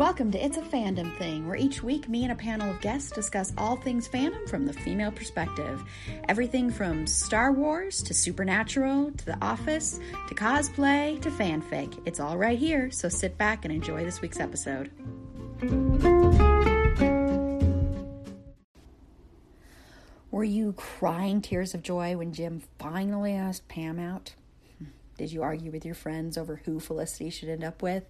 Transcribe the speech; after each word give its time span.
Welcome 0.00 0.30
to 0.30 0.42
It's 0.42 0.56
a 0.56 0.62
Fandom 0.62 1.14
Thing, 1.18 1.46
where 1.46 1.56
each 1.56 1.82
week 1.82 2.08
me 2.08 2.22
and 2.22 2.32
a 2.32 2.34
panel 2.34 2.70
of 2.70 2.80
guests 2.80 3.10
discuss 3.12 3.52
all 3.58 3.76
things 3.76 4.08
fandom 4.08 4.48
from 4.48 4.64
the 4.64 4.72
female 4.72 5.12
perspective. 5.12 5.84
Everything 6.26 6.70
from 6.70 7.06
Star 7.06 7.52
Wars 7.52 8.02
to 8.04 8.14
Supernatural 8.14 9.10
to 9.10 9.26
The 9.26 9.36
Office 9.44 10.00
to 10.28 10.34
cosplay 10.34 11.20
to 11.20 11.28
fanfic. 11.28 12.00
It's 12.06 12.18
all 12.18 12.38
right 12.38 12.58
here, 12.58 12.90
so 12.90 13.10
sit 13.10 13.36
back 13.36 13.66
and 13.66 13.74
enjoy 13.74 14.02
this 14.02 14.22
week's 14.22 14.40
episode. 14.40 14.90
Were 20.30 20.44
you 20.44 20.72
crying 20.78 21.42
tears 21.42 21.74
of 21.74 21.82
joy 21.82 22.16
when 22.16 22.32
Jim 22.32 22.62
finally 22.78 23.34
asked 23.34 23.68
Pam 23.68 23.98
out? 23.98 24.32
Did 25.18 25.30
you 25.30 25.42
argue 25.42 25.70
with 25.70 25.84
your 25.84 25.94
friends 25.94 26.38
over 26.38 26.62
who 26.64 26.80
Felicity 26.80 27.28
should 27.28 27.50
end 27.50 27.64
up 27.64 27.82
with? 27.82 28.04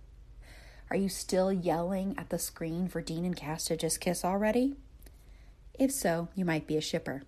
Are 0.91 0.97
you 0.97 1.09
still 1.09 1.53
yelling 1.53 2.17
at 2.19 2.31
the 2.31 2.39
screen 2.39 2.89
for 2.89 3.01
Dean 3.01 3.25
and 3.25 3.37
Cass 3.37 3.67
to 3.67 3.77
just 3.77 4.01
kiss 4.01 4.25
already? 4.25 4.75
If 5.79 5.93
so, 5.93 6.27
you 6.35 6.45
might 6.45 6.67
be 6.67 6.77
a 6.77 6.81
shipper. 6.81 7.23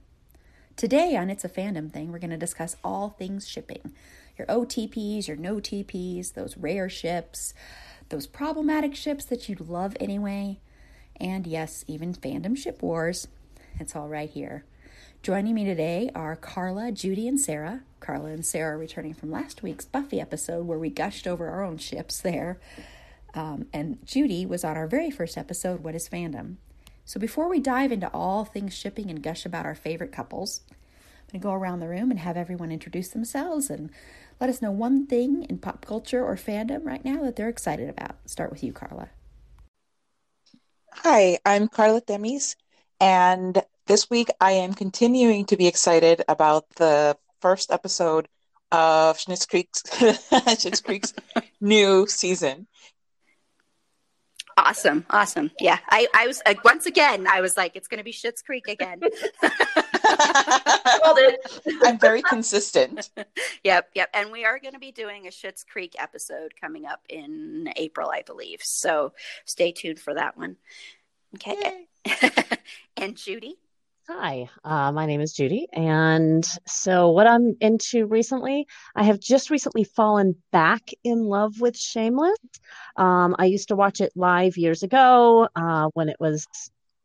Today 0.75 1.15
on 1.15 1.31
It's 1.31 1.45
a 1.45 1.49
Fandom 1.49 1.89
Thing, 1.89 2.11
we're 2.11 2.19
going 2.19 2.31
to 2.31 2.37
discuss 2.37 2.77
all 2.83 3.11
things 3.11 3.49
shipping 3.49 3.93
your 4.37 4.49
OTPs, 4.49 5.29
your 5.29 5.37
no 5.37 5.57
TPs, 5.57 6.33
those 6.33 6.57
rare 6.57 6.89
ships, 6.89 7.55
those 8.09 8.27
problematic 8.27 8.97
ships 8.97 9.27
that 9.27 9.49
you'd 9.49 9.61
love 9.61 9.97
anyway, 10.01 10.59
and 11.21 11.47
yes, 11.47 11.85
even 11.87 12.15
fandom 12.15 12.57
ship 12.57 12.83
wars. 12.83 13.29
It's 13.79 13.95
all 13.95 14.09
right 14.09 14.31
here. 14.31 14.65
Joining 15.23 15.55
me 15.55 15.65
today 15.65 16.11
are 16.17 16.35
Carla, 16.35 16.91
Judy, 16.91 17.29
and 17.29 17.39
Sarah. 17.39 17.83
Carla 18.01 18.31
and 18.31 18.45
Sarah 18.45 18.75
are 18.75 18.79
returning 18.79 19.15
from 19.15 19.31
last 19.31 19.63
week's 19.63 19.85
Buffy 19.85 20.21
episode 20.21 20.67
where 20.67 20.81
we 20.81 20.91
gushed 20.91 21.29
over 21.29 21.49
our 21.49 21.63
own 21.63 21.79
ships 21.79 22.21
there. 22.21 22.59
Um, 23.35 23.67
and 23.73 23.99
Judy 24.05 24.45
was 24.45 24.65
on 24.65 24.77
our 24.77 24.87
very 24.87 25.11
first 25.11 25.39
episode, 25.39 25.83
What 25.83 25.95
is 25.95 26.09
Fandom? 26.09 26.57
So 27.05 27.19
before 27.19 27.49
we 27.49 27.61
dive 27.61 27.93
into 27.93 28.11
all 28.13 28.45
things 28.45 28.75
shipping 28.75 29.11
and 29.11 29.23
gush 29.23 29.45
about 29.45 29.67
our 29.67 29.75
favorite 29.75 30.13
couples, 30.13 30.61
I'm 30.71 30.77
going 31.33 31.41
to 31.41 31.47
go 31.49 31.53
around 31.53 31.81
the 31.81 31.89
room 31.89 32.11
and 32.11 32.21
have 32.21 32.37
everyone 32.37 32.71
introduce 32.71 33.09
themselves 33.09 33.71
and 33.71 33.91
let 34.41 34.51
us 34.51 34.63
know 34.63 34.71
one 34.71 35.07
thing 35.07 35.45
in 35.45 35.59
pop 35.59 35.85
culture 35.85 36.25
or 36.25 36.37
fandom 36.37 36.85
right 36.85 37.05
now 37.05 37.23
that 37.23 37.37
they're 37.37 37.49
excited 37.49 37.89
about. 37.89 38.17
Start 38.27 38.51
with 38.51 38.63
you, 38.63 38.73
Carla. 38.73 39.09
Hi, 40.93 41.39
I'm 41.45 41.69
Carla 41.69 42.03
Demis, 42.03 42.55
and 43.01 43.63
this 43.87 44.11
week 44.11 44.29
I 44.41 44.53
am 44.53 44.75
continuing 44.75 45.47
to 45.47 45.57
be 45.57 45.67
excited 45.67 46.23
about 46.29 46.69
the 46.77 47.17
first 47.41 47.73
episode 47.73 48.29
of 48.71 49.19
Schitt's 49.19 49.47
Creek's, 49.47 49.83
Creek's 50.83 51.15
new 51.61 52.07
season. 52.07 52.67
Awesome, 54.65 55.05
awesome. 55.11 55.51
Yeah, 55.59 55.79
I, 55.91 56.07
I 56.15 56.29
was 56.29 56.41
uh, 56.47 56.55
once 56.65 56.87
again. 56.87 57.27
I 57.27 57.41
was 57.41 57.57
like, 57.57 57.75
it's 57.75 57.89
going 57.89 57.99
to 57.99 58.05
be 58.05 58.13
Schitt's 58.13 58.43
Creek 58.43 58.69
again. 58.69 59.01
I'm 61.83 61.99
very 61.99 62.23
consistent. 62.23 63.11
yep, 63.65 63.91
yep. 63.95 64.11
And 64.15 64.31
we 64.31 64.45
are 64.45 64.61
going 64.61 64.75
to 64.75 64.79
be 64.79 64.93
doing 64.93 65.27
a 65.27 65.31
Schitt's 65.31 65.65
Creek 65.65 65.97
episode 65.99 66.55
coming 66.61 66.87
up 66.87 67.01
in 67.09 67.73
April, 67.75 68.09
I 68.09 68.23
believe. 68.23 68.61
So 68.63 69.15
stay 69.47 69.73
tuned 69.73 69.99
for 69.99 70.15
that 70.15 70.37
one. 70.37 70.57
Okay. 71.35 71.87
and 72.97 73.17
Judy. 73.17 73.57
Hi, 74.09 74.49
uh, 74.65 74.91
my 74.91 75.07
name 75.07 75.21
is 75.21 75.33
Judy. 75.33 75.69
And 75.73 76.45
so, 76.67 77.11
what 77.11 77.29
I'm 77.29 77.57
into 77.61 78.07
recently, 78.07 78.67
I 78.97 79.05
have 79.05 79.21
just 79.21 79.49
recently 79.49 79.85
fallen 79.85 80.35
back 80.51 80.91
in 81.05 81.23
love 81.23 81.61
with 81.61 81.77
Shameless. 81.77 82.37
Um, 82.97 83.37
I 83.39 83.45
used 83.45 83.69
to 83.69 83.77
watch 83.77 84.01
it 84.01 84.13
live 84.17 84.57
years 84.57 84.83
ago 84.83 85.49
uh, 85.55 85.89
when 85.95 86.09
it 86.09 86.17
was, 86.19 86.49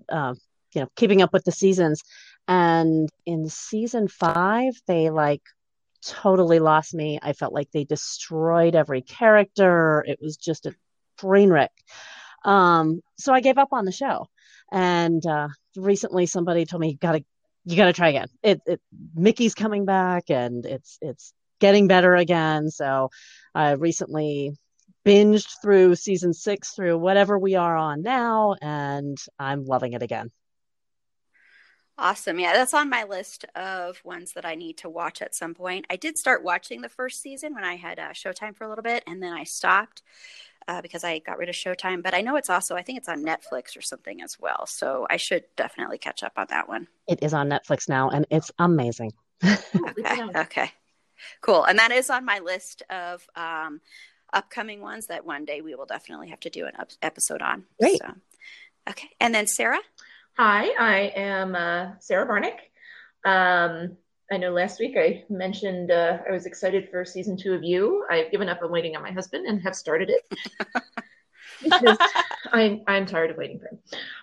uh, 0.10 0.34
you 0.74 0.82
know, 0.82 0.88
keeping 0.96 1.22
up 1.22 1.34
with 1.34 1.44
the 1.44 1.52
seasons. 1.52 2.02
And 2.48 3.10
in 3.28 3.48
season 3.48 4.08
five, 4.08 4.74
they 4.88 5.12
like 5.12 5.44
totally 6.04 6.58
lost 6.58 6.96
me. 6.96 7.20
I 7.22 7.34
felt 7.34 7.54
like 7.54 7.70
they 7.72 7.84
destroyed 7.84 8.74
every 8.74 9.04
character. 9.04 10.04
It 10.08 10.18
was 10.20 10.36
just 10.36 10.66
a 10.66 10.74
train 11.20 11.52
wreck. 11.52 11.72
Um, 12.44 13.02
so 13.20 13.34
I 13.34 13.42
gave 13.42 13.60
up 13.60 13.70
on 13.72 13.86
the 13.86 13.92
show. 13.92 14.26
And 14.72 15.24
uh, 15.26 15.50
recently, 15.78 16.26
somebody 16.26 16.66
told 16.66 16.82
me 16.82 16.90
you 16.90 16.98
gotta 16.98 17.24
you 17.66 17.76
gotta 17.76 17.94
try 17.94 18.10
again. 18.10 18.28
It, 18.44 18.62
it 18.66 18.82
Mickey's 19.16 19.54
coming 19.54 19.86
back, 19.86 20.30
and 20.30 20.66
it's 20.66 20.98
it's 21.02 21.34
getting 21.60 21.88
better 21.88 22.16
again. 22.16 22.70
So 22.70 23.10
I 23.54 23.72
recently 23.72 24.58
binged 25.06 25.62
through 25.62 25.96
season 25.96 26.34
six 26.34 26.72
through 26.72 26.98
whatever 26.98 27.38
we 27.38 27.56
are 27.56 27.76
on 27.76 28.02
now, 28.02 28.56
and 28.62 29.18
I'm 29.40 29.66
loving 29.66 29.94
it 29.94 30.04
again. 30.04 30.32
Awesome. 32.00 32.40
Yeah, 32.40 32.54
that's 32.54 32.76
on 32.76 32.92
my 32.92 33.06
list 33.06 33.46
of 33.56 34.00
ones 34.06 34.34
that 34.34 34.46
I 34.46 34.54
need 34.54 34.78
to 34.80 34.90
watch 34.90 35.22
at 35.22 35.34
some 35.34 35.56
point. 35.56 35.88
I 35.90 35.96
did 35.96 36.16
start 36.16 36.44
watching 36.44 36.82
the 36.82 36.90
first 36.90 37.24
season 37.24 37.56
when 37.56 37.64
I 37.64 37.76
had 37.76 37.98
uh, 37.98 38.10
Showtime 38.10 38.56
for 38.56 38.66
a 38.66 38.70
little 38.70 38.84
bit, 38.84 39.04
and 39.08 39.22
then 39.22 39.34
I 39.34 39.46
stopped 39.46 40.04
uh, 40.68 40.82
because 40.82 41.04
I 41.04 41.20
got 41.20 41.38
rid 41.38 41.50
of 41.50 41.56
Showtime. 41.56 42.04
But 42.04 42.14
I 42.14 42.22
know 42.22 42.36
it's 42.36 42.50
also, 42.50 42.76
I 42.76 42.82
think 42.82 42.98
it's 42.98 43.10
on 43.10 43.24
Netflix 43.24 43.78
or 43.78 43.82
something 43.82 44.22
as 44.22 44.38
well. 44.40 44.66
So 44.68 45.08
I 45.10 45.18
should 45.18 45.44
definitely 45.56 45.98
catch 45.98 46.24
up 46.24 46.34
on 46.38 46.48
that 46.50 46.68
one. 46.68 46.88
It 47.08 47.24
is 47.24 47.34
on 47.34 47.50
Netflix 47.50 47.88
now, 47.90 48.10
and 48.10 48.26
it's 48.30 48.52
amazing. 48.60 49.14
okay. 49.44 50.24
Okay. 50.36 50.72
Cool. 51.42 51.64
And 51.64 51.80
that 51.80 51.92
is 51.92 52.10
on 52.12 52.26
my 52.26 52.40
list 52.40 52.84
of 52.92 53.26
um, 53.36 53.82
upcoming 54.34 54.82
ones 54.82 55.08
that 55.08 55.26
one 55.26 55.46
day 55.46 55.62
we 55.62 55.74
will 55.74 55.86
definitely 55.86 56.30
have 56.30 56.40
to 56.42 56.50
do 56.50 56.66
an 56.66 56.74
up- 56.78 56.92
episode 57.02 57.42
on. 57.42 57.66
Great. 57.80 58.00
So, 58.00 58.14
okay. 58.90 59.10
And 59.20 59.34
then 59.34 59.48
Sarah? 59.48 59.80
Hi, 60.38 60.68
I 60.80 61.12
am 61.16 61.56
uh, 61.56 61.94
Sarah 62.00 62.28
Barnick. 62.28 62.58
Um, 63.26 63.98
I 64.32 64.38
know 64.38 64.52
last 64.52 64.80
week 64.80 64.96
I 64.98 65.24
mentioned 65.30 65.92
uh, 65.92 66.18
I 66.28 66.32
was 66.32 66.46
excited 66.46 66.90
for 66.90 67.06
season 67.06 67.38
two 67.38 67.54
of 67.54 67.64
You. 67.64 68.06
I've 68.10 68.32
given 68.32 68.50
up 68.50 68.62
on 68.62 68.72
waiting 68.72 68.96
on 68.96 69.02
my 69.02 69.12
husband 69.12 69.48
and 69.48 69.62
have 69.62 69.76
started 69.76 70.10
it 70.10 70.38
because 71.64 71.98
I'm 72.52 72.82
I'm 72.88 73.06
tired 73.06 73.32
of 73.32 73.38
waiting 73.38 73.60
for 73.60 73.68
him. 73.68 73.80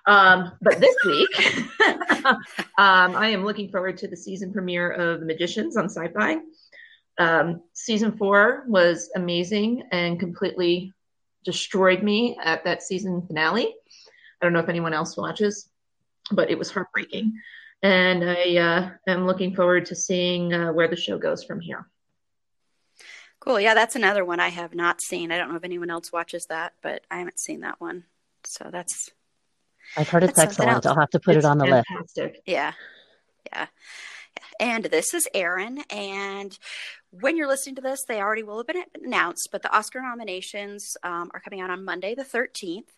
Um, 0.06 0.52
but 0.60 0.78
this 0.80 0.94
week, 1.06 1.60
um, 2.26 3.16
I 3.16 3.28
am 3.28 3.44
looking 3.44 3.70
forward 3.70 3.96
to 3.98 4.08
the 4.08 4.16
season 4.16 4.52
premiere 4.52 4.90
of 4.90 5.20
The 5.20 5.26
Magicians 5.26 5.76
on 5.76 5.86
Syfy. 5.86 6.40
Um, 7.18 7.62
season 7.72 8.12
four 8.12 8.64
was 8.66 9.10
amazing 9.16 9.84
and 9.92 10.20
completely 10.20 10.92
destroyed 11.44 12.02
me 12.02 12.36
at 12.42 12.64
that 12.64 12.82
season 12.82 13.26
finale. 13.26 13.74
I 14.42 14.44
don't 14.44 14.52
know 14.52 14.58
if 14.58 14.68
anyone 14.68 14.92
else 14.92 15.16
watches 15.16 15.68
but 16.30 16.50
it 16.50 16.58
was 16.58 16.70
heartbreaking. 16.70 17.32
And 17.84 18.24
I 18.24 18.56
uh, 18.56 18.90
am 19.06 19.26
looking 19.26 19.54
forward 19.54 19.84
to 19.86 19.94
seeing 19.94 20.54
uh, 20.54 20.72
where 20.72 20.88
the 20.88 20.96
show 20.96 21.18
goes 21.18 21.44
from 21.44 21.60
here. 21.60 21.86
Cool. 23.40 23.60
Yeah, 23.60 23.74
that's 23.74 23.94
another 23.94 24.24
one 24.24 24.40
I 24.40 24.48
have 24.48 24.74
not 24.74 25.02
seen. 25.02 25.30
I 25.30 25.36
don't 25.36 25.50
know 25.50 25.56
if 25.56 25.64
anyone 25.64 25.90
else 25.90 26.10
watches 26.10 26.46
that, 26.46 26.72
but 26.82 27.02
I 27.10 27.18
haven't 27.18 27.38
seen 27.38 27.60
that 27.60 27.78
one. 27.82 28.04
So 28.44 28.70
that's. 28.72 29.10
I've 29.98 30.08
heard 30.08 30.24
it's 30.24 30.38
excellent. 30.38 30.86
I'll 30.86 30.94
have 30.94 31.10
to 31.10 31.20
put 31.20 31.36
it's 31.36 31.44
it 31.44 31.48
on 31.48 31.58
the 31.58 31.66
fantastic. 31.66 32.32
list. 32.32 32.40
Yeah. 32.46 32.72
Yeah. 33.52 33.66
And 34.60 34.84
this 34.84 35.14
is 35.14 35.28
Erin. 35.34 35.82
And 35.90 36.56
when 37.20 37.36
you're 37.36 37.48
listening 37.48 37.76
to 37.76 37.82
this, 37.82 38.04
they 38.04 38.20
already 38.20 38.42
will 38.42 38.58
have 38.58 38.66
been 38.66 38.82
announced, 39.02 39.48
but 39.52 39.62
the 39.62 39.72
Oscar 39.72 40.00
nominations 40.00 40.96
um, 41.02 41.30
are 41.32 41.40
coming 41.40 41.60
out 41.60 41.70
on 41.70 41.84
Monday, 41.84 42.14
the 42.14 42.24
13th. 42.24 42.88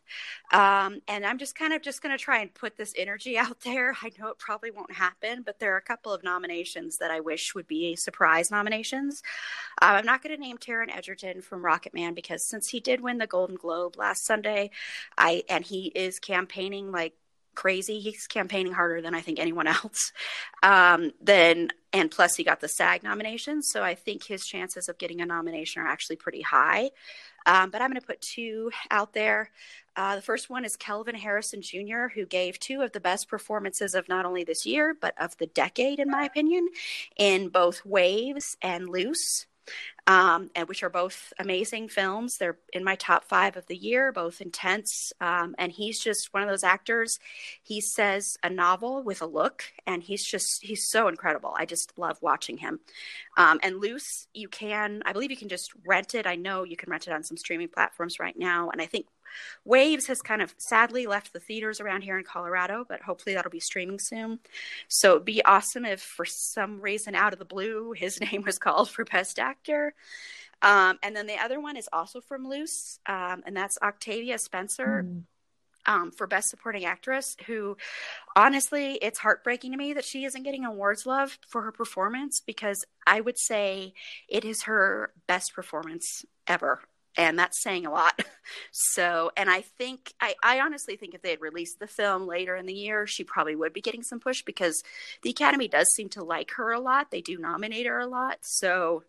Um, 0.52 1.00
and 1.06 1.26
I'm 1.26 1.38
just 1.38 1.54
kind 1.54 1.72
of 1.72 1.82
just 1.82 2.02
going 2.02 2.16
to 2.16 2.22
try 2.22 2.40
and 2.40 2.52
put 2.54 2.76
this 2.76 2.92
energy 2.96 3.36
out 3.38 3.60
there. 3.60 3.94
I 4.02 4.10
know 4.18 4.28
it 4.28 4.38
probably 4.38 4.70
won't 4.70 4.92
happen, 4.92 5.42
but 5.44 5.58
there 5.58 5.74
are 5.74 5.78
a 5.78 5.82
couple 5.82 6.12
of 6.12 6.24
nominations 6.24 6.98
that 6.98 7.10
I 7.10 7.20
wish 7.20 7.54
would 7.54 7.66
be 7.66 7.96
surprise 7.96 8.50
nominations. 8.50 9.22
Uh, 9.82 9.96
I'm 9.98 10.06
not 10.06 10.22
going 10.22 10.34
to 10.34 10.40
name 10.40 10.58
Taron 10.58 10.94
Egerton 10.94 11.42
from 11.42 11.62
Rocketman 11.62 12.14
because 12.14 12.48
since 12.48 12.68
he 12.68 12.80
did 12.80 13.00
win 13.00 13.18
the 13.18 13.26
Golden 13.26 13.56
Globe 13.56 13.96
last 13.96 14.24
Sunday, 14.24 14.70
I 15.18 15.44
and 15.48 15.64
he 15.64 15.86
is 15.94 16.18
campaigning 16.18 16.90
like 16.90 17.14
crazy. 17.56 17.98
He's 17.98 18.26
campaigning 18.26 18.72
harder 18.72 19.02
than 19.02 19.14
I 19.14 19.20
think 19.20 19.40
anyone 19.40 19.66
else. 19.66 20.12
Um, 20.62 21.12
then, 21.20 21.70
and 21.92 22.10
plus, 22.10 22.36
he 22.36 22.44
got 22.44 22.60
the 22.60 22.68
SAG 22.68 23.02
nomination, 23.02 23.62
so 23.62 23.82
I 23.82 23.94
think 23.94 24.24
his 24.24 24.46
chances 24.46 24.88
of 24.88 24.98
getting 24.98 25.20
a 25.20 25.26
nomination 25.26 25.82
are 25.82 25.88
actually 25.88 26.16
pretty 26.16 26.42
high. 26.42 26.90
Um, 27.46 27.70
but 27.70 27.80
I'm 27.80 27.90
going 27.90 28.00
to 28.00 28.06
put 28.06 28.20
two 28.20 28.70
out 28.90 29.12
there. 29.12 29.50
Uh, 29.94 30.16
the 30.16 30.22
first 30.22 30.50
one 30.50 30.64
is 30.64 30.76
Kelvin 30.76 31.14
Harrison 31.14 31.62
Jr., 31.62 32.08
who 32.14 32.26
gave 32.26 32.58
two 32.58 32.82
of 32.82 32.92
the 32.92 33.00
best 33.00 33.28
performances 33.28 33.94
of 33.94 34.08
not 34.08 34.26
only 34.26 34.44
this 34.44 34.66
year, 34.66 34.94
but 35.00 35.14
of 35.18 35.36
the 35.38 35.46
decade, 35.46 35.98
in 35.98 36.10
my 36.10 36.24
opinion, 36.24 36.68
in 37.16 37.48
both 37.48 37.86
Waves 37.86 38.56
and 38.60 38.90
Luce 38.90 39.46
um, 40.06 40.50
and 40.54 40.68
which 40.68 40.82
are 40.82 40.90
both 40.90 41.32
amazing 41.38 41.88
films. 41.88 42.38
They're 42.38 42.58
in 42.72 42.84
my 42.84 42.94
top 42.94 43.24
five 43.24 43.56
of 43.56 43.66
the 43.66 43.76
year, 43.76 44.12
both 44.12 44.40
intense. 44.40 45.12
Um, 45.20 45.54
and 45.58 45.72
he's 45.72 45.98
just 45.98 46.32
one 46.32 46.42
of 46.42 46.48
those 46.48 46.64
actors. 46.64 47.18
He 47.62 47.80
says 47.80 48.38
a 48.42 48.50
novel 48.50 49.02
with 49.02 49.22
a 49.22 49.26
look, 49.26 49.64
and 49.86 50.02
he's 50.02 50.24
just 50.24 50.64
he's 50.64 50.86
so 50.86 51.08
incredible. 51.08 51.54
I 51.56 51.64
just 51.66 51.98
love 51.98 52.18
watching 52.20 52.58
him. 52.58 52.80
Um, 53.36 53.58
and 53.62 53.80
Luce, 53.80 54.28
you 54.32 54.48
can, 54.48 55.02
I 55.04 55.12
believe, 55.12 55.30
you 55.30 55.36
can 55.36 55.48
just 55.48 55.72
rent 55.84 56.14
it. 56.14 56.26
I 56.26 56.36
know 56.36 56.64
you 56.64 56.76
can 56.76 56.90
rent 56.90 57.06
it 57.06 57.12
on 57.12 57.22
some 57.22 57.36
streaming 57.36 57.68
platforms 57.68 58.18
right 58.20 58.38
now, 58.38 58.70
and 58.70 58.80
I 58.80 58.86
think 58.86 59.06
Waves 59.64 60.06
has 60.06 60.20
kind 60.20 60.42
of 60.42 60.54
sadly 60.58 61.06
left 61.06 61.32
the 61.32 61.40
theaters 61.40 61.80
around 61.80 62.02
here 62.02 62.18
in 62.18 62.24
Colorado, 62.24 62.84
but 62.88 63.02
hopefully 63.02 63.34
that'll 63.34 63.50
be 63.50 63.60
streaming 63.60 63.98
soon. 63.98 64.38
So 64.88 65.12
it'd 65.12 65.24
be 65.24 65.44
awesome 65.44 65.84
if, 65.84 66.00
for 66.00 66.24
some 66.24 66.80
reason 66.80 67.14
out 67.14 67.32
of 67.32 67.38
the 67.38 67.44
blue, 67.44 67.92
his 67.96 68.20
name 68.20 68.42
was 68.42 68.58
called 68.58 68.90
for 68.90 69.04
Best 69.04 69.38
Actor. 69.38 69.94
Um, 70.62 70.98
and 71.02 71.14
then 71.14 71.26
the 71.26 71.38
other 71.38 71.60
one 71.60 71.76
is 71.76 71.88
also 71.92 72.20
from 72.20 72.48
Luce, 72.48 72.98
um, 73.06 73.42
and 73.46 73.56
that's 73.56 73.78
Octavia 73.82 74.38
Spencer. 74.38 75.04
Mm. 75.06 75.22
Um, 75.88 76.10
for 76.10 76.26
Best 76.26 76.48
Supporting 76.48 76.84
Actress, 76.84 77.36
who 77.46 77.76
honestly, 78.34 78.94
it's 78.94 79.20
heartbreaking 79.20 79.70
to 79.70 79.78
me 79.78 79.92
that 79.92 80.04
she 80.04 80.24
isn't 80.24 80.42
getting 80.42 80.64
awards 80.64 81.06
love 81.06 81.38
for 81.46 81.62
her 81.62 81.70
performance 81.70 82.42
because 82.44 82.84
I 83.06 83.20
would 83.20 83.38
say 83.38 83.94
it 84.28 84.44
is 84.44 84.64
her 84.64 85.12
best 85.28 85.54
performance 85.54 86.24
ever 86.48 86.80
and 87.16 87.38
that's 87.38 87.62
saying 87.62 87.86
a 87.86 87.90
lot. 87.90 88.20
So, 88.70 89.32
and 89.36 89.50
I 89.50 89.62
think, 89.62 90.12
I, 90.20 90.36
I 90.40 90.60
honestly 90.60 90.94
think 90.96 91.14
if 91.14 91.22
they 91.22 91.30
had 91.30 91.40
released 91.40 91.80
the 91.80 91.88
film 91.88 92.28
later 92.28 92.54
in 92.54 92.66
the 92.66 92.72
year, 92.72 93.04
she 93.04 93.24
probably 93.24 93.56
would 93.56 93.72
be 93.72 93.80
getting 93.80 94.04
some 94.04 94.20
push 94.20 94.42
because 94.42 94.84
the 95.22 95.30
Academy 95.30 95.66
does 95.66 95.92
seem 95.92 96.08
to 96.10 96.22
like 96.22 96.52
her 96.52 96.70
a 96.70 96.78
lot. 96.78 97.10
They 97.10 97.20
do 97.22 97.38
nominate 97.38 97.86
her 97.86 97.98
a 97.98 98.06
lot. 98.06 98.38
So, 98.42 99.02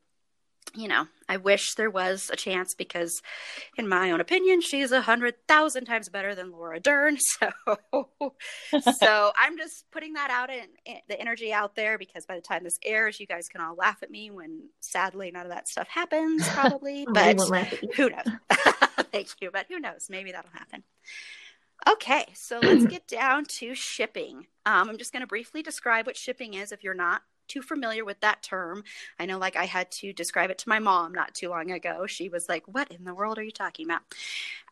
you 0.76 0.88
know, 0.88 1.08
I 1.30 1.38
wish 1.38 1.74
there 1.76 1.90
was 1.90 2.30
a 2.32 2.36
chance 2.36 2.74
because, 2.74 3.22
in 3.78 3.88
my 3.88 4.12
own 4.12 4.22
opinion, 4.22 4.62
she's 4.62 4.92
a 4.92 5.02
hundred 5.02 5.36
thousand 5.48 5.86
times 5.86 6.10
better 6.10 6.36
than 6.36 6.52
Laura 6.52 6.80
Dern. 6.80 7.18
So, 7.40 8.92
so 9.00 9.32
I'm 9.38 9.58
just 9.58 9.86
putting 9.92 10.14
that 10.14 10.30
out 10.30 10.50
in 10.50 10.68
the 11.08 11.20
energy 11.20 11.54
out 11.54 11.76
there 11.76 11.98
because 11.98 12.26
by 12.26 12.36
the 12.36 12.42
time 12.42 12.64
this 12.64 12.80
airs, 12.84 13.20
you 13.20 13.28
guys 13.28 13.48
can 13.48 13.62
all 13.62 13.76
laugh 13.76 14.02
at 14.02 14.12
me 14.12 14.30
when 14.32 14.70
sadly 14.80 15.32
none 15.32 15.44
of 15.44 15.52
that 15.52 15.68
stuff 15.68 15.88
happens, 15.88 16.48
probably. 16.50 17.06
but 17.12 17.40
who 17.96 18.10
knows? 18.10 18.26
Thank 19.12 19.30
you, 19.42 19.52
but 19.52 19.66
who 19.70 19.80
knows? 19.80 20.08
Maybe 20.10 20.32
that'll 20.32 20.52
happen. 20.52 20.84
Okay, 21.88 22.26
so 22.34 22.60
let's 22.60 22.86
get 22.90 23.08
down 23.08 23.46
to 23.60 23.74
shipping. 23.74 24.48
Um, 24.66 24.90
I'm 24.90 24.98
just 24.98 25.12
going 25.12 25.22
to 25.22 25.28
briefly 25.28 25.62
describe 25.62 26.06
what 26.06 26.18
shipping 26.18 26.54
is 26.54 26.72
if 26.72 26.84
you're 26.84 26.94
not 26.94 27.22
too 27.48 27.62
familiar 27.62 28.06
with 28.06 28.20
that 28.22 28.44
term. 28.44 28.84
I 29.20 29.26
know, 29.26 29.38
like, 29.38 29.56
I 29.56 29.66
had 29.66 29.92
to 29.92 30.14
describe 30.14 30.50
it 30.50 30.58
to 30.60 30.70
my 30.70 30.80
mom 30.80 31.14
not 31.14 31.34
too 31.34 31.50
long 31.50 31.72
ago. 31.72 32.08
She 32.08 32.30
was 32.30 32.48
like, 32.50 32.64
What 32.68 32.92
in 32.92 33.04
the 33.04 33.14
world 33.14 33.38
are 33.38 33.44
you 33.44 33.52
talking 33.52 33.86
about? 33.86 34.02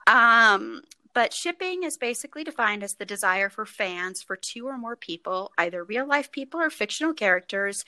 Um, 0.08 0.82
but 1.16 1.34
shipping 1.34 1.84
is 1.84 1.98
basically 1.98 2.44
defined 2.44 2.84
as 2.84 2.96
the 2.96 3.06
desire 3.06 3.50
for 3.50 3.66
fans 3.66 4.22
for 4.22 4.36
two 4.36 4.68
or 4.68 4.78
more 4.78 4.98
people, 4.98 5.54
either 5.58 5.82
real 5.84 6.06
life 6.06 6.30
people 6.30 6.60
or 6.60 6.70
fictional 6.70 7.14
characters. 7.14 7.86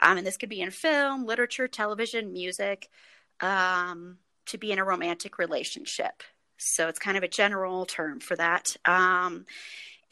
Um, 0.00 0.18
and 0.18 0.26
this 0.26 0.36
could 0.36 0.48
be 0.48 0.60
in 0.60 0.72
film, 0.72 1.24
literature, 1.24 1.68
television, 1.68 2.32
music, 2.32 2.90
um, 3.40 4.18
to 4.46 4.58
be 4.58 4.72
in 4.72 4.80
a 4.80 4.84
romantic 4.84 5.38
relationship. 5.38 6.24
So 6.56 6.88
it's 6.88 6.98
kind 6.98 7.16
of 7.16 7.22
a 7.22 7.28
general 7.28 7.86
term 7.86 8.18
for 8.18 8.34
that. 8.36 8.76
Um, 8.84 9.46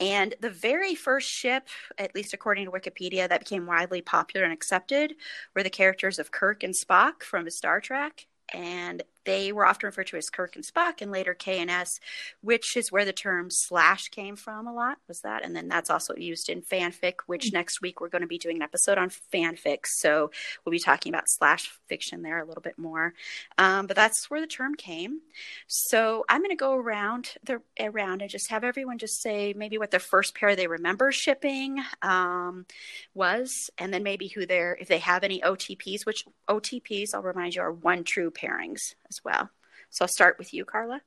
and 0.02 0.34
the 0.40 0.50
very 0.50 0.96
first 0.96 1.30
ship, 1.30 1.68
at 1.96 2.12
least 2.12 2.34
according 2.34 2.64
to 2.64 2.72
Wikipedia, 2.72 3.28
that 3.28 3.38
became 3.38 3.66
widely 3.66 4.02
popular 4.02 4.42
and 4.44 4.52
accepted 4.52 5.14
were 5.54 5.62
the 5.62 5.70
characters 5.70 6.18
of 6.18 6.32
Kirk 6.32 6.64
and 6.64 6.74
Spock 6.74 7.22
from 7.22 7.48
Star 7.50 7.80
Trek. 7.80 8.26
And 8.52 9.04
they 9.24 9.52
were 9.52 9.66
often 9.66 9.86
referred 9.86 10.08
to 10.08 10.16
as 10.16 10.30
Kirk 10.30 10.56
and 10.56 10.64
Spock 10.64 11.00
and 11.00 11.10
later 11.10 11.34
K 11.34 11.60
and 11.60 11.70
S, 11.70 12.00
which 12.40 12.76
is 12.76 12.90
where 12.90 13.04
the 13.04 13.12
term 13.12 13.48
slash 13.50 14.08
came 14.08 14.36
from 14.36 14.66
a 14.66 14.72
lot, 14.72 14.98
was 15.08 15.20
that? 15.20 15.44
And 15.44 15.54
then 15.54 15.68
that's 15.68 15.90
also 15.90 16.14
used 16.14 16.48
in 16.48 16.62
fanfic, 16.62 17.14
which 17.26 17.46
mm-hmm. 17.46 17.56
next 17.56 17.80
week 17.80 18.00
we're 18.00 18.08
going 18.08 18.22
to 18.22 18.28
be 18.28 18.38
doing 18.38 18.56
an 18.56 18.62
episode 18.62 18.98
on 18.98 19.10
fanfic. 19.32 19.80
So 19.84 20.30
we'll 20.64 20.72
be 20.72 20.78
talking 20.78 21.12
about 21.12 21.28
slash 21.28 21.70
fiction 21.88 22.22
there 22.22 22.40
a 22.40 22.44
little 22.44 22.62
bit 22.62 22.78
more. 22.78 23.14
Um, 23.58 23.86
but 23.86 23.96
that's 23.96 24.30
where 24.30 24.40
the 24.40 24.46
term 24.46 24.74
came. 24.74 25.20
So 25.66 26.24
I'm 26.28 26.40
going 26.40 26.50
to 26.50 26.56
go 26.56 26.74
around 26.74 27.34
the 27.44 27.60
around 27.80 28.22
and 28.22 28.30
just 28.30 28.50
have 28.50 28.64
everyone 28.64 28.98
just 28.98 29.22
say 29.22 29.54
maybe 29.56 29.78
what 29.78 29.90
the 29.90 29.98
first 29.98 30.34
pair 30.34 30.54
they 30.56 30.66
remember 30.66 31.12
shipping 31.12 31.82
um, 32.02 32.66
was, 33.14 33.70
and 33.78 33.92
then 33.92 34.02
maybe 34.02 34.28
who 34.28 34.46
they're 34.46 34.76
if 34.80 34.88
they 34.88 34.98
have 34.98 35.24
any 35.24 35.40
OTPs, 35.40 36.04
which 36.04 36.26
OTPs 36.48 37.14
I'll 37.14 37.22
remind 37.22 37.54
you 37.54 37.62
are 37.62 37.72
one 37.72 38.04
true 38.04 38.30
pairings 38.30 38.94
as 39.12 39.20
well. 39.24 39.50
So 39.90 40.04
I'll 40.04 40.08
start 40.08 40.38
with 40.38 40.54
you, 40.54 40.64
Carla. 40.64 41.02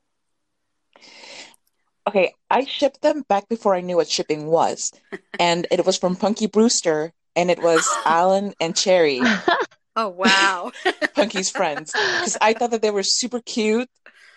Okay, 2.08 2.34
I 2.48 2.64
shipped 2.64 3.02
them 3.02 3.24
back 3.28 3.48
before 3.48 3.74
I 3.74 3.80
knew 3.80 3.96
what 3.96 4.08
shipping 4.08 4.46
was. 4.46 4.92
and 5.40 5.66
it 5.72 5.84
was 5.84 5.98
from 5.98 6.14
Punky 6.14 6.46
Brewster, 6.46 7.12
and 7.34 7.50
it 7.50 7.60
was 7.60 7.84
Alan 8.06 8.54
and 8.60 8.76
Cherie. 8.78 9.22
Oh, 9.98 10.10
wow. 10.10 10.72
Punky's 11.14 11.48
friends. 11.48 11.90
Because 11.90 12.36
I 12.42 12.52
thought 12.52 12.72
that 12.72 12.82
they 12.82 12.90
were 12.90 13.02
super 13.02 13.40
cute, 13.40 13.88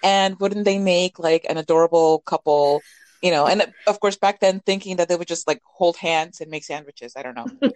and 0.01 0.39
wouldn't 0.39 0.63
they 0.63 0.79
make 0.79 1.19
like 1.19 1.45
an 1.49 1.57
adorable 1.57 2.19
couple? 2.19 2.81
You 3.21 3.31
know, 3.31 3.45
and 3.45 3.65
of 3.85 3.99
course, 3.99 4.15
back 4.15 4.39
then, 4.39 4.61
thinking 4.61 4.95
that 4.95 5.09
they 5.09 5.17
would 5.17 5.27
just 5.27 5.49
like 5.49 5.59
hold 5.65 5.97
hands 5.97 6.39
and 6.39 6.49
make 6.49 6.63
sandwiches. 6.63 7.11
I 7.17 7.23
don't 7.23 7.35
know. 7.35 7.47
but 7.59 7.75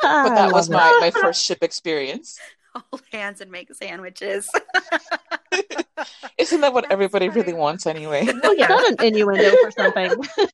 that 0.00 0.52
was 0.52 0.70
my, 0.70 0.96
my 1.02 1.10
first 1.10 1.44
ship 1.44 1.58
experience 1.60 2.38
hold 2.74 3.02
hands 3.12 3.40
and 3.40 3.50
make 3.50 3.72
sandwiches. 3.74 4.50
Isn't 6.38 6.60
that 6.62 6.72
what 6.72 6.82
That's 6.82 6.92
everybody 6.92 7.28
funny. 7.28 7.40
really 7.40 7.52
wants 7.52 7.86
anyway? 7.86 8.26
Well, 8.42 8.56
yeah, 8.56 8.66
that's 8.68 8.90
an 8.90 8.96
innuendo 9.00 9.50
for 9.62 9.70
something. 9.70 10.12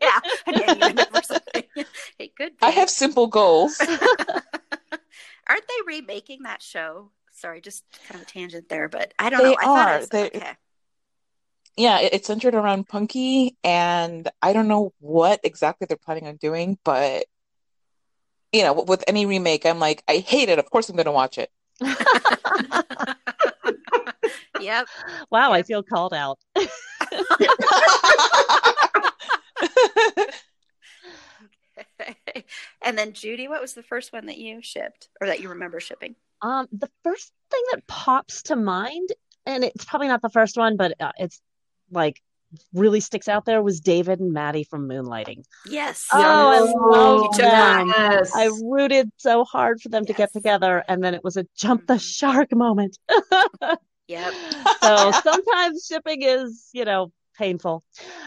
yeah, 0.00 0.20
an 0.46 0.62
innuendo 0.62 1.04
for 1.04 1.22
something. 1.22 1.64
It 2.18 2.34
could 2.34 2.52
be. 2.52 2.62
I 2.62 2.70
have 2.70 2.88
simple 2.88 3.26
goals. 3.26 3.78
Aren't 3.80 5.68
they 5.68 5.74
remaking 5.86 6.42
that 6.44 6.62
show? 6.62 7.10
Sorry, 7.32 7.60
just 7.60 7.84
kind 8.08 8.20
of 8.20 8.26
tangent 8.26 8.68
there, 8.70 8.88
but 8.88 9.12
I 9.18 9.28
don't 9.28 9.42
they 9.42 9.50
know. 9.50 9.56
I 9.60 9.66
are. 9.66 10.06
they, 10.06 10.26
okay. 10.26 10.52
Yeah, 11.76 11.98
it's 12.00 12.26
centered 12.26 12.54
around 12.54 12.88
Punky, 12.88 13.58
and 13.62 14.26
I 14.40 14.54
don't 14.54 14.68
know 14.68 14.94
what 14.98 15.40
exactly 15.44 15.86
they're 15.86 15.98
planning 15.98 16.26
on 16.26 16.36
doing, 16.36 16.78
but 16.82 17.26
you 18.52 18.62
know, 18.62 18.72
with 18.72 19.04
any 19.06 19.26
remake, 19.26 19.66
I'm 19.66 19.78
like, 19.78 20.02
I 20.08 20.18
hate 20.18 20.48
it. 20.48 20.58
Of 20.58 20.70
course, 20.70 20.88
I'm 20.88 20.96
going 20.96 21.04
to 21.06 21.12
watch 21.12 21.36
it. 21.36 21.50
yep. 24.60 24.86
Wow, 25.30 25.50
yep. 25.50 25.58
I 25.58 25.62
feel 25.62 25.82
called 25.82 26.14
out. 26.14 26.38
okay. 26.58 26.68
and 32.82 32.96
then 32.96 33.12
Judy, 33.12 33.48
what 33.48 33.60
was 33.60 33.74
the 33.74 33.82
first 33.82 34.12
one 34.12 34.26
that 34.26 34.38
you 34.38 34.62
shipped 34.62 35.08
or 35.20 35.26
that 35.26 35.40
you 35.40 35.48
remember 35.50 35.80
shipping? 35.80 36.14
Um, 36.42 36.68
the 36.72 36.88
first 37.02 37.32
thing 37.50 37.62
that 37.72 37.86
pops 37.86 38.44
to 38.44 38.56
mind, 38.56 39.10
and 39.44 39.64
it's 39.64 39.84
probably 39.84 40.08
not 40.08 40.22
the 40.22 40.30
first 40.30 40.56
one, 40.56 40.76
but 40.76 40.94
uh, 41.00 41.12
it's 41.18 41.40
like 41.90 42.22
really 42.72 43.00
sticks 43.00 43.28
out 43.28 43.44
there 43.44 43.62
was 43.62 43.80
David 43.80 44.20
and 44.20 44.32
Maddie 44.32 44.64
from 44.64 44.88
Moonlighting. 44.88 45.44
Yes. 45.66 46.06
Oh, 46.12 46.18
I 46.18 46.60
love 46.60 47.36
them. 47.36 47.88
Yes. 47.88 48.32
I 48.34 48.50
rooted 48.62 49.10
so 49.16 49.44
hard 49.44 49.80
for 49.80 49.88
them 49.88 50.02
yes. 50.02 50.08
to 50.08 50.12
get 50.14 50.32
together, 50.32 50.84
and 50.88 51.02
then 51.02 51.14
it 51.14 51.24
was 51.24 51.36
a 51.36 51.46
jump 51.56 51.86
the 51.86 51.94
mm-hmm. 51.94 51.98
shark 51.98 52.54
moment. 52.54 52.98
yep. 54.08 54.32
So 54.82 55.10
sometimes 55.22 55.86
shipping 55.86 56.22
is, 56.22 56.70
you 56.72 56.84
know, 56.84 57.12
painful. 57.38 57.84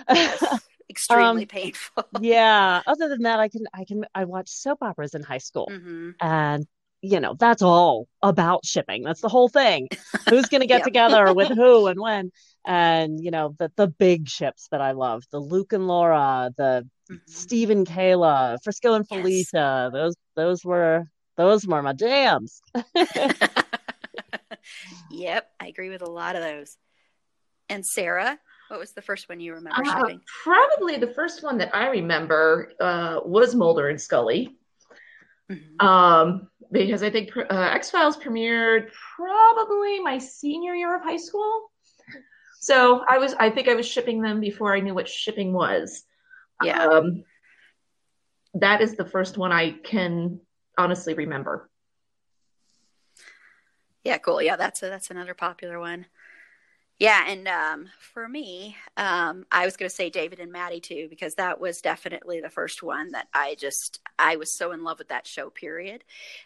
Yes. 0.09 0.62
Extremely 0.89 1.43
um, 1.43 1.48
painful. 1.48 2.03
yeah. 2.19 2.81
Other 2.88 3.09
than 3.09 3.21
that, 3.21 3.39
I 3.39 3.48
can, 3.48 3.65
I 3.74 3.86
can, 3.86 4.05
I 4.15 4.25
watched 4.25 4.50
soap 4.50 4.79
operas 4.81 5.13
in 5.13 5.21
high 5.21 5.38
school, 5.38 5.69
mm-hmm. 5.71 6.12
and 6.19 6.65
you 7.01 7.19
know, 7.19 7.36
that's 7.38 7.62
all 7.62 8.07
about 8.21 8.65
shipping. 8.65 9.03
That's 9.03 9.21
the 9.21 9.29
whole 9.29 9.50
thing. 9.50 9.88
Who's 10.27 10.48
going 10.48 10.62
to 10.62 10.67
get 10.67 10.83
together 10.83 11.33
with 11.33 11.50
who 11.50 11.88
and 11.88 12.00
when? 12.00 12.31
And, 12.65 13.19
you 13.23 13.31
know, 13.31 13.55
the, 13.57 13.71
the 13.75 13.87
big 13.87 14.27
ships 14.27 14.67
that 14.71 14.81
I 14.81 14.91
love, 14.91 15.23
the 15.31 15.39
Luke 15.39 15.73
and 15.73 15.87
Laura, 15.87 16.51
the 16.57 16.87
mm-hmm. 17.09 17.15
Steve 17.25 17.69
and 17.69 17.87
Kayla, 17.87 18.57
Frisco 18.63 18.93
and 18.93 19.07
Felicia, 19.07 19.91
yes. 19.91 19.93
those, 19.93 20.15
those 20.35 20.65
were, 20.65 21.05
those 21.37 21.65
were 21.65 21.81
my 21.81 21.93
jams. 21.93 22.61
yep. 25.09 25.49
I 25.59 25.67
agree 25.67 25.89
with 25.89 26.01
a 26.01 26.09
lot 26.09 26.35
of 26.35 26.43
those. 26.43 26.77
And 27.69 27.85
Sarah? 27.85 28.37
What 28.69 28.79
was 28.79 28.91
the 28.91 29.01
first 29.01 29.29
one 29.29 29.39
you 29.39 29.53
remember 29.55 29.81
Uh, 29.81 29.99
shipping? 29.99 30.21
probably 30.43 30.97
the 30.97 31.13
first 31.13 31.43
one 31.43 31.57
that 31.57 31.75
I 31.75 31.89
remember 31.89 32.71
uh, 32.79 33.19
was 33.25 33.55
Mulder 33.55 33.89
and 33.89 33.99
Scully. 33.99 34.57
Mhm. 35.49 35.83
Um, 35.83 36.49
because 36.71 37.01
I 37.01 37.09
think 37.09 37.35
uh, 37.35 37.71
X 37.73 37.89
Files 37.89 38.17
premiered 38.17 38.91
probably 39.15 39.99
my 39.99 40.19
senior 40.19 40.75
year 40.75 40.95
of 40.95 41.01
high 41.01 41.17
school. 41.17 41.71
So 42.69 43.03
I 43.09 43.17
was, 43.17 43.33
I 43.33 43.49
think 43.49 43.67
I 43.67 43.73
was 43.73 43.88
shipping 43.88 44.21
them 44.21 44.39
before 44.39 44.75
I 44.75 44.79
knew 44.79 44.93
what 44.93 45.09
shipping 45.09 45.53
was. 45.53 46.03
Yeah. 46.63 46.85
Um, 46.85 47.23
that 48.53 48.81
is 48.81 48.95
the 48.95 49.05
first 49.05 49.39
one 49.39 49.51
I 49.51 49.71
can 49.71 50.39
honestly 50.77 51.15
remember. 51.15 51.67
Yeah, 54.03 54.19
cool. 54.19 54.39
Yeah, 54.39 54.55
that's 54.55 54.83
a, 54.83 54.85
that's 54.85 55.09
another 55.09 55.33
popular 55.33 55.79
one. 55.79 56.05
Yeah, 56.99 57.23
and 57.27 57.47
um, 57.47 57.89
for 57.99 58.27
me, 58.27 58.75
um, 58.97 59.45
I 59.51 59.65
was 59.65 59.75
going 59.75 59.89
to 59.89 59.95
say 59.95 60.11
David 60.11 60.39
and 60.39 60.51
Maddie 60.51 60.81
too 60.81 61.07
because 61.09 61.33
that 61.35 61.59
was 61.59 61.81
definitely 61.81 62.39
the 62.39 62.51
first 62.51 62.83
one 62.83 63.11
that 63.13 63.29
I 63.33 63.55
just 63.55 63.99
I 64.19 64.35
was 64.35 64.55
so 64.55 64.73
in 64.73 64.83
love 64.83 64.99
with 64.99 65.07
that 65.07 65.25
show. 65.25 65.49
Period, 65.49 66.03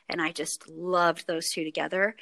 and 0.08 0.22
I 0.22 0.32
just 0.32 0.70
loved 0.70 1.28
those 1.28 1.50
two 1.50 1.66
together. 1.66 2.16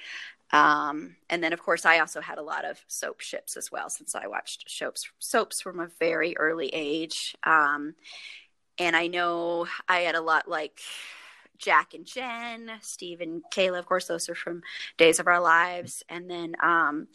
Um, 0.51 1.15
and 1.29 1.43
then, 1.43 1.53
of 1.53 1.62
course, 1.62 1.86
I 1.86 2.00
also 2.00 2.22
had 2.22 2.38
a 2.38 2.43
lot 2.43 2.65
of 2.65 2.84
soap 2.88 3.22
ships 3.22 3.55
as 3.55 3.72
well 3.72 3.89
since 3.89 4.15
I 4.15 4.27
watched 4.27 4.70
soaps 4.70 5.10
soaps 5.20 5.62
from 5.62 5.79
a 5.79 5.89
very 6.00 6.36
early 6.38 6.67
age. 6.70 7.36
Um, 7.43 7.96
and 8.77 8.96
I 8.96 9.08
know 9.08 9.67
I 9.88 10.00
had 10.00 10.15
a 10.15 10.22
lot 10.22 10.48
like 10.48 10.81
Jack 11.58 11.93
and 11.93 12.05
Jen, 12.05 12.72
Steve 12.81 13.22
and 13.22 13.43
Kayla. 13.53 13.79
Of 13.79 13.86
course, 13.86 14.08
those 14.08 14.27
are 14.29 14.36
from 14.36 14.63
Days 14.98 15.20
of 15.20 15.27
Our 15.27 15.39
Lives. 15.39 16.03
And 16.10 16.29
then 16.29 16.55
um, 16.62 17.08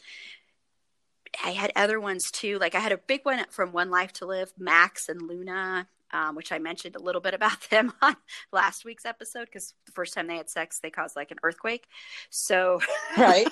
I 1.45 1.51
had 1.51 1.73
other 1.77 2.01
ones 2.01 2.31
too. 2.31 2.59
Like 2.59 2.75
I 2.75 2.81
had 2.81 2.93
a 2.93 2.99
big 2.99 3.25
one 3.25 3.45
from 3.51 3.73
One 3.73 3.91
Life 3.91 4.13
to 4.15 4.27
Live, 4.27 4.53
Max 4.57 5.09
and 5.09 5.21
Luna, 5.23 5.89
um, 6.13 6.35
which 6.35 6.53
I 6.53 6.59
mentioned 6.59 6.97
a 6.97 7.03
little 7.03 7.21
bit 7.21 7.35
about 7.35 7.61
them 7.71 7.93
on 8.03 8.17
last 8.53 8.85
week's 8.85 9.05
episode 9.05 9.47
because 9.47 9.75
the 9.87 9.93
first 9.93 10.15
time 10.15 10.27
they 10.27 10.37
had 10.37 10.51
sex, 10.51 10.81
they 10.81 10.91
caused 10.91 11.17
like 11.17 11.31
an 11.31 11.39
earthquake. 11.43 11.87
So, 12.31 12.81
Right. 13.19 13.49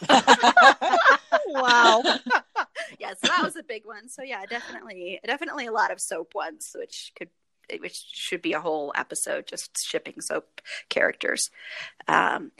Wow. 1.47 2.03
yeah, 2.99 3.11
so 3.11 3.29
that 3.29 3.41
was 3.43 3.57
a 3.57 3.63
big 3.63 3.85
one. 3.85 4.09
So 4.09 4.23
yeah, 4.23 4.45
definitely, 4.47 5.21
definitely 5.25 5.67
a 5.67 5.73
lot 5.73 5.91
of 5.91 6.01
soap 6.01 6.35
ones, 6.35 6.75
which 6.79 7.13
could, 7.19 7.29
which 7.81 8.05
should 8.13 8.43
be 8.43 8.53
a 8.53 8.61
whole 8.61 8.93
episode 8.95 9.47
just 9.47 9.79
shipping 9.85 10.21
soap 10.21 10.61
characters. 10.89 11.51
Um, 12.09 12.53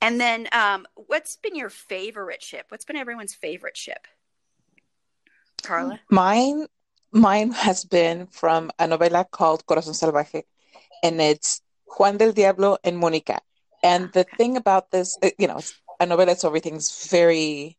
and 0.00 0.20
then, 0.20 0.48
um, 0.52 0.86
what's 0.94 1.36
been 1.36 1.54
your 1.54 1.70
favorite 1.70 2.42
ship? 2.42 2.66
What's 2.68 2.84
been 2.84 2.96
everyone's 2.96 3.34
favorite 3.34 3.76
ship? 3.76 4.06
Carla. 5.62 6.00
Mine, 6.10 6.66
mine 7.14 7.52
has 7.52 7.84
been 7.84 8.26
from 8.26 8.70
a 8.78 8.86
novela 8.86 9.24
called 9.30 9.64
Corazón 9.66 9.94
Salvaje, 9.94 10.42
and 11.02 11.20
it's 11.20 11.62
Juan 11.96 12.16
del 12.16 12.32
Diablo 12.32 12.76
and 12.84 13.00
Mónica. 13.00 13.38
And 13.82 14.12
the 14.12 14.24
thing 14.24 14.56
about 14.56 14.90
this, 14.90 15.16
uh, 15.22 15.30
you 15.38 15.46
know, 15.46 15.58
it's 15.58 15.74
a 16.00 16.06
novela, 16.06 16.36
so 16.36 16.48
everything's 16.48 17.08
very 17.08 17.78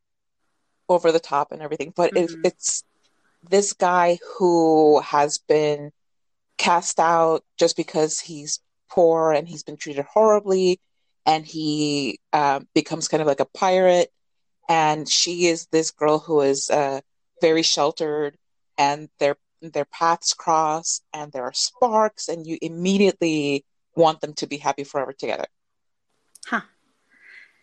over 0.88 1.12
the 1.12 1.20
top 1.20 1.52
and 1.52 1.62
everything, 1.62 1.94
but 1.96 2.12
it, 2.16 2.30
Mhm. 2.30 2.46
it's 2.46 2.84
this 3.50 3.74
guy 3.74 4.20
who 4.38 5.00
has 5.02 5.38
been 5.38 5.92
cast 6.58 7.00
out 7.00 7.44
just 7.58 7.76
because 7.76 8.20
he's 8.20 8.60
poor 8.90 9.32
and 9.32 9.48
he's 9.48 9.64
been 9.64 9.78
treated 9.78 10.06
horribly, 10.06 10.80
and 11.26 11.46
he 11.46 12.20
um, 12.34 12.68
becomes 12.74 13.08
kind 13.08 13.22
of 13.22 13.28
like 13.28 13.40
a 13.40 13.46
pirate. 13.46 14.12
And 14.70 15.08
she 15.10 15.48
is 15.48 15.68
this 15.72 15.92
girl 15.92 16.20
who 16.20 16.42
is 16.42 16.70
uh, 16.72 17.02
very 17.42 17.62
sheltered, 17.62 18.38
and 18.78 19.10
their 19.20 19.38
their 19.62 19.86
paths 19.86 20.34
cross, 20.34 21.02
and 21.14 21.32
there 21.32 21.44
are 21.44 21.54
sparks, 21.54 22.28
and 22.28 22.46
you 22.46 22.58
immediately 22.62 23.66
want 23.96 24.22
them 24.22 24.34
to 24.34 24.48
be 24.48 24.58
happy 24.58 24.84
forever 24.84 25.14
together. 25.14 25.46
Huh. 26.48 26.62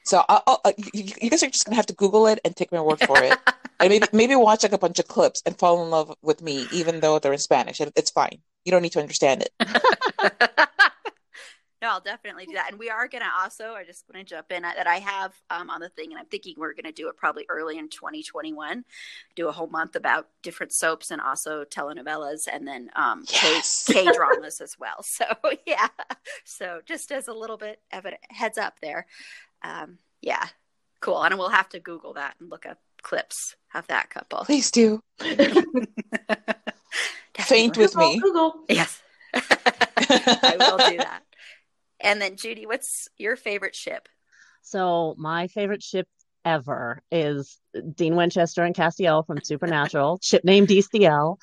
So 0.04 0.24
I'll, 0.28 0.42
I'll, 0.46 0.60
uh, 0.64 0.72
you, 0.92 1.04
you 1.20 1.30
guys 1.30 1.42
are 1.44 1.50
just 1.50 1.64
gonna 1.64 1.76
have 1.76 1.86
to 1.86 1.94
Google 1.94 2.26
it 2.26 2.40
and 2.44 2.56
take 2.56 2.72
my 2.72 2.80
word 2.80 2.98
for 3.00 3.22
it, 3.22 3.38
and 3.80 3.88
maybe 3.90 4.06
maybe 4.12 4.34
watch 4.34 4.62
like 4.64 4.72
a 4.72 4.78
bunch 4.78 4.98
of 4.98 5.06
clips 5.06 5.42
and 5.46 5.56
fall 5.56 5.84
in 5.84 5.90
love 5.90 6.12
with 6.22 6.42
me, 6.42 6.66
even 6.72 7.00
though 7.00 7.18
they're 7.18 7.32
in 7.32 7.38
Spanish. 7.38 7.80
It- 7.80 7.92
It's 7.94 8.10
fine. 8.10 8.38
You 8.64 8.72
don't 8.72 8.82
need 8.82 8.92
to 8.92 9.00
understand 9.00 9.42
it. 9.42 9.52
no, 11.82 11.88
I'll 11.88 12.00
definitely 12.00 12.46
do 12.46 12.52
that. 12.52 12.70
And 12.70 12.78
we 12.78 12.90
are 12.90 13.08
going 13.08 13.24
to 13.24 13.28
also, 13.42 13.72
I 13.72 13.84
just 13.84 14.04
want 14.08 14.26
to 14.26 14.34
jump 14.34 14.52
in 14.52 14.62
that 14.62 14.86
I 14.86 15.00
have 15.00 15.34
um, 15.50 15.68
on 15.68 15.80
the 15.80 15.88
thing, 15.88 16.12
and 16.12 16.18
I'm 16.18 16.26
thinking 16.26 16.54
we're 16.56 16.74
going 16.74 16.84
to 16.84 16.92
do 16.92 17.08
it 17.08 17.16
probably 17.16 17.44
early 17.48 17.76
in 17.76 17.88
2021, 17.88 18.84
do 19.34 19.48
a 19.48 19.52
whole 19.52 19.66
month 19.66 19.96
about 19.96 20.28
different 20.42 20.72
soaps 20.72 21.10
and 21.10 21.20
also 21.20 21.64
telenovelas 21.64 22.46
and 22.50 22.66
then 22.66 22.88
um, 22.94 23.24
Yes. 23.32 23.84
K 23.92 24.06
dramas 24.14 24.60
as 24.60 24.78
well. 24.78 25.02
So, 25.12 25.24
yeah. 25.66 25.88
So, 26.44 26.80
just 26.86 27.10
as 27.12 27.28
a 27.28 27.32
little 27.32 27.56
bit 27.56 27.80
of 27.92 28.06
a 28.06 28.12
heads 28.30 28.56
up 28.56 28.78
there. 28.80 29.06
Um, 29.62 29.98
yeah. 30.20 30.46
Cool. 31.00 31.22
And 31.22 31.36
we'll 31.36 31.48
have 31.48 31.68
to 31.70 31.80
Google 31.80 32.14
that 32.14 32.36
and 32.40 32.48
look 32.48 32.64
up 32.64 32.78
clips 33.02 33.56
of 33.74 33.86
that 33.88 34.08
couple. 34.10 34.44
Please 34.44 34.70
do. 34.70 35.02
Faint 35.18 35.34
Definitely. 37.34 37.82
with 37.82 37.96
me. 37.96 38.20
Google. 38.20 38.54
Yes. 38.68 39.02
I 39.34 40.56
will 40.58 40.78
do 40.78 40.96
that. 40.98 41.22
And 42.02 42.20
then 42.20 42.36
Judy, 42.36 42.66
what's 42.66 43.08
your 43.16 43.36
favorite 43.36 43.74
ship? 43.74 44.08
So 44.62 45.14
my 45.18 45.46
favorite 45.46 45.82
ship 45.82 46.06
ever 46.44 47.02
is 47.10 47.58
Dean 47.94 48.16
Winchester 48.16 48.64
and 48.64 48.74
Castiel 48.74 49.26
from 49.26 49.42
Supernatural, 49.42 50.18
ship 50.22 50.44
named 50.44 50.68
Destiel. 50.68 51.38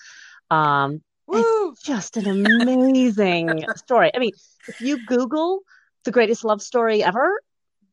Um, 0.52 1.02
Woo! 1.28 1.74
just 1.84 2.18
an 2.18 2.28
amazing 2.28 3.64
story. 3.76 4.12
I 4.14 4.20
mean, 4.20 4.32
if 4.68 4.82
you 4.82 5.06
Google 5.06 5.62
the 6.04 6.12
greatest 6.12 6.44
love 6.44 6.62
story 6.62 7.04
ever, 7.04 7.40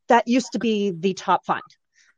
that 0.08 0.26
used 0.26 0.52
to 0.52 0.58
be 0.58 0.92
the 0.92 1.14
top 1.14 1.44
find. 1.44 1.62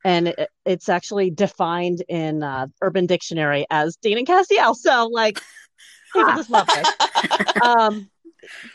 And 0.05 0.29
it, 0.29 0.49
it's 0.65 0.89
actually 0.89 1.31
defined 1.31 2.05
in 2.09 2.43
uh, 2.43 2.69
Urban 2.81 3.07
Dictionary 3.07 3.67
as 3.71 3.97
Dean 3.97 4.19
and 4.19 4.27
Castiel. 4.27 4.75
So, 4.75 5.09
like, 5.09 5.41
people 6.13 6.35
just 6.35 6.51
love 6.51 6.69
it. 6.71 7.63
um, 7.63 8.09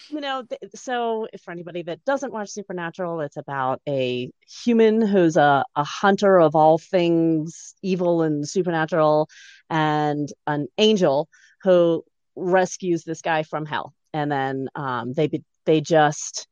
you 0.10 0.22
know, 0.22 0.44
th- 0.44 0.62
so 0.76 1.28
for 1.44 1.52
anybody 1.52 1.84
that 1.84 2.04
doesn't 2.06 2.34
watch 2.34 2.50
Supernatural, 2.50 3.22
it's 3.22 3.38
about 3.38 3.82
a 3.88 4.32
human 4.64 5.02
who's 5.02 5.38
a, 5.38 5.64
a 5.76 5.84
hunter 5.84 6.40
of 6.40 6.56
all 6.56 6.78
things 6.78 7.76
evil 7.82 8.22
and 8.22 8.48
supernatural, 8.48 9.30
and 9.70 10.32
an 10.48 10.68
angel 10.78 11.28
who 11.62 12.04
rescues 12.36 13.04
this 13.04 13.22
guy 13.22 13.44
from 13.44 13.66
hell. 13.66 13.94
And 14.14 14.32
then 14.32 14.68
um, 14.76 15.14
they 15.14 15.28
be, 15.28 15.44
they 15.66 15.82
just 15.82 16.48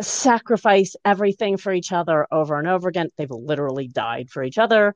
sacrifice 0.00 0.94
everything 1.04 1.56
for 1.56 1.72
each 1.72 1.92
other 1.92 2.26
over 2.30 2.58
and 2.58 2.68
over 2.68 2.88
again. 2.88 3.10
They've 3.16 3.30
literally 3.30 3.88
died 3.88 4.30
for 4.30 4.42
each 4.42 4.58
other. 4.58 4.94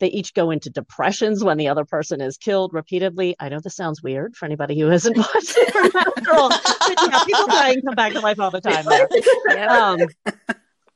They 0.00 0.08
each 0.08 0.34
go 0.34 0.50
into 0.50 0.70
depressions 0.70 1.44
when 1.44 1.56
the 1.56 1.68
other 1.68 1.84
person 1.84 2.20
is 2.20 2.36
killed 2.36 2.72
repeatedly. 2.74 3.36
I 3.38 3.48
know 3.48 3.60
this 3.60 3.76
sounds 3.76 4.02
weird 4.02 4.36
for 4.36 4.44
anybody 4.44 4.78
who 4.78 4.88
hasn't 4.88 5.16
watched 5.18 5.46
Supernatural, 5.46 6.48
but 6.48 6.98
yeah, 7.02 7.24
people 7.24 7.46
die 7.46 7.72
and 7.72 7.84
come 7.84 7.94
back 7.94 8.12
to 8.12 8.20
life 8.20 8.40
all 8.40 8.50
the 8.50 8.60
time 8.60 8.84
there. 8.86 9.68
Um, 9.70 10.00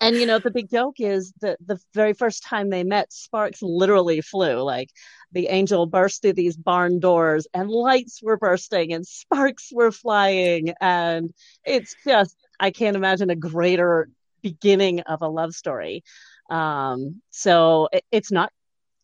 and 0.01 0.17
you 0.17 0.27
know, 0.27 0.39
the 0.39 0.51
big 0.51 0.71
joke 0.71 1.01
is 1.01 1.33
that 1.41 1.59
the 1.65 1.81
very 1.95 2.13
first 2.13 2.45
time 2.45 2.71
they 2.71 2.85
met, 2.85 3.13
sparks 3.13 3.63
literally 3.63 4.21
flew. 4.21 4.63
Like 4.63 4.91
the 5.33 5.49
angel 5.49 5.87
burst 5.87 6.23
through 6.23 6.35
these 6.35 6.57
barn 6.57 7.01
doors 7.01 7.47
and 7.53 7.71
lights 7.71 8.23
were 8.23 8.37
bursting 8.37 8.93
and 8.93 9.07
sparks 9.07 9.71
were 9.73 9.93
flying. 9.93 10.73
And 10.81 11.33
it's 11.65 11.97
just, 12.05 12.37
I 12.61 12.71
can't 12.71 12.97
imagine 12.97 13.31
a 13.31 13.37
greater 13.37 14.09
beginning 14.43 15.01
of 15.01 15.23
a 15.23 15.29
love 15.29 15.53
story. 15.53 16.05
Um, 16.49 17.21
so 17.31 17.89
it, 17.93 18.05
it's 18.11 18.33
not 18.33 18.53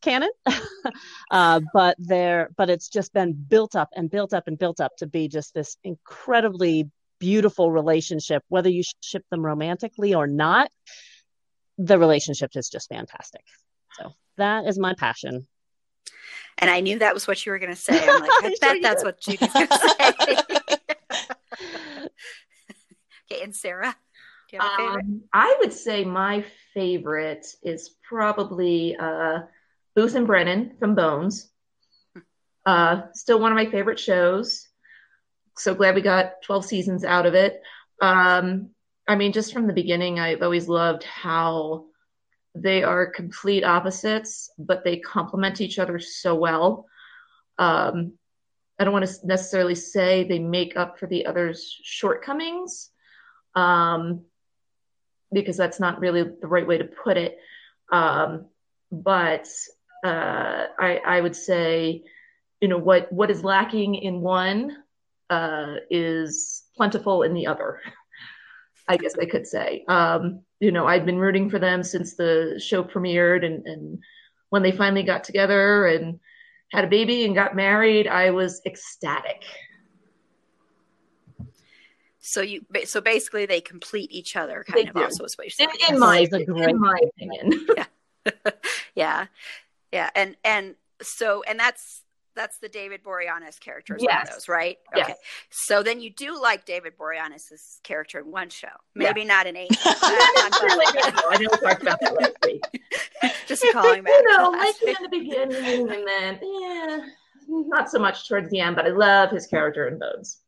canon, 0.04 0.30
uh, 1.30 1.60
but 1.72 1.96
there, 1.98 2.50
but 2.56 2.70
it's 2.70 2.88
just 2.88 3.12
been 3.12 3.32
built 3.32 3.74
up 3.74 3.88
and 3.96 4.10
built 4.10 4.34
up 4.34 4.46
and 4.46 4.58
built 4.58 4.80
up 4.80 4.92
to 4.98 5.06
be 5.06 5.28
just 5.28 5.54
this 5.54 5.76
incredibly 5.82 6.90
beautiful 7.18 7.72
relationship, 7.72 8.42
whether 8.48 8.68
you 8.68 8.82
ship 9.00 9.24
them 9.30 9.44
romantically 9.44 10.14
or 10.14 10.26
not. 10.26 10.70
The 11.78 11.98
relationship 11.98 12.50
is 12.54 12.68
just 12.68 12.88
fantastic. 12.88 13.42
So 13.98 14.12
that 14.36 14.66
is 14.66 14.78
my 14.78 14.94
passion. 14.94 15.46
And 16.58 16.70
I 16.70 16.80
knew 16.80 16.98
that 17.00 17.14
was 17.14 17.26
what 17.26 17.44
you 17.44 17.52
were 17.52 17.58
going 17.58 17.74
to 17.74 17.76
say. 17.76 17.98
I'm 17.98 18.20
like, 18.20 18.30
I 18.42 18.48
Sure 18.48 18.52
bet 18.60 18.76
you 18.76 18.82
that's 18.82 19.02
what 19.02 19.20
Judy's 19.20 19.52
going 19.52 19.66
to 19.66 19.78
say. 19.78 20.36
okay, 23.32 23.42
and 23.42 23.54
Sarah, 23.54 23.96
do 24.50 24.56
you 24.56 24.62
have 24.62 24.72
a 24.72 24.76
favorite? 24.76 25.04
Um, 25.04 25.22
I 25.32 25.56
would 25.60 25.72
say 25.72 26.04
my 26.04 26.44
favorite 26.74 27.46
is 27.62 27.90
probably 28.06 28.96
uh, 28.96 29.40
Booth 29.94 30.14
and 30.14 30.26
Brennan 30.26 30.76
from 30.78 30.94
Bones. 30.94 31.50
Uh, 32.66 33.02
still 33.12 33.38
one 33.38 33.52
of 33.52 33.56
my 33.56 33.70
favorite 33.70 34.00
shows. 34.00 34.68
So 35.56 35.74
glad 35.74 35.94
we 35.94 36.00
got 36.00 36.42
12 36.42 36.64
seasons 36.64 37.04
out 37.04 37.26
of 37.26 37.34
it. 37.34 37.62
Um, 38.00 38.70
I 39.06 39.16
mean, 39.16 39.32
just 39.32 39.52
from 39.52 39.66
the 39.66 39.72
beginning, 39.72 40.18
I've 40.18 40.42
always 40.42 40.68
loved 40.68 41.04
how 41.04 41.86
they 42.54 42.82
are 42.82 43.06
complete 43.06 43.64
opposites, 43.64 44.50
but 44.58 44.84
they 44.84 44.98
complement 44.98 45.60
each 45.60 45.78
other 45.78 45.98
so 45.98 46.34
well. 46.34 46.86
Um, 47.58 48.14
I 48.78 48.84
don't 48.84 48.92
want 48.92 49.06
to 49.06 49.26
necessarily 49.26 49.74
say 49.74 50.24
they 50.24 50.38
make 50.38 50.76
up 50.76 50.98
for 50.98 51.06
the 51.06 51.26
other's 51.26 51.78
shortcomings, 51.82 52.90
um, 53.54 54.22
because 55.32 55.56
that's 55.56 55.78
not 55.78 56.00
really 56.00 56.22
the 56.22 56.48
right 56.48 56.66
way 56.66 56.78
to 56.78 56.84
put 56.84 57.16
it. 57.16 57.38
Um, 57.92 58.46
but 58.90 59.48
uh, 60.04 60.66
I, 60.78 61.00
I, 61.06 61.20
would 61.20 61.34
say, 61.34 62.04
you 62.60 62.68
know, 62.68 62.78
what 62.78 63.10
what 63.10 63.30
is 63.30 63.42
lacking 63.42 63.94
in 63.94 64.20
one 64.20 64.76
uh, 65.30 65.76
is 65.90 66.64
plentiful 66.76 67.22
in 67.22 67.34
the 67.34 67.46
other. 67.46 67.80
I 68.88 68.98
guess 68.98 69.14
I 69.18 69.24
could 69.24 69.46
say. 69.46 69.82
Um, 69.88 70.42
you 70.60 70.70
know, 70.70 70.86
I've 70.86 71.06
been 71.06 71.18
rooting 71.18 71.48
for 71.48 71.58
them 71.58 71.82
since 71.82 72.16
the 72.16 72.60
show 72.62 72.84
premiered, 72.84 73.42
and, 73.44 73.66
and 73.66 73.98
when 74.50 74.62
they 74.62 74.72
finally 74.72 75.02
got 75.02 75.24
together 75.24 75.86
and 75.86 76.20
had 76.70 76.84
a 76.84 76.88
baby 76.88 77.24
and 77.24 77.34
got 77.34 77.56
married, 77.56 78.06
I 78.06 78.30
was 78.30 78.60
ecstatic. 78.66 79.42
So 82.18 82.42
you, 82.42 82.64
so 82.84 83.00
basically, 83.00 83.46
they 83.46 83.60
complete 83.62 84.10
each 84.12 84.36
other, 84.36 84.64
kind 84.64 84.84
they 84.84 84.88
of. 84.88 84.94
Do. 84.94 85.02
Also, 85.02 85.24
is 85.24 85.38
what 85.38 85.44
you're 85.44 85.50
saying. 85.50 85.70
In, 85.88 85.94
in 85.94 86.00
my, 86.00 86.26
in 86.30 86.78
my 86.78 86.98
opinion, 87.02 87.66
yeah, 87.76 87.84
yeah, 88.94 89.26
yeah, 89.94 90.10
and 90.16 90.36
and 90.44 90.74
so 91.00 91.44
and 91.46 91.58
that's 91.58 92.02
that's 92.34 92.58
the 92.58 92.68
David 92.68 93.04
Boreanaz 93.04 93.60
character. 93.60 93.96
Yes. 93.98 94.34
those, 94.34 94.48
right? 94.48 94.78
Yes. 94.96 95.04
Okay. 95.04 95.14
So 95.50 95.84
then 95.84 96.00
you 96.00 96.10
do 96.10 96.40
like 96.40 96.64
David 96.64 96.94
Boreanaz's 96.98 97.78
character 97.84 98.18
in 98.18 98.32
one 98.32 98.50
show, 98.50 98.66
maybe 98.96 99.20
yeah. 99.20 99.26
not 99.28 99.46
in 99.46 99.56
eight. 99.56 99.70
I 99.84 101.38
know 101.40 101.48
we 101.52 101.58
talked 101.58 101.82
about 101.82 102.00
that 102.00 102.14
last 102.20 102.36
week. 102.44 102.64
Just 103.46 103.64
calling 103.72 104.02
back. 104.02 104.12
You 104.12 104.32
know, 104.32 104.50
like 104.50 104.82
in 104.82 104.96
the 105.00 105.08
beginning, 105.08 105.88
and 105.88 106.08
then 106.08 106.40
yeah, 106.42 106.98
not 107.46 107.88
so 107.88 108.00
much 108.00 108.26
towards 108.28 108.50
the 108.50 108.58
end. 108.58 108.74
But 108.74 108.86
I 108.86 108.90
love 108.90 109.30
his 109.30 109.46
character 109.46 109.86
in 109.86 110.00
Bones. 110.00 110.40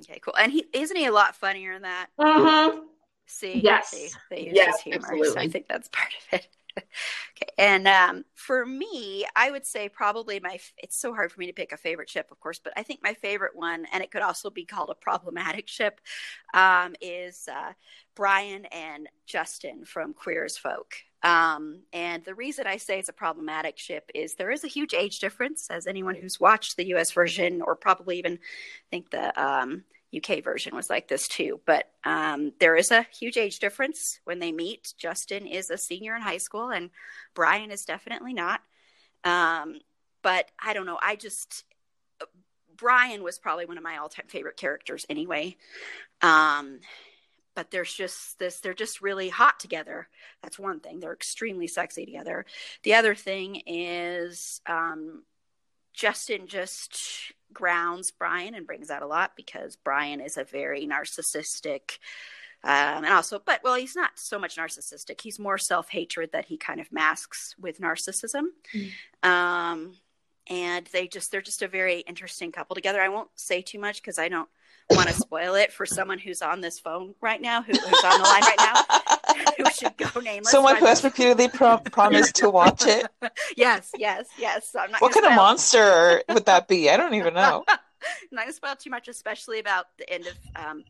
Okay, 0.00 0.18
cool. 0.18 0.34
And 0.36 0.50
he 0.50 0.64
isn't 0.72 0.96
he 0.96 1.06
a 1.06 1.12
lot 1.12 1.36
funnier 1.36 1.74
in 1.74 1.82
that? 1.82 2.08
Mm-hmm. 2.18 2.86
See, 3.26 3.60
yes, 3.62 3.90
see, 3.90 4.10
they 4.30 4.46
use 4.46 4.52
yes, 4.54 4.74
his 4.74 4.82
humor, 4.82 4.96
absolutely. 4.96 5.28
so 5.30 5.38
I 5.38 5.48
think 5.48 5.68
that's 5.68 5.88
part 5.88 6.08
of 6.08 6.40
it. 6.40 6.48
Okay, 6.78 7.52
and 7.58 7.86
um, 7.88 8.24
for 8.34 8.64
me, 8.64 9.24
I 9.36 9.50
would 9.50 9.66
say 9.66 9.88
probably 9.88 10.40
my. 10.40 10.58
It's 10.78 10.96
so 10.96 11.14
hard 11.14 11.32
for 11.32 11.40
me 11.40 11.46
to 11.46 11.52
pick 11.52 11.72
a 11.72 11.76
favorite 11.76 12.10
ship, 12.10 12.28
of 12.30 12.40
course, 12.40 12.58
but 12.58 12.72
I 12.76 12.82
think 12.82 13.00
my 13.02 13.14
favorite 13.14 13.54
one, 13.54 13.86
and 13.92 14.02
it 14.02 14.10
could 14.10 14.22
also 14.22 14.50
be 14.50 14.64
called 14.64 14.90
a 14.90 14.94
problematic 14.94 15.68
ship, 15.68 16.00
um, 16.54 16.94
is 17.00 17.48
uh, 17.50 17.72
Brian 18.14 18.66
and 18.66 19.08
Justin 19.26 19.84
from 19.84 20.14
Queer 20.14 20.44
as 20.44 20.56
Folk. 20.56 20.94
Um, 21.22 21.82
and 21.92 22.24
the 22.24 22.34
reason 22.34 22.66
I 22.66 22.78
say 22.78 22.98
it's 22.98 23.08
a 23.08 23.12
problematic 23.12 23.78
ship 23.78 24.10
is 24.14 24.34
there 24.34 24.50
is 24.50 24.64
a 24.64 24.68
huge 24.68 24.92
age 24.92 25.20
difference, 25.20 25.68
as 25.70 25.86
anyone 25.86 26.16
who's 26.16 26.40
watched 26.40 26.76
the 26.76 26.88
U.S. 26.88 27.12
version 27.12 27.62
or 27.62 27.76
probably 27.76 28.18
even 28.18 28.38
think 28.90 29.10
the 29.10 29.40
um, 29.40 29.84
UK 30.14 30.42
version 30.42 30.76
was 30.76 30.90
like 30.90 31.08
this 31.08 31.26
too. 31.28 31.60
But 31.66 31.90
um, 32.04 32.52
there 32.60 32.76
is 32.76 32.90
a 32.90 33.06
huge 33.18 33.36
age 33.36 33.58
difference 33.58 34.20
when 34.24 34.38
they 34.38 34.52
meet. 34.52 34.94
Justin 34.98 35.46
is 35.46 35.70
a 35.70 35.78
senior 35.78 36.14
in 36.14 36.22
high 36.22 36.38
school, 36.38 36.70
and 36.70 36.90
Brian 37.34 37.70
is 37.70 37.84
definitely 37.84 38.34
not. 38.34 38.60
Um, 39.24 39.80
but 40.22 40.50
I 40.62 40.72
don't 40.72 40.86
know. 40.86 40.98
I 41.00 41.16
just 41.16 41.64
Brian 42.76 43.22
was 43.22 43.38
probably 43.38 43.66
one 43.66 43.78
of 43.78 43.84
my 43.84 43.98
all-time 43.98 44.26
favorite 44.28 44.56
characters 44.56 45.06
anyway. 45.08 45.56
Um, 46.20 46.80
but 47.54 47.70
there's 47.70 47.92
just 47.92 48.38
this 48.38 48.60
they're 48.60 48.74
just 48.74 49.02
really 49.02 49.28
hot 49.28 49.60
together 49.60 50.08
that's 50.42 50.58
one 50.58 50.80
thing 50.80 51.00
they're 51.00 51.12
extremely 51.12 51.66
sexy 51.66 52.06
together 52.06 52.46
the 52.82 52.94
other 52.94 53.14
thing 53.14 53.62
is 53.66 54.60
um, 54.66 55.22
justin 55.92 56.46
just 56.46 57.32
grounds 57.52 58.10
Brian 58.10 58.54
and 58.54 58.66
brings 58.66 58.90
out 58.90 59.02
a 59.02 59.06
lot 59.06 59.32
because 59.36 59.76
Brian 59.76 60.20
is 60.20 60.36
a 60.36 60.44
very 60.44 60.86
narcissistic, 60.86 61.98
um, 62.64 63.04
and 63.04 63.12
also, 63.12 63.40
but 63.44 63.60
well, 63.64 63.74
he's 63.74 63.96
not 63.96 64.12
so 64.14 64.38
much 64.38 64.56
narcissistic. 64.56 65.20
He's 65.20 65.38
more 65.38 65.58
self 65.58 65.88
hatred 65.88 66.30
that 66.32 66.46
he 66.46 66.56
kind 66.56 66.80
of 66.80 66.92
masks 66.92 67.54
with 67.60 67.80
narcissism. 67.80 68.44
Mm. 68.74 69.28
Um, 69.28 69.94
and 70.48 70.86
they 70.92 71.06
just 71.06 71.30
they're 71.30 71.40
just 71.40 71.62
a 71.62 71.68
very 71.68 72.00
interesting 72.00 72.52
couple 72.52 72.74
together. 72.74 73.00
I 73.00 73.08
won't 73.08 73.30
say 73.34 73.62
too 73.62 73.78
much 73.78 74.00
because 74.00 74.18
I 74.18 74.28
don't 74.28 74.48
want 74.90 75.08
to 75.08 75.14
spoil 75.14 75.54
it 75.54 75.72
for 75.72 75.86
someone 75.86 76.18
who's 76.18 76.42
on 76.42 76.60
this 76.60 76.78
phone 76.78 77.14
right 77.20 77.40
now, 77.40 77.62
who, 77.62 77.72
who's 77.72 78.04
on 78.04 78.20
the 78.20 78.28
line 78.28 78.42
right 78.42 78.56
now, 78.58 78.98
who 79.58 79.64
should 79.70 79.96
go 79.96 80.20
nameless. 80.20 80.50
Someone 80.50 80.76
who 80.76 80.86
has 80.86 81.02
repeatedly 81.04 81.48
pro- 81.48 81.78
promised 81.78 82.36
to 82.36 82.50
watch 82.50 82.86
it. 82.86 83.06
yes, 83.56 83.90
yes, 83.96 84.26
yes. 84.38 84.68
So 84.70 84.80
I'm 84.80 84.90
not. 84.90 85.00
What 85.00 85.12
kind 85.12 85.26
of 85.26 85.34
monster 85.34 86.22
would 86.28 86.46
that 86.46 86.68
be? 86.68 86.90
I 86.90 86.96
don't 86.96 87.14
even 87.14 87.34
know. 87.34 87.64
I'm 87.68 87.78
not 88.32 88.42
gonna 88.42 88.52
spoil 88.52 88.76
too 88.76 88.90
much, 88.90 89.08
especially 89.08 89.58
about 89.58 89.86
the 89.98 90.10
end 90.10 90.26
of 90.26 90.36
um, 90.56 90.84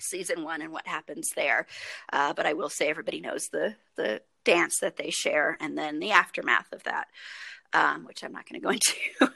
season 0.00 0.44
one 0.44 0.62
and 0.62 0.72
what 0.72 0.86
happens 0.86 1.30
there. 1.36 1.66
Uh, 2.12 2.32
but 2.32 2.46
I 2.46 2.54
will 2.54 2.70
say 2.70 2.88
everybody 2.88 3.20
knows 3.20 3.48
the 3.48 3.74
the 3.96 4.22
dance 4.44 4.80
that 4.80 4.96
they 4.96 5.10
share, 5.10 5.56
and 5.60 5.76
then 5.76 6.00
the 6.00 6.12
aftermath 6.12 6.72
of 6.72 6.82
that. 6.84 7.08
Um, 7.74 8.06
which 8.06 8.24
I'm 8.24 8.32
not 8.32 8.48
going 8.48 8.58
to 8.58 8.64
go 8.64 8.70
into. 8.70 9.34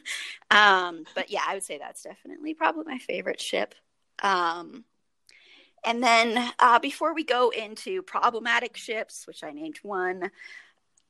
um, 0.51 1.05
but 1.15 1.31
yeah, 1.31 1.43
I 1.47 1.53
would 1.53 1.63
say 1.63 1.77
that's 1.77 2.03
definitely 2.03 2.55
probably 2.55 2.85
my 2.87 2.97
favorite 2.97 3.43
ship. 3.43 3.75
Um, 4.23 4.87
and 5.85 6.03
then 6.03 6.53
uh, 6.59 6.79
before 6.79 7.15
we 7.15 7.25
go 7.25 7.51
into 7.51 8.03
problematic 8.03 8.77
ships, 8.77 9.27
which 9.27 9.43
I 9.43 9.53
named 9.53 9.79
one, 9.83 10.31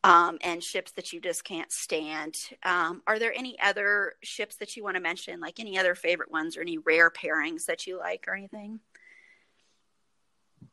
um, 0.04 0.38
and 0.42 0.62
ships 0.62 0.92
that 0.92 1.12
you 1.12 1.20
just 1.20 1.44
can't 1.44 1.70
stand, 1.70 2.36
um, 2.64 3.02
are 3.06 3.18
there 3.18 3.32
any 3.36 3.58
other 3.60 4.14
ships 4.22 4.56
that 4.56 4.76
you 4.76 4.82
want 4.82 4.96
to 4.96 5.02
mention, 5.02 5.40
like 5.40 5.60
any 5.60 5.78
other 5.78 5.94
favorite 5.94 6.30
ones 6.30 6.56
or 6.56 6.62
any 6.62 6.78
rare 6.78 7.10
pairings 7.10 7.66
that 7.66 7.86
you 7.86 7.98
like 7.98 8.24
or 8.26 8.34
anything? 8.34 8.80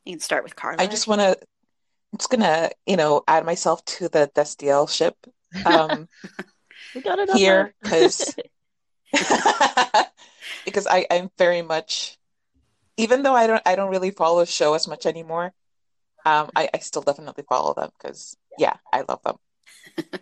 You 0.05 0.13
can 0.13 0.19
start 0.19 0.43
with 0.43 0.55
Carla. 0.55 0.81
I 0.81 0.87
just 0.87 1.07
want 1.07 1.21
to, 1.21 1.37
I'm 2.11 2.17
just 2.17 2.29
going 2.29 2.41
to, 2.41 2.71
you 2.87 2.97
know, 2.97 3.23
add 3.27 3.45
myself 3.45 3.85
to 3.85 4.09
the 4.09 4.31
Destiel 4.35 4.89
ship 4.89 5.15
um, 5.65 6.07
we 6.95 7.01
got 7.01 7.19
it 7.19 7.29
here 7.31 7.73
because 7.81 8.35
because 10.65 10.87
I, 10.87 11.05
I'm 11.09 11.29
very 11.37 11.61
much 11.61 12.18
even 12.99 13.23
though 13.23 13.33
I 13.33 13.47
don't 13.47 13.61
I 13.65 13.75
don't 13.75 13.89
really 13.89 14.11
follow 14.11 14.41
the 14.41 14.45
show 14.45 14.73
as 14.73 14.87
much 14.87 15.05
anymore. 15.05 15.53
Um, 16.25 16.49
I, 16.53 16.69
I 16.73 16.79
still 16.79 17.01
definitely 17.01 17.45
follow 17.47 17.73
them 17.73 17.89
because 17.97 18.35
yeah, 18.57 18.75
I 18.91 19.03
love 19.07 19.21
them. 19.23 19.37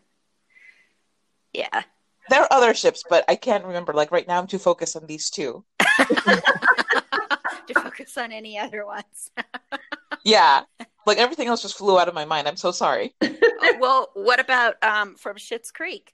yeah, 1.54 1.82
there 2.30 2.42
are 2.42 2.48
other 2.52 2.76
ships, 2.76 3.04
but 3.10 3.26
I 3.28 3.36
can't 3.36 3.66
remember. 3.66 3.94
Like 3.94 4.12
right 4.12 4.28
now, 4.28 4.38
I'm 4.38 4.46
too 4.46 4.60
focused 4.60 4.96
on 4.96 5.08
these 5.08 5.32
two. 5.32 5.66
to 5.80 7.74
focus 7.74 8.16
on 8.18 8.32
any 8.32 8.60
other 8.60 8.86
ones. 8.86 9.32
yeah, 10.24 10.62
like 11.08 11.18
everything 11.18 11.48
else 11.48 11.64
just 11.64 11.80
flew 11.80 12.00
out 12.00 12.08
of 12.08 12.14
my 12.14 12.26
mind. 12.26 12.48
I'm 12.48 12.58
so 12.58 12.72
sorry. 12.72 13.16
well, 13.80 14.10
what 14.14 14.40
about 14.40 14.82
um, 14.84 15.16
from 15.16 15.38
Schitt's 15.38 15.72
Creek? 15.72 16.14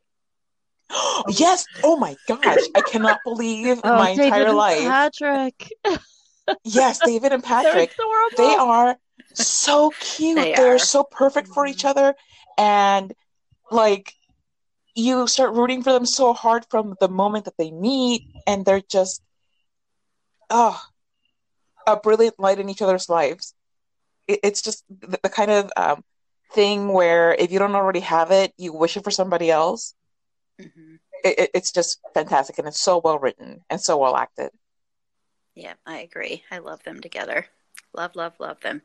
yes. 1.28 1.66
Oh 1.84 1.98
my 1.98 2.16
gosh, 2.26 2.60
I 2.74 2.82
cannot 2.82 3.20
believe 3.26 3.82
oh, 3.84 3.98
my 3.98 4.16
David 4.16 4.28
entire 4.28 4.54
life. 4.54 4.80
Patrick. 4.80 5.70
Yes, 6.64 7.00
David 7.06 7.34
and 7.34 7.44
Patrick. 7.44 7.94
They 8.38 8.56
are 8.56 8.98
so 9.34 9.92
cute. 10.00 10.38
They 10.38 10.54
They're 10.54 10.76
are. 10.76 10.80
so 10.80 11.04
perfect 11.04 11.50
for 11.50 11.66
each 11.66 11.86
other, 11.86 12.16
and 12.58 13.14
like 13.72 14.14
you 14.96 15.28
start 15.28 15.54
rooting 15.54 15.82
for 15.82 15.92
them 15.92 16.06
so 16.06 16.34
hard 16.34 16.66
from 16.70 16.96
the 17.00 17.10
moment 17.10 17.46
that 17.46 17.58
they 17.58 17.72
meet, 17.72 18.28
and 18.46 18.66
they're 18.66 18.82
just 18.82 19.22
oh 20.50 20.82
a 21.86 21.98
brilliant 21.98 22.40
light 22.40 22.60
in 22.60 22.70
each 22.70 22.82
other's 22.82 23.10
lives. 23.10 23.54
It, 24.28 24.40
it's 24.44 24.62
just 24.62 24.84
the, 24.90 25.20
the 25.22 25.30
kind 25.30 25.52
of 25.52 25.72
um, 25.76 26.04
thing 26.54 26.90
where 26.90 27.34
if 27.34 27.52
you 27.52 27.60
don't 27.60 27.76
already 27.76 28.02
have 28.02 28.32
it, 28.32 28.54
you 28.58 28.74
wish 28.74 28.96
it 28.98 29.04
for 29.04 29.12
somebody 29.12 29.52
else. 29.52 29.94
Mm-hmm. 30.62 30.96
It, 31.24 31.40
it, 31.40 31.52
it's 31.54 31.72
just 31.72 32.00
fantastic, 32.14 32.58
and 32.58 32.68
it's 32.68 32.82
so 32.82 33.02
well 33.04 33.20
written 33.20 33.62
and 33.70 33.82
so 33.82 33.98
well 33.98 34.16
acted. 34.16 34.52
Yeah, 35.56 35.74
I 35.86 36.00
agree. 36.00 36.44
I 36.52 36.60
love 36.60 36.84
them 36.84 37.00
together. 37.00 37.46
Love, 37.94 38.16
love, 38.16 38.34
love 38.40 38.60
them. 38.62 38.82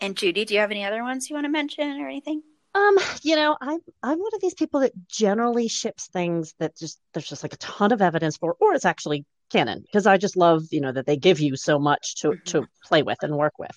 And 0.00 0.16
Judy, 0.16 0.44
do 0.44 0.54
you 0.54 0.60
have 0.60 0.70
any 0.70 0.84
other 0.84 1.02
ones 1.02 1.28
you 1.28 1.34
want 1.34 1.44
to 1.44 1.50
mention 1.50 2.00
or 2.00 2.08
anything? 2.08 2.42
Um, 2.74 2.98
you 3.22 3.34
know, 3.34 3.56
I'm 3.60 3.80
I'm 4.02 4.18
one 4.18 4.34
of 4.34 4.40
these 4.40 4.54
people 4.54 4.80
that 4.80 4.92
generally 5.08 5.68
ships 5.68 6.08
things 6.08 6.54
that 6.58 6.76
just 6.76 7.00
there's 7.12 7.28
just 7.28 7.42
like 7.42 7.54
a 7.54 7.58
ton 7.58 7.92
of 7.92 8.02
evidence 8.02 8.36
for, 8.36 8.56
or 8.60 8.74
it's 8.74 8.84
actually 8.84 9.24
canon 9.50 9.80
because 9.80 10.06
I 10.06 10.18
just 10.18 10.36
love 10.36 10.64
you 10.70 10.80
know 10.80 10.92
that 10.92 11.06
they 11.06 11.16
give 11.16 11.40
you 11.40 11.56
so 11.56 11.78
much 11.78 12.16
to 12.16 12.32
Mhm. 12.32 12.44
to 12.44 12.68
play 12.84 13.02
with 13.02 13.18
and 13.22 13.36
work 13.36 13.58
with. 13.58 13.76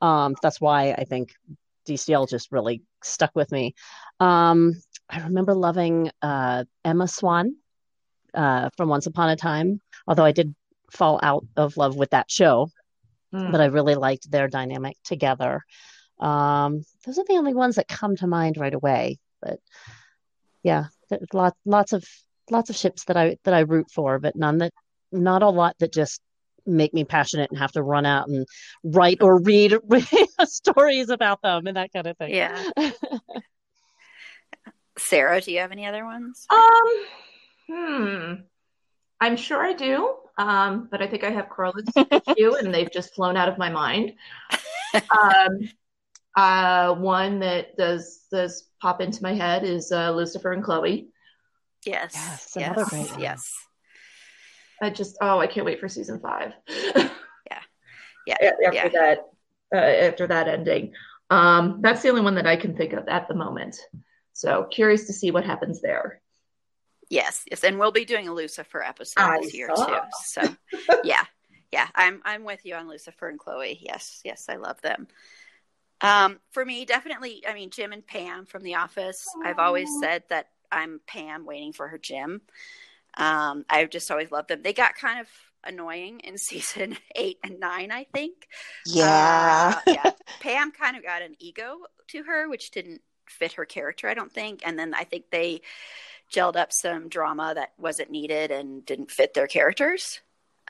Um, 0.00 0.34
that's 0.42 0.60
why 0.60 0.92
I 0.92 1.04
think 1.04 1.32
Destiel 1.86 2.28
just 2.28 2.50
really 2.50 2.82
stuck 3.02 3.30
with 3.34 3.52
me. 3.52 3.74
Um, 4.20 4.74
I 5.08 5.20
remember 5.20 5.54
loving 5.54 6.10
uh, 6.20 6.64
Emma 6.84 7.06
Swan 7.06 7.56
uh, 8.34 8.70
from 8.76 8.88
Once 8.88 9.06
Upon 9.06 9.30
a 9.30 9.36
Time, 9.36 9.80
although 10.06 10.24
I 10.24 10.32
did 10.32 10.54
fall 10.94 11.20
out 11.22 11.44
of 11.56 11.76
love 11.76 11.96
with 11.96 12.10
that 12.10 12.30
show, 12.30 12.70
Mm. 13.32 13.50
but 13.50 13.60
I 13.60 13.66
really 13.66 13.96
liked 13.96 14.30
their 14.30 14.46
dynamic 14.48 14.96
together. 15.04 15.62
Um, 16.20 16.84
those 17.04 17.18
are 17.18 17.24
the 17.24 17.34
only 17.34 17.52
ones 17.52 17.76
that 17.76 17.88
come 17.88 18.14
to 18.16 18.28
mind 18.28 18.56
right 18.56 18.72
away. 18.72 19.18
But 19.42 19.58
yeah, 20.62 20.84
lots 21.32 21.58
lots 21.64 21.92
of 21.92 22.04
lots 22.50 22.70
of 22.70 22.76
ships 22.76 23.04
that 23.06 23.16
I 23.16 23.36
that 23.42 23.52
I 23.54 23.60
root 23.60 23.90
for, 23.90 24.18
but 24.20 24.36
none 24.36 24.58
that 24.58 24.72
not 25.10 25.42
a 25.42 25.48
lot 25.48 25.76
that 25.80 25.92
just 25.92 26.20
make 26.66 26.94
me 26.94 27.04
passionate 27.04 27.50
and 27.50 27.58
have 27.58 27.72
to 27.72 27.82
run 27.82 28.06
out 28.06 28.28
and 28.28 28.46
write 28.82 29.20
or 29.20 29.38
read 29.40 29.76
stories 30.44 31.10
about 31.10 31.42
them 31.42 31.66
and 31.66 31.76
that 31.76 31.92
kind 31.92 32.06
of 32.06 32.16
thing. 32.16 32.34
Yeah. 32.34 32.70
Sarah, 34.98 35.40
do 35.40 35.52
you 35.52 35.58
have 35.58 35.72
any 35.72 35.86
other 35.86 36.04
ones? 36.04 36.46
Um, 36.50 37.04
hmm. 37.68 38.34
I'm 39.20 39.36
sure 39.36 39.62
I 39.62 39.72
do, 39.72 40.14
um, 40.36 40.88
but 40.90 41.00
I 41.02 41.06
think 41.06 41.24
I 41.24 41.30
have 41.30 41.48
correlates 41.48 41.92
few, 42.36 42.56
and 42.56 42.74
they've 42.74 42.90
just 42.90 43.14
flown 43.14 43.36
out 43.36 43.48
of 43.48 43.58
my 43.58 43.70
mind. 43.70 44.12
Um, 44.94 45.68
uh, 46.36 46.94
one 46.94 47.40
that 47.40 47.76
does 47.76 48.26
does 48.30 48.68
pop 48.80 49.00
into 49.00 49.22
my 49.22 49.34
head 49.34 49.64
is 49.64 49.92
uh, 49.92 50.10
Lucifer 50.12 50.52
and 50.52 50.64
Chloe. 50.64 51.08
Yes, 51.86 52.12
yes, 52.14 52.52
yes, 52.56 53.14
yes. 53.18 53.54
I 54.82 54.90
just 54.90 55.16
oh, 55.20 55.38
I 55.38 55.46
can't 55.46 55.66
wait 55.66 55.80
for 55.80 55.88
season 55.88 56.18
five. 56.20 56.52
yeah, 56.68 57.08
yeah. 58.26 58.36
After 58.40 58.72
yeah. 58.72 58.88
that, 58.88 59.18
uh, 59.72 59.76
after 59.76 60.26
that 60.26 60.48
ending, 60.48 60.92
um, 61.30 61.78
that's 61.80 62.02
the 62.02 62.08
only 62.08 62.22
one 62.22 62.34
that 62.34 62.46
I 62.46 62.56
can 62.56 62.76
think 62.76 62.92
of 62.92 63.06
at 63.08 63.28
the 63.28 63.34
moment. 63.34 63.76
So 64.32 64.64
curious 64.64 65.06
to 65.06 65.12
see 65.12 65.30
what 65.30 65.44
happens 65.44 65.80
there. 65.80 66.20
Yes, 67.08 67.44
yes, 67.50 67.64
and 67.64 67.78
we'll 67.78 67.92
be 67.92 68.04
doing 68.04 68.28
a 68.28 68.34
Lucifer 68.34 68.82
episode 68.82 69.20
I 69.20 69.40
this 69.40 69.54
year 69.54 69.70
saw. 69.74 69.86
too. 69.86 69.98
So, 70.24 70.42
yeah, 71.04 71.24
yeah, 71.72 71.88
I'm 71.94 72.22
I'm 72.24 72.44
with 72.44 72.64
you 72.64 72.74
on 72.74 72.88
Lucifer 72.88 73.28
and 73.28 73.38
Chloe. 73.38 73.78
Yes, 73.82 74.20
yes, 74.24 74.46
I 74.48 74.56
love 74.56 74.80
them. 74.80 75.08
Um, 76.00 76.38
for 76.52 76.64
me, 76.64 76.84
definitely. 76.84 77.42
I 77.48 77.54
mean, 77.54 77.70
Jim 77.70 77.92
and 77.92 78.06
Pam 78.06 78.46
from 78.46 78.62
The 78.62 78.74
Office. 78.74 79.24
I've 79.44 79.58
always 79.58 79.88
said 80.00 80.24
that 80.28 80.48
I'm 80.70 81.00
Pam 81.06 81.46
waiting 81.46 81.72
for 81.72 81.88
her 81.88 81.98
Jim. 81.98 82.42
Um, 83.16 83.64
I've 83.70 83.90
just 83.90 84.10
always 84.10 84.30
loved 84.30 84.48
them. 84.48 84.62
They 84.62 84.72
got 84.72 84.96
kind 84.96 85.20
of 85.20 85.28
annoying 85.64 86.20
in 86.20 86.36
season 86.38 86.96
eight 87.14 87.38
and 87.42 87.60
nine, 87.60 87.90
I 87.90 88.04
think. 88.12 88.48
Yeah. 88.86 89.80
Uh, 89.86 89.92
yeah. 89.92 90.10
Pam 90.40 90.72
kind 90.72 90.96
of 90.96 91.02
got 91.02 91.22
an 91.22 91.36
ego 91.38 91.78
to 92.08 92.22
her, 92.24 92.48
which 92.48 92.70
didn't 92.70 93.00
fit 93.26 93.52
her 93.52 93.64
character, 93.64 94.08
I 94.08 94.14
don't 94.14 94.32
think. 94.32 94.60
And 94.64 94.78
then 94.78 94.94
I 94.94 95.04
think 95.04 95.30
they 95.30 95.62
gelled 96.34 96.56
up 96.56 96.72
some 96.72 97.08
drama 97.08 97.52
that 97.54 97.72
wasn't 97.78 98.10
needed 98.10 98.50
and 98.50 98.84
didn't 98.84 99.10
fit 99.10 99.34
their 99.34 99.46
characters. 99.46 100.20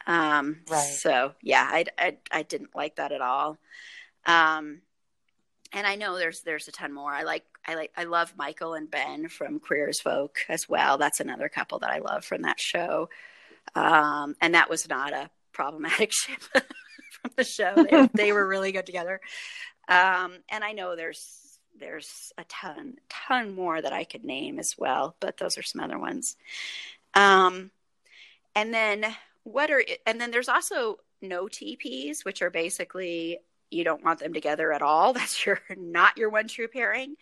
Um, 0.06 0.60
Right. 0.70 0.80
So 0.80 1.32
yeah, 1.42 1.66
I, 1.70 1.84
I, 1.98 2.16
I 2.30 2.42
didn't 2.42 2.74
like 2.74 2.96
that 2.96 3.12
at 3.12 3.20
all. 3.20 3.58
Um, 4.26 4.82
and 5.72 5.86
I 5.86 5.96
know 5.96 6.16
there's 6.18 6.42
there's 6.42 6.68
a 6.68 6.72
ton 6.72 6.92
more. 6.92 7.12
I 7.12 7.22
like 7.22 7.44
I 7.66 7.74
like 7.74 7.90
I 7.96 8.04
love 8.04 8.34
Michael 8.36 8.74
and 8.74 8.90
Ben 8.90 9.28
from 9.28 9.58
Queer 9.58 9.88
as 9.88 10.00
Folk 10.00 10.38
as 10.48 10.68
well. 10.68 10.98
That's 10.98 11.20
another 11.20 11.48
couple 11.48 11.80
that 11.80 11.90
I 11.90 11.98
love 11.98 12.24
from 12.24 12.42
that 12.42 12.60
show. 12.60 13.08
Um, 13.74 14.36
and 14.40 14.54
that 14.54 14.70
was 14.70 14.88
not 14.88 15.12
a 15.12 15.30
problematic 15.52 16.12
ship 16.12 16.40
from 16.42 17.30
the 17.36 17.44
show. 17.44 17.74
They, 17.74 18.08
they 18.14 18.32
were 18.32 18.46
really 18.46 18.72
good 18.72 18.86
together. 18.86 19.20
Um, 19.88 20.34
and 20.48 20.62
I 20.62 20.72
know 20.72 20.94
there's 20.94 21.43
there's 21.78 22.32
a 22.38 22.44
ton 22.44 22.96
ton 23.08 23.54
more 23.54 23.80
that 23.80 23.92
I 23.92 24.04
could 24.04 24.24
name 24.24 24.58
as 24.58 24.76
well, 24.78 25.16
but 25.20 25.36
those 25.36 25.58
are 25.58 25.62
some 25.62 25.82
other 25.82 25.98
ones. 25.98 26.36
Um, 27.14 27.70
and 28.54 28.72
then 28.72 29.04
what 29.44 29.70
are 29.70 29.84
and 30.06 30.20
then 30.20 30.30
there's 30.30 30.48
also 30.48 30.98
no 31.20 31.44
TPs, 31.46 32.24
which 32.24 32.42
are 32.42 32.50
basically 32.50 33.38
you 33.70 33.84
don't 33.84 34.04
want 34.04 34.20
them 34.20 34.32
together 34.32 34.72
at 34.72 34.82
all. 34.82 35.12
That's 35.14 35.44
your 35.44 35.60
not 35.76 36.16
your 36.16 36.30
one 36.30 36.48
true 36.48 36.68
pairing. 36.68 37.16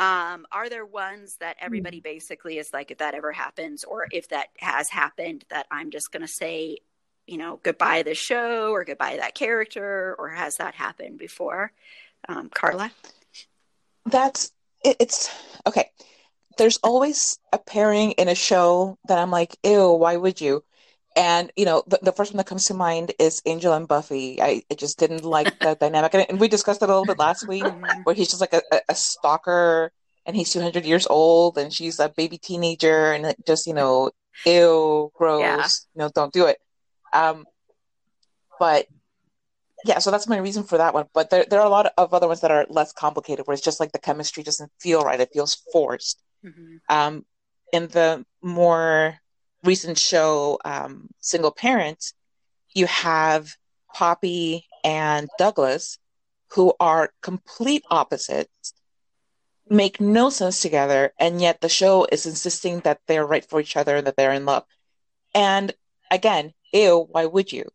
Um, 0.00 0.44
are 0.50 0.68
there 0.68 0.84
ones 0.84 1.36
that 1.36 1.56
everybody 1.60 2.00
basically 2.00 2.58
is 2.58 2.72
like, 2.72 2.90
if 2.90 2.98
that 2.98 3.14
ever 3.14 3.30
happens, 3.30 3.84
or 3.84 4.08
if 4.10 4.28
that 4.30 4.48
has 4.58 4.90
happened, 4.90 5.44
that 5.50 5.66
I'm 5.70 5.92
just 5.92 6.10
going 6.10 6.22
to 6.22 6.28
say, 6.28 6.78
you 7.28 7.38
know, 7.38 7.60
goodbye 7.62 8.02
the 8.02 8.14
show 8.14 8.72
or 8.72 8.84
goodbye 8.84 9.18
that 9.20 9.36
character, 9.36 10.16
or 10.18 10.30
has 10.30 10.56
that 10.56 10.74
happened 10.74 11.18
before? 11.18 11.70
Um, 12.28 12.50
Carla? 12.52 12.90
That's 14.06 14.52
it, 14.84 14.96
it's 15.00 15.30
okay. 15.66 15.90
There's 16.58 16.78
always 16.78 17.38
a 17.52 17.58
pairing 17.58 18.12
in 18.12 18.28
a 18.28 18.34
show 18.34 18.98
that 19.08 19.18
I'm 19.18 19.30
like, 19.30 19.56
ew, 19.64 19.92
why 19.92 20.16
would 20.16 20.40
you? 20.40 20.64
And 21.16 21.52
you 21.56 21.64
know, 21.64 21.82
the, 21.86 21.98
the 22.02 22.12
first 22.12 22.32
one 22.32 22.38
that 22.38 22.46
comes 22.46 22.66
to 22.66 22.74
mind 22.74 23.12
is 23.18 23.40
Angel 23.46 23.72
and 23.72 23.86
Buffy. 23.88 24.42
I, 24.42 24.62
I 24.70 24.74
just 24.74 24.98
didn't 24.98 25.24
like 25.24 25.58
the 25.60 25.74
dynamic, 25.80 26.14
and, 26.14 26.26
and 26.28 26.40
we 26.40 26.48
discussed 26.48 26.82
it 26.82 26.86
a 26.86 26.88
little 26.88 27.06
bit 27.06 27.18
last 27.18 27.46
week, 27.46 27.64
where 28.04 28.14
he's 28.14 28.28
just 28.28 28.40
like 28.40 28.52
a, 28.52 28.62
a, 28.88 28.94
stalker, 28.94 29.92
and 30.26 30.36
he's 30.36 30.50
200 30.50 30.84
years 30.84 31.06
old, 31.08 31.56
and 31.56 31.72
she's 31.72 32.00
a 32.00 32.08
baby 32.08 32.38
teenager, 32.38 33.12
and 33.12 33.26
it 33.26 33.36
just 33.46 33.66
you 33.66 33.74
know, 33.74 34.10
ew, 34.44 35.10
gross, 35.14 35.40
Yeah. 35.40 35.66
you 35.94 35.98
know, 35.98 36.10
don't 36.14 36.32
do 36.32 36.46
it. 36.46 36.58
Um, 37.12 37.46
but 38.58 38.86
yeah, 39.84 39.98
so 39.98 40.10
that's 40.10 40.26
my 40.26 40.38
reason 40.38 40.64
for 40.64 40.78
that 40.78 40.94
one. 40.94 41.06
But 41.12 41.30
there, 41.30 41.44
there 41.48 41.60
are 41.60 41.66
a 41.66 41.70
lot 41.70 41.92
of 41.98 42.14
other 42.14 42.26
ones 42.26 42.40
that 42.40 42.50
are 42.50 42.66
less 42.70 42.92
complicated, 42.92 43.46
where 43.46 43.54
it's 43.54 43.62
just 43.62 43.80
like 43.80 43.92
the 43.92 43.98
chemistry 43.98 44.42
doesn't 44.42 44.72
feel 44.80 45.02
right; 45.04 45.20
it 45.20 45.30
feels 45.32 45.54
forced. 45.72 46.22
Mhm. 46.44 46.80
Um, 46.88 47.26
in 47.72 47.88
the 47.88 48.24
more 48.42 49.18
recent 49.62 49.98
show, 49.98 50.58
um, 50.64 51.08
Single 51.20 51.50
Parents, 51.52 52.14
you 52.74 52.86
have 52.86 53.56
Poppy 53.92 54.66
and 54.82 55.28
Douglas, 55.38 55.98
who 56.52 56.72
are 56.80 57.12
complete 57.22 57.84
opposites, 57.90 58.72
make 59.68 60.00
no 60.00 60.30
sense 60.30 60.60
together, 60.60 61.12
and 61.18 61.40
yet 61.40 61.60
the 61.60 61.68
show 61.68 62.06
is 62.10 62.26
insisting 62.26 62.80
that 62.80 63.00
they're 63.06 63.26
right 63.26 63.48
for 63.48 63.60
each 63.60 63.76
other, 63.76 64.00
that 64.00 64.16
they're 64.16 64.32
in 64.32 64.46
love. 64.46 64.64
And 65.34 65.74
again, 66.10 66.54
ew, 66.72 67.06
why 67.10 67.26
would 67.26 67.52
you? 67.52 67.70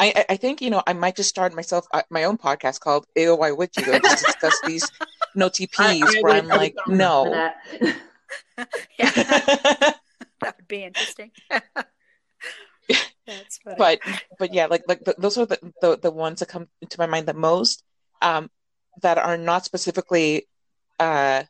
I, 0.00 0.06
I- 0.16 0.26
I 0.30 0.36
think 0.36 0.60
you 0.62 0.70
know 0.70 0.82
I 0.86 0.92
might 0.94 1.16
just 1.16 1.28
start 1.28 1.54
myself 1.54 1.86
uh, 1.92 2.02
my 2.10 2.24
own 2.24 2.38
podcast 2.38 2.80
called 2.80 3.06
"Ew, 3.14 3.36
Why 3.36 3.52
Would 3.52 3.76
You?" 3.76 3.92
and 3.92 4.02
just 4.02 4.24
discuss 4.26 4.60
these 4.64 4.90
no 5.34 5.48
TPs 5.48 5.78
I- 5.80 6.18
I 6.18 6.22
where 6.22 6.32
I'm 6.34 6.48
like, 6.48 6.74
no. 6.88 7.30
that. 7.30 7.54
yeah, 8.98 9.10
that 10.40 10.56
would 10.56 10.68
be 10.68 10.84
interesting. 10.84 11.30
That's 13.26 13.58
funny. 13.58 13.76
but 13.78 14.00
but 14.38 14.52
yeah 14.52 14.66
like 14.66 14.82
like 14.88 15.04
th 15.04 15.16
those 15.18 15.38
are 15.38 15.46
the, 15.46 15.58
the 15.80 15.96
the 15.98 16.10
ones 16.10 16.40
that 16.40 16.48
come 16.50 16.66
to 16.88 16.98
my 16.98 17.06
mind 17.06 17.26
the 17.30 17.34
most 17.34 17.84
um 18.22 18.50
that 19.02 19.18
are 19.18 19.36
not 19.38 19.64
specifically 19.64 20.48
uh 20.98 21.44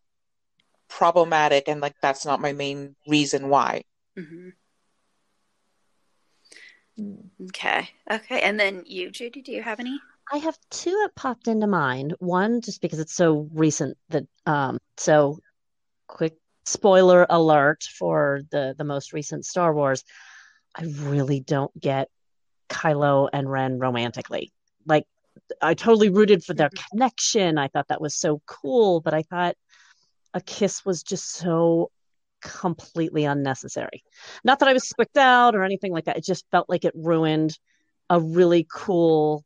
problematic 0.88 1.68
and 1.68 1.80
like 1.80 1.94
that's 2.02 2.26
not 2.26 2.40
my 2.40 2.52
main 2.52 2.96
reason 3.08 3.48
why 3.48 3.84
Mhm. 4.18 4.52
Okay. 7.42 7.88
Okay. 8.10 8.40
And 8.42 8.58
then 8.58 8.82
you, 8.86 9.10
Judy, 9.10 9.42
do 9.42 9.52
you 9.52 9.62
have 9.62 9.80
any? 9.80 9.98
I 10.32 10.38
have 10.38 10.58
two 10.70 10.90
that 10.90 11.14
popped 11.16 11.48
into 11.48 11.66
mind. 11.66 12.14
One, 12.18 12.60
just 12.60 12.80
because 12.80 12.98
it's 12.98 13.14
so 13.14 13.48
recent 13.52 13.96
that, 14.10 14.24
um, 14.46 14.78
so 14.96 15.40
quick 16.06 16.36
spoiler 16.64 17.26
alert 17.28 17.82
for 17.98 18.42
the 18.50 18.74
the 18.76 18.84
most 18.84 19.12
recent 19.12 19.44
Star 19.44 19.74
Wars. 19.74 20.04
I 20.74 20.84
really 20.84 21.40
don't 21.40 21.78
get 21.80 22.08
Kylo 22.68 23.28
and 23.32 23.50
Ren 23.50 23.78
romantically. 23.78 24.52
Like, 24.86 25.04
I 25.60 25.74
totally 25.74 26.10
rooted 26.10 26.44
for 26.44 26.54
their 26.54 26.70
connection. 26.90 27.58
I 27.58 27.68
thought 27.68 27.88
that 27.88 28.00
was 28.00 28.14
so 28.14 28.40
cool, 28.46 29.00
but 29.00 29.14
I 29.14 29.22
thought 29.22 29.56
a 30.32 30.40
kiss 30.40 30.84
was 30.84 31.02
just 31.02 31.32
so 31.32 31.90
completely 32.40 33.24
unnecessary. 33.24 34.02
Not 34.44 34.58
that 34.58 34.68
I 34.68 34.72
was 34.72 34.88
squicked 34.88 35.18
out 35.18 35.54
or 35.54 35.64
anything 35.64 35.92
like 35.92 36.04
that. 36.06 36.16
It 36.16 36.24
just 36.24 36.44
felt 36.50 36.68
like 36.68 36.84
it 36.84 36.92
ruined 36.94 37.58
a 38.08 38.20
really 38.20 38.66
cool 38.70 39.44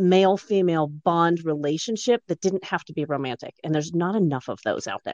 male 0.00 0.36
female 0.36 0.86
bond 0.86 1.44
relationship 1.44 2.22
that 2.26 2.40
didn't 2.40 2.64
have 2.64 2.82
to 2.84 2.92
be 2.92 3.04
romantic 3.04 3.54
and 3.62 3.74
there's 3.74 3.92
not 3.92 4.16
enough 4.16 4.48
of 4.48 4.58
those 4.64 4.86
out 4.86 5.02
there 5.04 5.12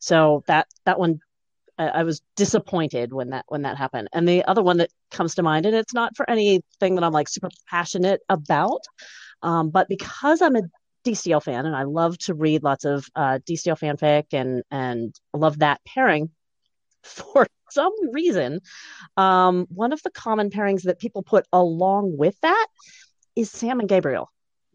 so 0.00 0.42
that 0.46 0.66
that 0.86 0.98
one 0.98 1.20
I, 1.76 1.88
I 1.88 2.02
was 2.04 2.22
disappointed 2.34 3.12
when 3.12 3.30
that 3.30 3.44
when 3.48 3.62
that 3.62 3.76
happened 3.76 4.08
and 4.14 4.26
the 4.26 4.44
other 4.44 4.62
one 4.62 4.78
that 4.78 4.90
comes 5.10 5.34
to 5.34 5.42
mind 5.42 5.66
and 5.66 5.76
it's 5.76 5.92
not 5.92 6.16
for 6.16 6.28
anything 6.28 6.94
that 6.94 7.04
i'm 7.04 7.12
like 7.12 7.28
super 7.28 7.50
passionate 7.68 8.20
about 8.30 8.80
um, 9.42 9.68
but 9.68 9.88
because 9.88 10.40
i'm 10.40 10.56
a 10.56 10.62
Destiel 11.10 11.42
fan 11.42 11.66
and 11.66 11.76
i 11.76 11.84
love 11.84 12.18
to 12.18 12.34
read 12.34 12.62
lots 12.62 12.84
of 12.84 13.06
uh, 13.16 13.38
Destiel 13.48 13.78
fanfic 13.78 14.24
and 14.32 14.62
and 14.70 15.14
love 15.32 15.60
that 15.60 15.80
pairing 15.84 16.30
for 17.02 17.46
some 17.70 17.92
reason 18.12 18.60
um, 19.16 19.66
one 19.68 19.92
of 19.92 20.02
the 20.02 20.10
common 20.10 20.50
pairings 20.50 20.82
that 20.82 20.98
people 20.98 21.22
put 21.22 21.46
along 21.52 22.16
with 22.16 22.38
that 22.40 22.66
is 23.38 23.50
Sam 23.50 23.78
and 23.78 23.88
Gabriel. 23.88 24.30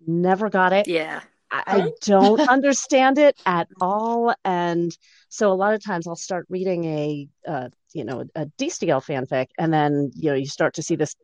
Never 0.07 0.49
got 0.49 0.73
it. 0.73 0.87
Yeah. 0.87 1.21
I, 1.51 1.63
I 1.67 1.91
don't 2.01 2.39
understand 2.49 3.17
it 3.17 3.39
at 3.45 3.67
all. 3.81 4.33
And 4.45 4.95
so 5.29 5.51
a 5.51 5.53
lot 5.53 5.73
of 5.73 5.83
times 5.83 6.07
I'll 6.07 6.15
start 6.15 6.45
reading 6.49 6.85
a, 6.85 7.27
uh, 7.47 7.69
you 7.93 8.05
know, 8.05 8.23
a 8.35 8.45
Destiel 8.57 9.03
fanfic, 9.03 9.47
and 9.59 9.71
then 9.71 10.11
you 10.15 10.31
know 10.31 10.35
you 10.35 10.47
start 10.47 10.75
to 10.75 10.83
see 10.83 10.95
this 10.95 11.15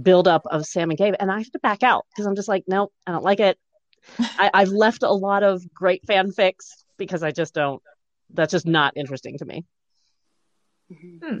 buildup 0.00 0.42
of 0.46 0.66
Sam 0.66 0.90
and 0.90 0.98
Gabe, 0.98 1.14
and 1.18 1.30
I 1.30 1.38
have 1.38 1.50
to 1.52 1.58
back 1.60 1.82
out 1.82 2.04
because 2.10 2.26
I'm 2.26 2.36
just 2.36 2.48
like, 2.48 2.64
nope, 2.66 2.92
I 3.06 3.12
don't 3.12 3.24
like 3.24 3.40
it. 3.40 3.58
I, 4.18 4.50
I've 4.54 4.68
left 4.68 5.02
a 5.02 5.12
lot 5.12 5.42
of 5.42 5.72
great 5.72 6.04
fanfics 6.06 6.84
because 6.96 7.22
I 7.22 7.30
just 7.30 7.54
don't. 7.54 7.82
That's 8.30 8.52
just 8.52 8.66
not 8.66 8.96
interesting 8.96 9.38
to 9.38 9.44
me. 9.44 9.64
Hmm. 10.92 11.38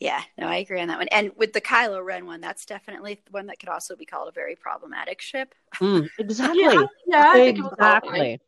Yeah, 0.00 0.20
no, 0.36 0.46
I 0.46 0.56
agree 0.56 0.80
on 0.80 0.88
that 0.88 0.98
one. 0.98 1.08
And 1.08 1.32
with 1.36 1.52
the 1.52 1.60
Kylo 1.60 2.04
Ren 2.04 2.26
one, 2.26 2.40
that's 2.40 2.66
definitely 2.66 3.22
one 3.30 3.46
that 3.46 3.58
could 3.58 3.68
also 3.68 3.96
be 3.96 4.04
called 4.04 4.28
a 4.28 4.32
very 4.32 4.56
problematic 4.56 5.20
ship. 5.20 5.54
Mm, 5.76 6.08
exactly. 6.18 6.62
Yeah, 6.62 6.86
yeah 7.06 7.36
exactly. 7.36 8.40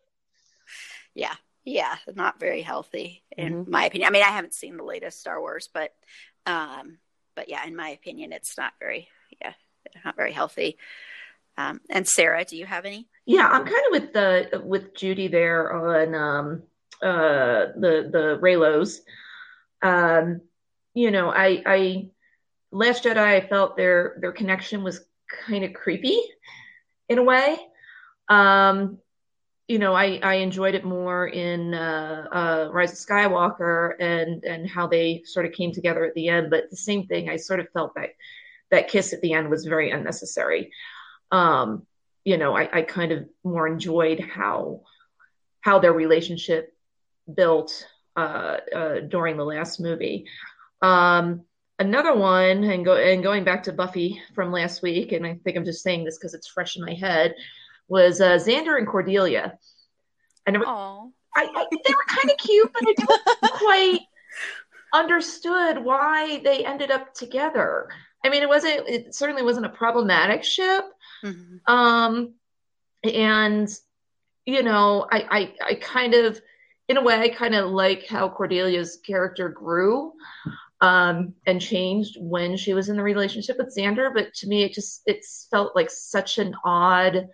Yeah, 1.15 1.35
yeah, 1.65 1.97
not 2.15 2.41
very 2.41 2.63
healthy 2.63 3.23
in 3.37 3.55
mm-hmm. 3.55 3.71
my 3.71 3.87
opinion. 3.87 4.09
I 4.09 4.11
mean, 4.11 4.23
I 4.23 4.31
haven't 4.31 4.55
seen 4.55 4.77
the 4.77 4.85
latest 4.85 5.21
Star 5.21 5.41
Wars, 5.41 5.69
but 5.73 5.95
um, 6.45 6.99
but 7.35 7.49
yeah, 7.49 7.65
in 7.67 7.75
my 7.77 7.89
opinion, 7.91 8.33
it's 8.33 8.59
not 8.59 8.75
very 8.79 9.09
yeah, 9.41 9.55
not 10.05 10.17
very 10.17 10.33
healthy. 10.33 10.79
Um, 11.57 11.81
and 11.89 12.07
Sarah, 12.07 12.45
do 12.45 12.57
you 12.57 12.67
have 12.67 12.85
any? 12.85 13.09
Yeah, 13.27 13.49
I'm 13.49 13.65
kind 13.65 13.85
of 13.87 13.91
with 13.91 14.13
the 14.13 14.63
with 14.65 14.95
Judy 14.95 15.29
there 15.29 15.73
on 15.73 16.15
um, 16.15 16.63
uh, 17.03 17.73
the 17.77 18.09
the 18.11 18.39
Reylos. 18.41 19.01
Um, 19.83 20.43
you 20.95 21.11
know, 21.11 21.31
I 21.31 21.63
I 21.67 22.11
Last 22.73 23.05
Jedi, 23.05 23.17
I 23.17 23.41
felt 23.41 23.77
their 23.77 24.17
their 24.21 24.33
connection 24.33 24.83
was 24.83 25.05
kind 25.47 25.65
of 25.65 25.73
creepy 25.73 26.19
in 27.09 27.19
a 27.19 27.23
way. 27.23 27.57
Um, 28.29 28.99
you 29.69 29.79
know, 29.79 29.95
I, 29.95 30.21
I 30.23 30.35
enjoyed 30.35 30.75
it 30.77 30.85
more 30.85 31.27
in 31.27 31.75
uh, 31.75 32.27
uh, 32.31 32.69
Rise 32.73 32.93
of 32.93 32.99
Skywalker 32.99 33.95
and 33.99 34.45
and 34.45 34.69
how 34.69 34.87
they 34.87 35.23
sort 35.25 35.47
of 35.47 35.53
came 35.53 35.73
together 35.73 36.05
at 36.05 36.15
the 36.15 36.29
end. 36.29 36.51
But 36.51 36.71
the 36.71 36.77
same 36.77 37.07
thing, 37.07 37.29
I 37.29 37.37
sort 37.37 37.61
of 37.61 37.69
felt 37.71 37.95
that 37.95 38.11
that 38.71 38.89
kiss 38.89 39.13
at 39.13 39.21
the 39.21 39.33
end 39.33 39.49
was 39.49 39.65
very 39.65 39.91
unnecessary. 39.91 40.71
Um, 41.33 41.87
you 42.27 42.37
know, 42.37 42.57
I, 42.57 42.69
I 42.79 42.83
kind 42.83 43.13
of 43.13 43.29
more 43.45 43.69
enjoyed 43.69 44.19
how 44.19 44.83
how 45.61 45.79
their 45.79 45.93
relationship 45.93 46.75
built 47.33 47.87
uh, 48.17 48.57
uh, 48.75 49.01
during 49.01 49.37
the 49.37 49.45
last 49.45 49.81
movie. 49.81 50.27
Um, 50.83 51.43
another 51.79 52.15
one, 52.17 52.65
and 52.65 52.85
go 52.85 52.97
and 52.97 53.23
going 53.23 53.45
back 53.45 53.63
to 53.65 53.73
Buffy 53.73 54.21
from 54.35 54.51
last 54.51 54.83
week, 54.83 55.13
and 55.13 55.25
I 55.25 55.39
think 55.45 55.57
I'm 55.57 55.65
just 55.65 55.85
saying 55.85 56.05
this 56.05 56.19
because 56.19 56.35
it's 56.35 56.49
fresh 56.49 56.77
in 56.77 56.85
my 56.85 56.95
head, 56.95 57.37
was 57.87 58.21
uh, 58.21 58.33
Xander 58.33 58.77
and 58.77 58.89
Cordelia. 58.89 59.57
And 60.47 60.57
I, 61.37 61.49
I, 61.55 61.67
they 61.71 61.95
were 61.95 62.05
kind 62.09 62.31
of 62.31 62.37
cute, 62.39 62.73
but 62.73 62.83
I 62.87 62.95
don't 62.97 63.53
quite 63.53 64.01
understood 64.93 65.85
why 65.85 66.41
they 66.43 66.65
ended 66.65 66.91
up 66.91 67.15
together. 67.15 67.89
I 68.25 68.31
mean, 68.31 68.43
it 68.43 68.49
wasn't. 68.49 68.89
It 68.89 69.15
certainly 69.15 69.43
wasn't 69.43 69.67
a 69.67 69.71
problematic 69.71 70.43
ship. 70.43 70.85
Mm-hmm. 71.25 71.73
Um, 71.73 72.35
and 73.05 73.69
you 74.47 74.63
know, 74.63 75.07
I, 75.11 75.27
I, 75.31 75.55
I 75.71 75.75
kind 75.75 76.15
of, 76.15 76.41
in 76.89 76.97
a 76.97 77.03
way, 77.03 77.21
I 77.21 77.29
kind 77.29 77.55
of 77.55 77.71
like 77.71 78.07
how 78.07 78.29
Cordelia's 78.29 78.99
character 79.05 79.49
grew 79.49 80.13
um, 80.81 81.35
and 81.47 81.61
changed 81.61 82.17
when 82.21 82.57
she 82.57 82.73
was 82.73 82.89
in 82.89 82.97
the 82.97 83.03
relationship 83.03 83.59
with 83.59 83.75
Xander. 83.77 84.15
But 84.15 84.33
to 84.35 84.47
me, 84.47 84.63
it 84.63 84.73
just 84.73 85.03
it 85.05 85.25
felt 85.51 85.75
like 85.75 85.91
such 85.91 86.39
an 86.39 86.55
odd, 86.65 87.29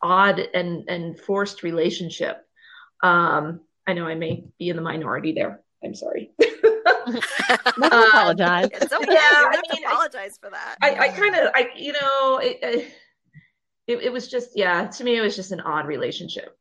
odd 0.00 0.38
and 0.38 0.88
and 0.88 1.18
forced 1.18 1.64
relationship. 1.64 2.46
Um, 3.02 3.60
I 3.88 3.92
know 3.92 4.06
I 4.06 4.14
may 4.14 4.44
be 4.58 4.68
in 4.68 4.76
the 4.76 4.82
minority 4.82 5.32
there. 5.32 5.62
I'm 5.84 5.94
sorry. 5.94 6.30
Never 7.78 7.94
um, 7.94 8.08
apologize. 8.08 8.68
It's 8.72 8.92
okay. 8.92 9.12
Yeah, 9.12 9.20
I 9.20 9.60
mean, 9.72 9.84
apologize 9.84 10.38
for 10.40 10.50
that. 10.50 10.76
I, 10.82 10.94
I 10.94 11.08
kind 11.08 11.34
of, 11.36 11.50
I, 11.54 11.68
you 11.76 11.92
know, 11.92 12.38
it, 12.38 12.58
it, 13.86 13.98
it, 14.04 14.12
was 14.12 14.28
just, 14.28 14.50
yeah, 14.56 14.86
to 14.88 15.04
me, 15.04 15.16
it 15.16 15.20
was 15.20 15.36
just 15.36 15.52
an 15.52 15.60
odd 15.60 15.86
relationship. 15.86 16.56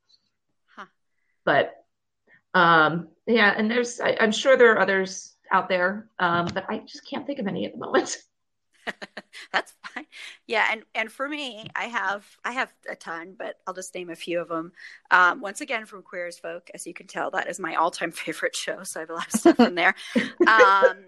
Huh. 0.75 0.86
But, 1.45 1.73
um, 2.53 3.08
yeah, 3.25 3.53
and 3.58 3.69
there's, 3.69 3.99
I, 3.99 4.12
am 4.12 4.31
sure 4.31 4.55
there 4.55 4.73
are 4.73 4.79
others 4.79 5.36
out 5.51 5.67
there, 5.67 6.10
um, 6.19 6.47
but 6.53 6.65
I 6.69 6.79
just 6.79 7.10
can't 7.10 7.25
think 7.25 7.39
of 7.39 7.47
any 7.47 7.65
at 7.65 7.73
the 7.73 7.79
moment. 7.79 8.17
That's 9.51 9.73
fine. 9.85 10.05
Yeah, 10.47 10.67
and 10.71 10.83
and 10.93 11.11
for 11.11 11.27
me, 11.27 11.67
I 11.75 11.85
have 11.85 12.25
I 12.43 12.51
have 12.51 12.73
a 12.89 12.95
ton, 12.95 13.35
but 13.37 13.55
I'll 13.65 13.73
just 13.73 13.93
name 13.95 14.09
a 14.09 14.15
few 14.15 14.39
of 14.39 14.47
them. 14.47 14.71
Um, 15.11 15.41
once 15.41 15.61
again, 15.61 15.85
from 15.85 16.03
Queer 16.03 16.27
as 16.27 16.39
Folk, 16.39 16.69
as 16.73 16.85
you 16.85 16.93
can 16.93 17.07
tell, 17.07 17.31
that 17.31 17.49
is 17.49 17.59
my 17.59 17.75
all-time 17.75 18.11
favorite 18.11 18.55
show. 18.55 18.83
So 18.83 18.99
I 18.99 19.01
have 19.01 19.09
a 19.09 19.13
lot 19.13 19.33
of 19.33 19.39
stuff 19.39 19.59
in 19.59 19.75
there. 19.75 19.95
Um, 20.47 21.05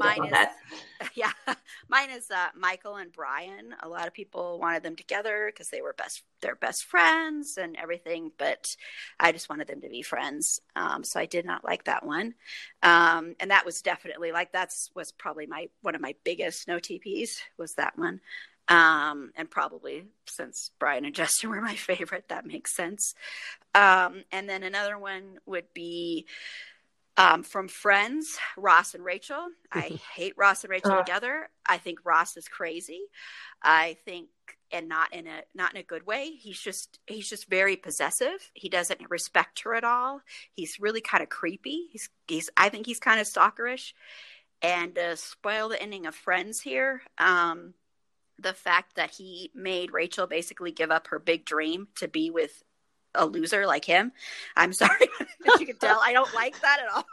mine 0.00 0.24
is, 0.24 0.30
that. 0.30 0.56
yeah, 1.14 1.32
mine 1.88 2.10
is 2.10 2.30
uh, 2.30 2.48
Michael 2.56 2.96
and 2.96 3.12
Brian. 3.12 3.74
A 3.82 3.88
lot 3.88 4.06
of 4.06 4.14
people 4.14 4.58
wanted 4.58 4.82
them 4.82 4.96
together 4.96 5.50
because 5.52 5.68
they 5.70 5.80
were 5.80 5.94
best, 5.96 6.22
they're 6.40 6.56
best 6.56 6.84
friends 6.84 7.56
and 7.56 7.76
everything. 7.76 8.32
But 8.38 8.74
I 9.18 9.32
just 9.32 9.48
wanted 9.48 9.68
them 9.68 9.80
to 9.80 9.88
be 9.88 10.02
friends, 10.02 10.60
um, 10.76 11.04
so 11.04 11.20
I 11.20 11.26
did 11.26 11.44
not 11.44 11.64
like 11.64 11.84
that 11.84 12.04
one. 12.04 12.34
Um, 12.82 13.34
and 13.40 13.50
that 13.50 13.66
was 13.66 13.82
definitely 13.82 14.32
like 14.32 14.52
that's 14.52 14.90
was 14.94 15.12
probably 15.12 15.46
my 15.46 15.68
one 15.82 15.94
of 15.94 16.00
my 16.00 16.14
biggest 16.24 16.68
no 16.68 16.78
TPs 16.78 17.38
was 17.56 17.74
that 17.74 17.98
one. 17.98 18.20
Um, 18.68 19.32
and 19.34 19.50
probably 19.50 20.04
since 20.26 20.70
Brian 20.78 21.04
and 21.04 21.14
Justin 21.14 21.50
were 21.50 21.60
my 21.60 21.74
favorite, 21.74 22.28
that 22.28 22.46
makes 22.46 22.74
sense. 22.74 23.14
Um, 23.74 24.24
and 24.30 24.48
then 24.48 24.62
another 24.62 24.98
one 24.98 25.38
would 25.46 25.72
be 25.74 26.26
um, 27.18 27.42
from 27.42 27.68
Friends, 27.68 28.38
Ross 28.56 28.94
and 28.94 29.04
Rachel. 29.04 29.48
I 29.72 29.98
hate 30.14 30.34
Ross 30.38 30.62
and 30.62 30.70
Rachel 30.70 30.92
uh. 30.92 31.02
together. 31.02 31.50
I 31.68 31.76
think 31.76 32.04
Ross 32.04 32.36
is 32.36 32.48
crazy. 32.48 33.02
I 33.62 33.96
think, 34.04 34.28
and 34.70 34.88
not 34.88 35.12
in 35.12 35.26
a 35.26 35.42
not 35.54 35.74
in 35.74 35.80
a 35.80 35.82
good 35.82 36.06
way. 36.06 36.30
He's 36.30 36.60
just 36.60 37.00
he's 37.06 37.28
just 37.28 37.50
very 37.50 37.76
possessive. 37.76 38.50
He 38.54 38.68
doesn't 38.68 39.10
respect 39.10 39.60
her 39.64 39.74
at 39.74 39.84
all. 39.84 40.22
He's 40.54 40.78
really 40.80 41.00
kind 41.00 41.22
of 41.22 41.28
creepy. 41.28 41.88
He's 41.90 42.08
he's 42.28 42.48
I 42.56 42.68
think 42.68 42.86
he's 42.86 43.00
kind 43.00 43.20
of 43.20 43.26
stalkerish. 43.26 43.92
And 44.62 44.94
to 44.94 45.16
spoil 45.16 45.68
the 45.68 45.80
ending 45.80 46.06
of 46.06 46.14
Friends 46.14 46.60
here, 46.60 47.02
um, 47.18 47.74
the 48.38 48.52
fact 48.52 48.96
that 48.96 49.10
he 49.10 49.50
made 49.54 49.92
Rachel 49.92 50.26
basically 50.26 50.72
give 50.72 50.90
up 50.90 51.08
her 51.08 51.18
big 51.18 51.44
dream 51.44 51.88
to 51.96 52.08
be 52.08 52.30
with 52.30 52.62
a 53.14 53.26
loser 53.26 53.66
like 53.66 53.84
him. 53.84 54.12
I'm 54.56 54.72
sorry, 54.72 55.08
as 55.20 55.60
you 55.60 55.66
can 55.66 55.76
tell, 55.76 56.00
I 56.02 56.12
don't 56.12 56.32
like 56.34 56.60
that 56.60 56.80
at 56.80 56.94
all. 56.94 57.06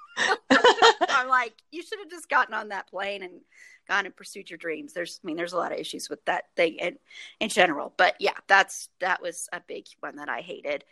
I'm 1.10 1.28
like, 1.28 1.54
you 1.72 1.82
should 1.82 2.00
have 2.00 2.10
just 2.10 2.30
gotten 2.30 2.54
on 2.54 2.70
that 2.70 2.88
plane 2.88 3.24
and 3.24 3.42
gone 3.88 4.06
and 4.06 4.16
pursued 4.16 4.50
your 4.50 4.58
dreams. 4.58 4.94
There's, 4.94 5.20
I 5.24 5.28
mean, 5.28 5.36
there's 5.36 5.54
a 5.54 5.58
lot 5.58 5.72
of 5.72 5.80
issues 5.80 6.10
with 6.10 6.24
that 6.26 6.46
thing 6.56 6.76
in, 6.76 6.98
in 7.40 7.50
general, 7.50 7.94
but 7.98 8.16
yeah, 8.20 8.38
that's 8.48 8.90
that 9.00 9.22
was 9.22 9.50
a 9.54 9.62
big 9.66 9.86
one 10.00 10.18
that 10.18 10.30
I 10.30 10.42
hated. 10.42 10.84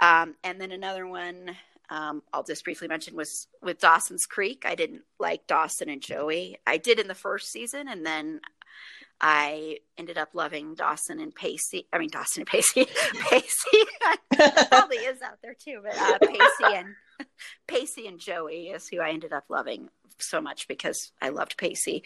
Um, 0.00 0.34
and 0.42 0.60
then 0.60 0.72
another 0.72 1.06
one 1.06 1.56
um, 1.90 2.22
I'll 2.32 2.44
just 2.44 2.64
briefly 2.64 2.86
mention 2.86 3.16
was 3.16 3.48
with 3.62 3.80
Dawson's 3.80 4.24
Creek. 4.24 4.62
I 4.64 4.76
didn't 4.76 5.02
like 5.18 5.48
Dawson 5.48 5.88
and 5.88 6.00
Joey. 6.00 6.56
I 6.64 6.76
did 6.76 7.00
in 7.00 7.08
the 7.08 7.14
first 7.16 7.50
season, 7.50 7.88
and 7.88 8.06
then 8.06 8.40
I 9.20 9.78
ended 9.98 10.16
up 10.16 10.30
loving 10.32 10.74
Dawson 10.74 11.20
and 11.20 11.34
Pacey. 11.34 11.86
I 11.92 11.98
mean, 11.98 12.08
Dawson 12.08 12.42
and 12.42 12.48
Pacey. 12.48 12.86
Pacey 13.30 13.78
probably 14.68 14.96
is 14.96 15.20
out 15.20 15.38
there 15.42 15.54
too, 15.54 15.80
but 15.82 15.96
uh, 15.96 16.18
Pacey 16.18 16.74
and 16.74 16.94
Pacey 17.68 18.06
and 18.06 18.18
Joey 18.18 18.68
is 18.68 18.88
who 18.88 19.00
I 19.00 19.10
ended 19.10 19.32
up 19.32 19.44
loving 19.48 19.88
so 20.18 20.40
much 20.40 20.68
because 20.68 21.12
I 21.20 21.28
loved 21.30 21.58
Pacey. 21.58 22.02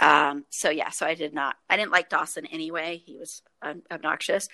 Um, 0.00 0.44
so 0.50 0.70
yeah, 0.70 0.90
so 0.90 1.06
I 1.06 1.14
did 1.14 1.34
not. 1.34 1.56
I 1.68 1.76
didn't 1.76 1.92
like 1.92 2.08
Dawson 2.08 2.46
anyway. 2.46 3.02
He 3.04 3.16
was 3.16 3.42
un- 3.62 3.82
obnoxious, 3.90 4.48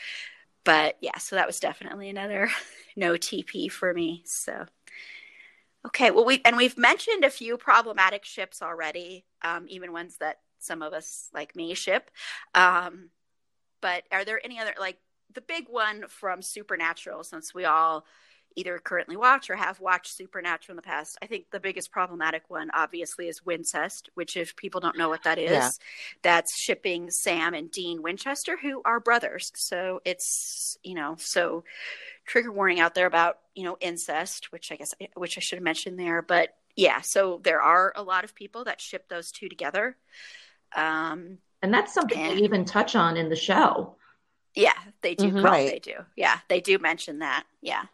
but 0.65 0.97
yeah. 1.01 1.19
So 1.19 1.37
that 1.37 1.47
was 1.47 1.61
definitely 1.61 2.09
another 2.09 2.51
no 2.97 3.13
TP 3.15 3.71
for 3.71 3.93
me. 3.93 4.23
So. 4.25 4.67
Okay, 5.87 6.11
well, 6.11 6.27
we 6.27 6.43
and 6.45 6.59
we've 6.59 6.77
mentioned 6.77 7.25
a 7.25 7.31
few 7.31 7.57
problematic 7.57 8.27
ships 8.27 8.61
already, 8.61 9.25
um, 9.41 9.65
even 9.67 9.95
ones 9.95 10.19
that 10.19 10.41
some 10.61 10.83
of 10.83 10.93
us 10.93 11.29
like 11.35 11.57
me 11.57 11.75
ship. 11.75 12.11
Um, 12.55 13.11
but 13.81 14.05
are 14.13 14.25
there 14.25 14.41
any 14.45 14.59
other 14.61 14.75
like 14.79 14.99
the 15.33 15.41
big 15.41 15.67
one 15.69 16.05
from 16.09 16.43
Supernatural? 16.43 17.25
Since 17.25 17.55
we 17.55 17.65
all 17.65 18.05
either 18.57 18.79
currently 18.79 19.17
watch 19.17 19.49
or 19.49 19.57
have 19.57 19.81
watched 19.81 20.17
Supernatural 20.17 20.73
in 20.73 20.77
the 20.77 20.83
past, 20.83 21.17
I 21.23 21.27
think 21.27 21.51
the 21.51 21.61
biggest 21.61 21.91
problematic 21.91 22.43
one 22.49 22.71
obviously 22.75 23.29
is 23.29 23.45
Wincest, 23.45 24.11
which 24.15 24.37
if 24.37 24.57
people 24.57 24.81
don't 24.81 24.99
know 24.99 25.09
what 25.09 25.23
that 25.23 25.39
is, 25.39 25.51
yeah. 25.51 25.71
that's 26.23 26.61
shipping 26.61 27.11
Sam 27.11 27.55
and 27.55 27.71
Dean 27.71 28.03
Winchester, 28.03 28.57
who 28.61 28.83
are 28.85 29.01
brothers. 29.01 29.53
So 29.55 30.01
it's 30.05 30.77
you 30.83 30.95
know 30.95 31.17
so 31.19 31.65
trigger 32.27 32.53
warning 32.53 32.81
out 32.81 32.95
there 32.95 33.07
about 33.07 33.39
you 33.55 33.65
know 33.65 33.77
incest, 33.81 34.53
which 34.53 34.71
I 34.71 34.77
guess 34.77 34.95
which 35.15 35.39
I 35.39 35.41
should 35.41 35.59
have 35.59 35.65
mentioned 35.65 35.99
there, 35.99 36.23
but 36.23 36.55
yeah, 36.77 37.01
so 37.01 37.41
there 37.43 37.61
are 37.61 37.93
a 37.97 38.03
lot 38.03 38.25
of 38.25 38.35
people 38.35 38.65
that 38.65 38.81
ship 38.81 39.09
those 39.09 39.31
two 39.31 39.49
together. 39.49 39.97
Um, 40.75 41.39
and 41.63 41.73
that's 41.73 41.93
something 41.93 42.19
and, 42.19 42.39
they 42.39 42.43
even 42.43 42.65
touch 42.65 42.97
on 42.97 43.17
in 43.17 43.29
the 43.29 43.37
show. 43.37 43.97
Yeah, 44.55 44.73
they 45.03 45.15
do. 45.15 45.27
Mm-hmm. 45.27 45.45
Right. 45.45 45.71
They 45.71 45.79
do. 45.79 45.99
Yeah, 46.17 46.39
they 46.49 46.61
do 46.61 46.79
mention 46.79 47.21
that. 47.21 47.45
Yeah. 47.61 47.85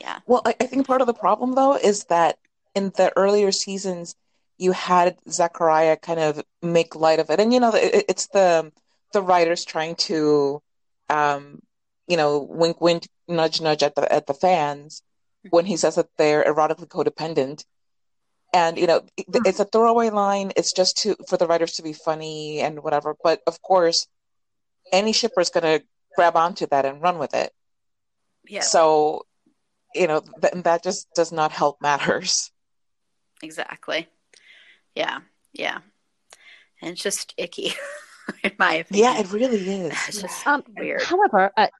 Yeah. 0.00 0.18
Well, 0.26 0.42
I, 0.44 0.54
I 0.60 0.66
think 0.66 0.86
part 0.86 1.00
of 1.00 1.06
the 1.06 1.14
problem, 1.14 1.54
though, 1.54 1.76
is 1.76 2.04
that 2.04 2.38
in 2.74 2.92
the 2.96 3.12
earlier 3.16 3.52
seasons, 3.52 4.14
you 4.56 4.72
had 4.72 5.16
Zachariah 5.28 5.96
kind 5.96 6.20
of 6.20 6.42
make 6.62 6.94
light 6.94 7.18
of 7.18 7.30
it. 7.30 7.40
And, 7.40 7.52
you 7.52 7.60
know, 7.60 7.72
it, 7.74 8.04
it's 8.08 8.28
the 8.28 8.72
the 9.12 9.22
writers 9.22 9.64
trying 9.64 9.94
to 9.96 10.62
um, 11.08 11.62
you 12.06 12.16
know, 12.16 12.38
wink, 12.38 12.80
wink, 12.80 13.08
nudge, 13.28 13.60
nudge 13.60 13.82
at 13.82 13.94
the 13.94 14.10
at 14.12 14.26
the 14.26 14.34
fans 14.34 15.02
when 15.50 15.66
he 15.66 15.76
says 15.76 15.94
that 15.96 16.08
they're 16.16 16.44
erotically 16.44 16.88
codependent. 16.88 17.64
And 18.52 18.78
you 18.78 18.86
know, 18.86 19.00
hmm. 19.00 19.42
it's 19.44 19.60
a 19.60 19.64
throwaway 19.64 20.10
line. 20.10 20.52
It's 20.56 20.72
just 20.72 20.98
to 20.98 21.16
for 21.28 21.36
the 21.36 21.46
writers 21.46 21.72
to 21.74 21.82
be 21.82 21.92
funny 21.92 22.60
and 22.60 22.82
whatever. 22.82 23.14
But 23.22 23.42
of 23.46 23.60
course, 23.62 24.06
any 24.92 25.12
shipper 25.12 25.40
is 25.40 25.50
going 25.50 25.80
to 25.80 25.84
grab 26.16 26.36
onto 26.36 26.66
that 26.66 26.84
and 26.84 27.02
run 27.02 27.18
with 27.18 27.34
it. 27.34 27.52
Yeah. 28.46 28.62
So, 28.62 29.26
you 29.94 30.06
know, 30.06 30.22
th- 30.40 30.64
that 30.64 30.82
just 30.82 31.06
does 31.14 31.32
not 31.32 31.52
help 31.52 31.80
matters. 31.82 32.50
Exactly. 33.42 34.08
Yeah. 34.94 35.20
Yeah. 35.52 35.78
And 36.80 36.92
it's 36.92 37.02
just 37.02 37.34
icky, 37.36 37.72
in 38.42 38.52
my 38.58 38.74
opinion. 38.74 39.12
Yeah, 39.12 39.20
it 39.20 39.32
really 39.32 39.58
is. 39.58 39.92
It's 40.08 40.22
just 40.22 40.46
Um, 40.46 40.64
weird. 40.76 41.02
However, 41.02 41.52
I, 41.56 41.70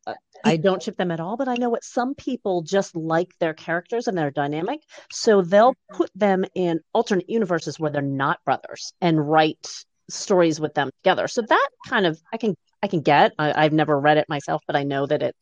I 0.45 0.57
don't 0.57 0.83
ship 0.83 0.97
them 0.97 1.11
at 1.11 1.21
all, 1.21 1.37
but 1.37 1.49
I 1.49 1.55
know 1.55 1.71
what 1.71 1.85
some 1.85 2.15
people 2.15 2.63
just 2.63 2.95
like 2.97 3.37
their 3.39 3.55
characters 3.55 4.07
and 4.07 4.17
their 4.17 4.31
dynamic, 4.31 4.81
so 5.11 5.43
they'll 5.43 5.73
mm-hmm. 5.73 5.97
put 5.97 6.11
them 6.15 6.45
in 6.55 6.81
alternate 6.93 7.29
universes 7.29 7.79
where 7.79 7.91
they're 7.91 8.03
not 8.03 8.45
brothers 8.45 8.93
and 9.01 9.29
write 9.29 9.67
stories 10.11 10.61
with 10.61 10.75
them 10.75 10.91
together. 11.03 11.29
So 11.29 11.43
that 11.43 11.69
kind 11.89 12.07
of 12.07 12.21
I 12.33 12.37
can 12.37 12.55
I 12.83 12.87
can 12.89 13.01
get. 13.01 13.33
I, 13.39 13.65
I've 13.65 13.73
never 13.73 13.99
read 13.99 14.19
it 14.19 14.29
myself, 14.29 14.63
but 14.67 14.77
I 14.77 14.85
know 14.85 15.07
that 15.07 15.23
it's 15.23 15.39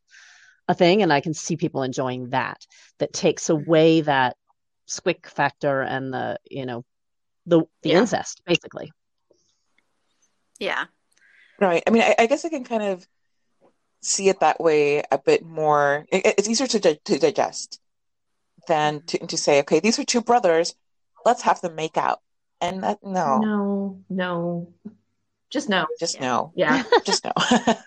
a 0.69 0.75
thing, 0.75 1.03
and 1.03 1.13
I 1.13 1.21
can 1.21 1.35
see 1.35 1.57
people 1.57 1.83
enjoying 1.83 2.31
that. 2.31 2.59
That 2.99 3.13
takes 3.13 3.51
away 3.51 4.01
that 4.03 4.37
squick 4.89 5.27
factor 5.27 5.83
and 5.83 6.13
the 6.13 6.39
you 6.51 6.67
know 6.67 6.85
the 7.45 7.63
the 7.83 7.91
Yeah. 7.91 8.01
incest 8.01 8.43
basically. 8.47 8.93
Yeah. 10.59 10.87
Right. 11.61 11.83
I 11.87 11.91
mean, 11.91 12.03
I, 12.03 12.15
I 12.19 12.27
guess 12.27 12.45
I 12.45 12.49
can 12.49 12.65
kind 12.65 12.83
of 12.83 13.07
see 14.07 14.29
it 14.29 14.41
that 14.41 14.61
way 14.61 15.03
a 15.11 15.19
bit 15.19 15.45
more. 15.45 16.07
It, 16.11 16.35
it's 16.39 16.49
easier 16.49 16.67
to, 16.69 16.79
di- 16.79 17.01
to 17.05 17.19
digest 17.19 17.81
than 18.69 19.03
to, 19.07 19.19
to 19.27 19.37
say, 19.37 19.61
okay, 19.61 19.81
these 19.81 19.99
are 19.99 20.05
two 20.05 20.21
brothers. 20.23 20.75
Let's 21.25 21.43
have 21.43 21.61
them 21.61 21.75
make 21.75 21.97
out. 21.97 22.21
And 22.61 22.83
that, 22.85 22.99
no, 23.03 23.39
No, 23.39 24.01
no, 24.09 24.73
just 25.51 25.69
no. 25.69 25.87
just 26.01 26.15
Yeah. 26.17 26.21
no, 26.21 26.53
Yeah. 26.57 26.83
just 27.05 27.25
no. 27.25 27.33
That 27.37 27.83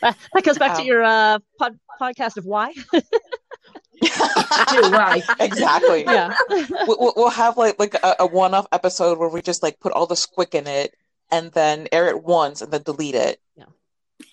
that 0.32 0.44
goes 0.44 0.58
back 0.58 0.74
to 0.76 0.82
Um, 0.82 0.86
your 0.86 1.02
uh, 1.02 1.38
pod, 1.58 1.78
podcast 2.00 2.36
of 2.36 2.44
why. 2.44 2.74
why? 4.00 5.22
exactly. 5.40 6.04
yeah. 6.04 6.34
We- 6.50 6.66
We'll, 6.86 7.12
we'll 7.16 7.30
have 7.30 7.56
like 7.56 7.78
like 7.78 7.94
a, 7.94 8.16
a 8.20 8.26
one-off 8.26 8.66
episode 8.72 9.18
where 9.18 9.28
we 9.28 9.42
just 9.42 9.62
like 9.62 9.80
put 9.80 9.92
all 9.92 10.06
the 10.06 10.14
squick 10.14 10.54
in 10.54 10.66
it 10.66 10.94
and 11.30 11.50
then 11.52 11.88
air 11.92 12.08
it 12.08 12.22
once 12.22 12.62
and 12.62 12.72
then 12.72 12.82
delete 12.82 13.14
it. 13.14 13.40
Yeah. 13.56 13.64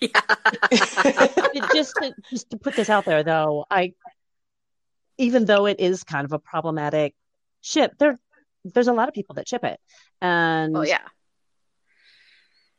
It- 0.00 0.12
just 1.74 1.94
to, 1.96 2.14
just 2.30 2.50
to 2.50 2.56
put 2.56 2.74
this 2.74 2.90
out 2.90 3.04
there 3.04 3.22
though 3.22 3.64
i 3.70 3.92
even 5.18 5.44
though 5.44 5.66
it 5.66 5.80
is 5.80 6.04
kind 6.04 6.24
of 6.24 6.32
a 6.32 6.38
problematic 6.38 7.14
ship 7.60 7.92
there 7.98 8.18
there's 8.64 8.88
a 8.88 8.92
lot 8.92 9.08
of 9.08 9.14
people 9.14 9.34
that 9.34 9.48
ship 9.48 9.64
it 9.64 9.78
and 10.20 10.76
oh 10.76 10.82
yeah. 10.82 11.00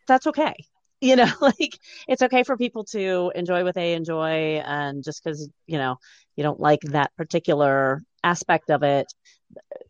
that's 0.07 0.27
okay 0.27 0.53
you 1.01 1.15
know 1.15 1.31
like 1.41 1.77
it's 2.07 2.21
okay 2.21 2.43
for 2.43 2.57
people 2.57 2.83
to 2.83 3.31
enjoy 3.35 3.63
what 3.63 3.75
they 3.75 3.93
enjoy 3.93 4.61
and 4.65 5.03
just 5.03 5.23
because 5.23 5.49
you 5.65 5.77
know 5.77 5.97
you 6.35 6.43
don't 6.43 6.59
like 6.59 6.81
that 6.81 7.11
particular 7.17 8.01
aspect 8.23 8.69
of 8.69 8.83
it 8.83 9.07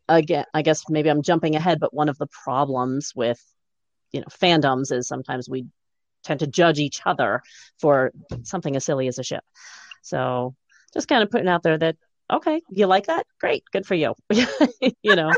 again 0.07 0.45
i 0.53 0.61
guess 0.61 0.83
maybe 0.89 1.09
i'm 1.09 1.21
jumping 1.21 1.55
ahead 1.55 1.79
but 1.79 1.93
one 1.93 2.09
of 2.09 2.17
the 2.17 2.27
problems 2.27 3.13
with 3.15 3.41
you 4.11 4.19
know 4.19 4.27
fandoms 4.27 4.91
is 4.91 5.07
sometimes 5.07 5.49
we 5.49 5.65
tend 6.27 6.41
to 6.41 6.47
judge 6.47 6.79
each 6.79 7.01
other 7.05 7.41
for 7.79 8.11
something 8.43 8.75
as 8.75 8.85
silly 8.85 9.07
as 9.07 9.17
a 9.17 9.23
ship. 9.23 9.43
So 10.01 10.55
just 10.93 11.07
kind 11.07 11.23
of 11.23 11.31
putting 11.31 11.47
out 11.47 11.63
there 11.63 11.77
that 11.77 11.95
okay 12.31 12.61
you 12.69 12.85
like 12.85 13.07
that? 13.07 13.25
Great 13.39 13.63
good 13.71 13.85
for 13.85 13.95
you. 13.95 14.13
You 15.01 15.15
know 15.15 15.31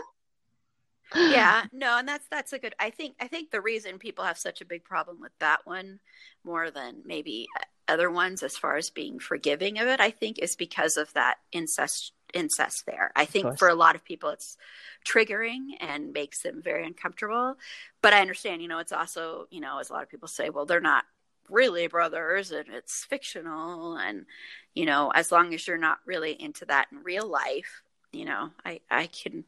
yeah 1.15 1.65
no 1.71 1.97
and 1.97 2.07
that's 2.07 2.25
that's 2.29 2.53
a 2.53 2.59
good 2.59 2.75
i 2.79 2.89
think 2.89 3.15
i 3.19 3.27
think 3.27 3.51
the 3.51 3.61
reason 3.61 3.99
people 3.99 4.23
have 4.23 4.37
such 4.37 4.61
a 4.61 4.65
big 4.65 4.83
problem 4.83 5.19
with 5.19 5.31
that 5.39 5.65
one 5.65 5.99
more 6.43 6.71
than 6.71 7.01
maybe 7.05 7.47
other 7.87 8.11
ones 8.11 8.43
as 8.43 8.57
far 8.57 8.75
as 8.75 8.89
being 8.89 9.19
forgiving 9.19 9.79
of 9.79 9.87
it 9.87 9.99
i 9.99 10.11
think 10.11 10.39
is 10.39 10.55
because 10.55 10.97
of 10.97 11.11
that 11.13 11.37
incest 11.51 12.13
incest 12.33 12.85
there. 12.85 13.11
I 13.15 13.25
think 13.25 13.57
for 13.57 13.69
a 13.69 13.75
lot 13.75 13.95
of 13.95 14.05
people 14.05 14.29
it's 14.29 14.57
triggering 15.05 15.69
and 15.79 16.13
makes 16.13 16.41
them 16.43 16.61
very 16.61 16.85
uncomfortable 16.85 17.55
but 18.01 18.13
i 18.13 18.19
understand 18.19 18.61
you 18.61 18.67
know 18.67 18.79
it's 18.79 18.91
also 18.91 19.47
you 19.49 19.61
know 19.61 19.79
as 19.79 19.89
a 19.89 19.93
lot 19.93 20.03
of 20.03 20.09
people 20.09 20.27
say 20.27 20.49
well 20.49 20.65
they're 20.65 20.81
not 20.81 21.05
really 21.49 21.87
brothers 21.87 22.51
and 22.51 22.67
it's 22.69 23.05
fictional 23.05 23.95
and 23.95 24.25
you 24.75 24.85
know 24.85 25.09
as 25.15 25.31
long 25.31 25.53
as 25.53 25.67
you're 25.67 25.77
not 25.77 25.99
really 26.05 26.33
into 26.33 26.65
that 26.65 26.87
in 26.91 27.01
real 27.01 27.27
life 27.27 27.81
you 28.11 28.25
know 28.25 28.49
i 28.65 28.81
i 28.91 29.07
can 29.07 29.45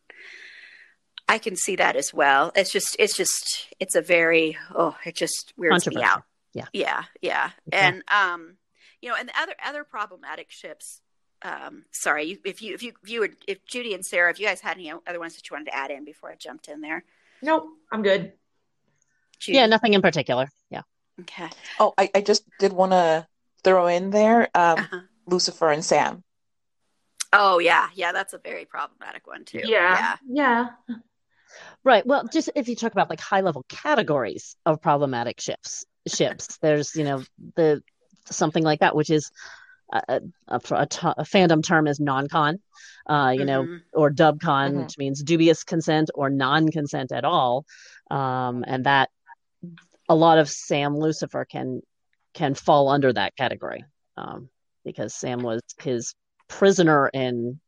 I 1.32 1.38
can 1.38 1.56
see 1.56 1.76
that 1.78 1.96
as 1.96 2.14
well. 2.14 2.52
It's 2.56 2.72
just, 2.72 2.96
it's 3.00 3.16
just, 3.16 3.74
it's 3.80 3.96
a 3.96 4.02
very, 4.02 4.58
oh, 4.76 4.96
it 5.06 5.16
just 5.16 5.54
weirds 5.58 5.88
me 5.88 6.04
out. 6.04 6.24
Yeah. 6.54 6.66
yeah, 6.74 7.04
yeah. 7.22 7.52
Okay. 7.74 7.78
And 7.82 8.04
um, 8.10 8.58
you 9.02 9.10
know, 9.10 9.16
and 9.18 9.30
the 9.30 9.40
other 9.40 9.56
other 9.66 9.84
problematic 9.84 10.52
ships. 10.52 11.02
Um, 11.44 11.86
sorry, 11.92 12.38
if 12.46 12.62
you 12.62 12.74
if 12.74 12.84
you 12.84 12.94
if 13.02 13.10
you 13.10 13.22
would 13.22 13.36
if 13.48 13.66
Judy 13.66 13.94
and 13.94 14.06
Sarah, 14.06 14.30
if 14.30 14.40
you 14.40 14.46
guys 14.46 14.62
had 14.62 14.78
any 14.78 14.92
other 14.92 15.20
ones 15.20 15.36
that 15.36 15.50
you 15.50 15.56
wanted 15.56 15.72
to 15.72 15.76
add 15.76 15.90
in 15.90 16.04
before 16.06 16.30
I 16.30 16.36
jumped 16.36 16.68
in 16.68 16.82
there. 16.82 17.04
Nope, 17.42 17.68
I'm 17.92 18.04
good. 18.04 18.34
Judy? 19.40 19.58
yeah 19.58 19.66
nothing 19.66 19.96
in 19.96 20.02
particular 20.04 20.50
yeah 20.70 20.84
Okay. 21.22 21.50
Oh, 21.80 21.94
I, 21.98 22.10
I 22.14 22.22
just 22.22 22.44
did 22.60 22.74
want 22.74 22.92
to 22.92 23.28
throw 23.64 23.88
in 23.88 24.12
there 24.12 24.50
um, 24.56 24.80
Uh-huh. 24.80 25.00
Lucifer 25.26 25.72
and 25.72 25.84
Sam. 25.84 26.24
Oh 27.34 27.60
yeah, 27.60 27.90
yeah. 27.96 28.12
That's 28.12 28.34
a 28.34 28.38
very 28.38 28.66
problematic 28.66 29.26
one 29.26 29.46
too. 29.46 29.62
Yeah, 29.64 30.18
yeah. 30.28 30.68
Right. 31.84 32.06
Well, 32.06 32.28
just 32.32 32.50
if 32.56 32.68
you 32.68 32.76
talk 32.76 32.92
about 32.92 33.10
like 33.10 33.20
high 33.20 33.42
level 33.42 33.66
categories 33.70 34.56
of 34.66 34.82
problematic 34.82 35.40
ships, 35.42 35.86
ships, 36.08 36.58
there's 36.62 36.96
you 36.96 37.04
know 37.04 37.24
the 37.56 37.82
something 38.26 38.64
like 38.64 38.80
that, 38.82 38.96
which 38.96 39.10
is 39.10 39.32
a, 39.92 40.22
a, 40.48 40.62
a, 40.72 40.86
t- 40.86 41.00
a 41.04 41.24
fandom 41.24 41.64
term 41.64 41.88
is 41.88 42.00
non-con, 42.00 42.60
uh, 43.10 43.34
you 43.36 43.46
know, 43.46 43.64
Mhm. 43.64 43.82
or 43.94 44.10
dubcon, 44.12 44.74
Mhm. 44.74 44.84
which 44.84 44.98
means 44.98 45.22
dubious 45.24 45.64
consent 45.64 46.10
or 46.16 46.30
non-consent 46.30 47.12
at 47.12 47.26
all, 47.26 47.66
um, 48.10 48.64
and 48.68 48.86
that 48.86 49.10
a 50.08 50.16
lot 50.16 50.38
of 50.38 50.50
Sam 50.50 50.98
Lucifer 50.98 51.46
can 51.46 51.82
can 52.34 52.54
fall 52.54 52.88
under 52.90 53.12
that 53.12 53.36
category 53.36 53.84
um, 54.16 54.50
because 54.86 55.14
Sam 55.14 55.40
was 55.40 55.62
his 55.82 56.16
prisoner 56.48 57.10
in 57.10 57.60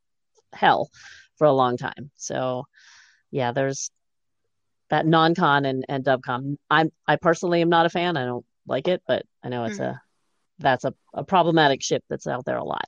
hell 0.53 0.89
for 1.37 1.45
a 1.47 1.51
long 1.51 1.77
time. 1.77 2.11
So 2.15 2.65
yeah, 3.33 3.51
there's 3.51 3.89
that 4.89 5.07
non-con 5.07 5.65
and, 5.65 5.85
and 5.89 6.05
dubcon. 6.05 6.57
I'm 6.69 6.91
I 7.07 7.15
personally 7.15 7.61
am 7.61 7.69
not 7.69 7.87
a 7.87 7.89
fan. 7.89 8.15
I 8.15 8.25
don't 8.25 8.45
like 8.67 8.87
it, 8.87 9.01
but 9.07 9.25
I 9.43 9.49
know 9.49 9.65
it's 9.65 9.79
a 9.79 9.99
that's 10.59 10.85
a, 10.85 10.93
a 11.13 11.23
problematic 11.23 11.81
ship 11.81 12.03
that's 12.09 12.27
out 12.27 12.45
there 12.45 12.57
a 12.57 12.63
lot. 12.63 12.87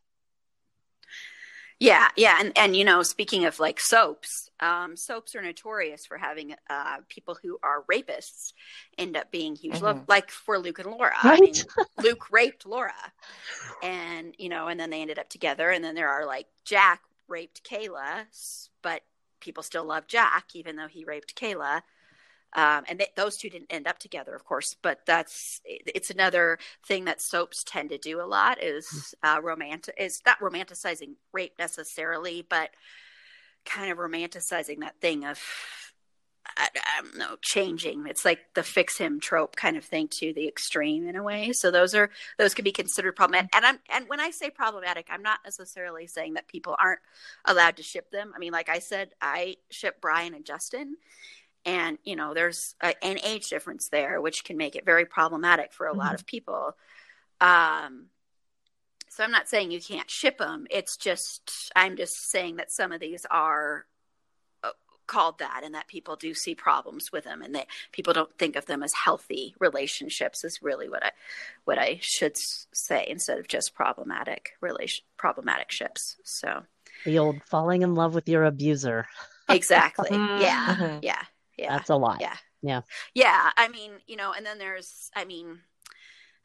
Yeah, 1.79 2.07
yeah, 2.15 2.37
and 2.39 2.53
and 2.55 2.75
you 2.75 2.85
know, 2.85 3.03
speaking 3.03 3.45
of 3.45 3.59
like 3.59 3.79
soaps, 3.81 4.49
um, 4.61 4.95
soaps 4.95 5.35
are 5.35 5.41
notorious 5.41 6.05
for 6.05 6.17
having 6.17 6.55
uh, 6.69 6.97
people 7.09 7.37
who 7.41 7.57
are 7.63 7.83
rapists 7.91 8.53
end 8.97 9.17
up 9.17 9.29
being 9.31 9.55
huge 9.55 9.81
love, 9.81 9.97
Mhm. 9.97 10.07
like 10.07 10.29
for 10.31 10.57
Luke 10.57 10.79
and 10.79 10.91
Laura. 10.91 11.15
I 11.17 11.39
mean, 11.41 11.53
Luke 11.97 12.31
raped 12.31 12.65
Laura, 12.65 12.93
and 13.83 14.33
you 14.37 14.47
know, 14.47 14.67
and 14.67 14.79
then 14.79 14.89
they 14.89 15.01
ended 15.01 15.19
up 15.19 15.27
together. 15.27 15.69
And 15.71 15.83
then 15.83 15.95
there 15.95 16.09
are 16.09 16.25
like 16.25 16.47
Jack 16.63 17.01
raped 17.27 17.63
Kayla, 17.69 18.25
but 18.81 19.01
people 19.45 19.63
still 19.63 19.85
love 19.85 20.07
Jack 20.07 20.47
even 20.53 20.75
though 20.75 20.87
he 20.87 21.05
raped 21.05 21.35
Kayla. 21.35 21.81
Um, 22.53 22.83
and 22.87 22.99
they, 22.99 23.07
those 23.17 23.35
two 23.37 23.49
didn't 23.49 23.71
end 23.71 23.85
up 23.85 23.99
together, 23.99 24.33
of 24.33 24.45
course. 24.45 24.75
But 24.81 25.05
that's 25.05 25.61
it's 25.65 26.09
another 26.09 26.57
thing 26.87 27.05
that 27.05 27.21
soaps 27.21 27.63
tend 27.63 27.89
to 27.89 27.97
do 27.97 28.21
a 28.21 28.23
lot 28.23 28.63
is 28.63 29.13
uh, 29.23 29.39
romantic 29.43 29.95
is 29.99 30.21
not 30.25 30.39
romanticizing 30.39 31.15
rape 31.33 31.53
necessarily, 31.59 32.45
but 32.49 32.69
kind 33.65 33.91
of 33.91 33.97
romanticizing 33.97 34.79
that 34.79 34.99
thing 35.01 35.25
of 35.25 35.39
I, 36.57 36.69
I 36.75 37.01
don't 37.01 37.17
know 37.17 37.35
changing. 37.41 38.05
It's 38.07 38.25
like 38.25 38.39
the 38.53 38.63
fix 38.63 38.97
him 38.97 39.19
trope 39.19 39.55
kind 39.55 39.77
of 39.77 39.83
thing 39.83 40.07
to 40.19 40.33
the 40.33 40.47
extreme 40.47 41.07
in 41.07 41.15
a 41.15 41.23
way. 41.23 41.51
So 41.53 41.71
those 41.71 41.95
are 41.95 42.09
those 42.37 42.53
could 42.53 42.65
be 42.65 42.71
considered 42.71 43.15
problematic. 43.15 43.55
And 43.55 43.65
I'm 43.65 43.79
and 43.89 44.07
when 44.07 44.19
I 44.19 44.31
say 44.31 44.49
problematic, 44.49 45.07
I'm 45.09 45.23
not 45.23 45.39
necessarily 45.43 46.07
saying 46.07 46.35
that 46.35 46.47
people 46.47 46.75
aren't 46.79 47.01
allowed 47.45 47.77
to 47.77 47.83
ship 47.83 48.11
them. 48.11 48.33
I 48.35 48.39
mean, 48.39 48.51
like 48.51 48.69
I 48.69 48.79
said, 48.79 49.11
I 49.21 49.57
ship 49.69 49.97
Brian 50.01 50.33
and 50.33 50.45
Justin 50.45 50.97
and 51.65 51.97
you 52.03 52.15
know 52.15 52.33
there's 52.33 52.75
a, 52.81 53.03
an 53.03 53.19
age 53.23 53.49
difference 53.49 53.89
there 53.89 54.21
which 54.21 54.43
can 54.43 54.57
make 54.57 54.75
it 54.75 54.85
very 54.85 55.05
problematic 55.05 55.73
for 55.73 55.87
a 55.87 55.93
lot 55.93 56.13
of 56.13 56.25
people 56.25 56.75
um 57.41 58.05
so 59.09 59.23
i'm 59.23 59.31
not 59.31 59.49
saying 59.49 59.71
you 59.71 59.81
can't 59.81 60.09
ship 60.09 60.37
them 60.37 60.67
it's 60.69 60.95
just 60.95 61.71
i'm 61.75 61.97
just 61.97 62.29
saying 62.29 62.57
that 62.57 62.71
some 62.71 62.91
of 62.91 62.99
these 62.99 63.25
are 63.31 63.85
called 65.07 65.39
that 65.39 65.61
and 65.63 65.75
that 65.75 65.87
people 65.87 66.15
do 66.15 66.33
see 66.33 66.55
problems 66.55 67.11
with 67.11 67.23
them 67.23 67.41
and 67.41 67.55
that 67.55 67.67
people 67.91 68.13
don't 68.13 68.37
think 68.37 68.55
of 68.55 68.65
them 68.65 68.83
as 68.83 68.93
healthy 68.93 69.55
relationships 69.59 70.43
is 70.43 70.61
really 70.61 70.89
what 70.89 71.03
I 71.03 71.11
what 71.63 71.77
I 71.77 71.99
should 72.01 72.37
say 72.37 73.05
instead 73.07 73.39
of 73.39 73.47
just 73.47 73.73
problematic 73.73 74.51
relation 74.61 75.03
problematic 75.17 75.71
ships. 75.71 76.17
So 76.23 76.63
the 77.05 77.19
old 77.19 77.41
falling 77.45 77.81
in 77.81 77.95
love 77.95 78.15
with 78.15 78.27
your 78.29 78.43
abuser. 78.45 79.07
Exactly. 79.49 80.09
yeah. 80.11 80.75
Mhm. 80.77 80.99
Yeah. 81.03 81.21
Yeah. 81.57 81.77
That's 81.77 81.89
a 81.89 81.95
lot. 81.95 82.19
Yeah. 82.21 82.35
Yeah. 82.61 82.81
Yeah. 83.13 83.51
I 83.55 83.67
mean, 83.67 83.91
you 84.07 84.15
know, 84.15 84.33
and 84.33 84.45
then 84.45 84.57
there's, 84.57 85.11
I 85.15 85.25
mean, 85.25 85.59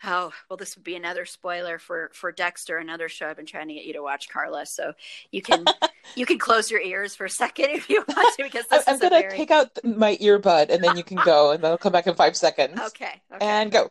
oh, 0.04 0.32
well, 0.48 0.56
this 0.56 0.76
would 0.76 0.84
be 0.84 0.96
another 0.96 1.24
spoiler 1.24 1.78
for 1.78 2.10
for 2.12 2.32
Dexter, 2.32 2.78
another 2.78 3.08
show 3.08 3.26
I've 3.26 3.36
been 3.36 3.46
trying 3.46 3.68
to 3.68 3.74
get 3.74 3.84
you 3.84 3.92
to 3.94 4.02
watch, 4.02 4.28
Carla. 4.28 4.66
So 4.66 4.92
you 5.30 5.42
can 5.42 5.64
you 6.16 6.26
can 6.26 6.38
close 6.38 6.70
your 6.70 6.80
ears 6.80 7.14
for 7.14 7.26
a 7.26 7.30
second 7.30 7.70
if 7.70 7.88
you 7.88 8.04
want 8.08 8.36
to, 8.36 8.42
because 8.42 8.64
I'm, 8.70 8.78
this 8.78 8.88
I'm 8.88 8.94
is 8.94 9.00
gonna 9.00 9.20
very 9.20 9.36
take 9.36 9.50
out 9.50 9.78
my 9.84 10.16
earbud 10.16 10.70
and 10.70 10.82
then 10.82 10.96
you 10.96 11.04
can 11.04 11.18
go 11.24 11.52
and 11.52 11.62
then 11.62 11.70
I'll 11.70 11.78
come 11.78 11.92
back 11.92 12.06
in 12.06 12.14
five 12.14 12.36
seconds. 12.36 12.80
okay. 12.80 13.20
Okay. 13.32 13.46
And 13.46 13.70
go. 13.70 13.90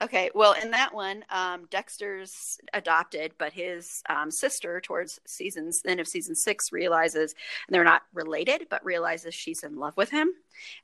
Okay, 0.00 0.30
well, 0.32 0.54
in 0.62 0.70
that 0.70 0.94
one, 0.94 1.24
um, 1.28 1.66
Dexter's 1.70 2.60
adopted, 2.72 3.32
but 3.36 3.52
his 3.52 4.00
um, 4.08 4.30
sister, 4.30 4.80
towards 4.80 5.18
seasons 5.26 5.82
end 5.84 5.98
of 5.98 6.06
season 6.06 6.36
six, 6.36 6.70
realizes 6.70 7.34
and 7.66 7.74
they're 7.74 7.82
not 7.82 8.02
related, 8.14 8.68
but 8.70 8.84
realizes 8.84 9.34
she's 9.34 9.64
in 9.64 9.76
love 9.76 9.96
with 9.96 10.10
him, 10.10 10.30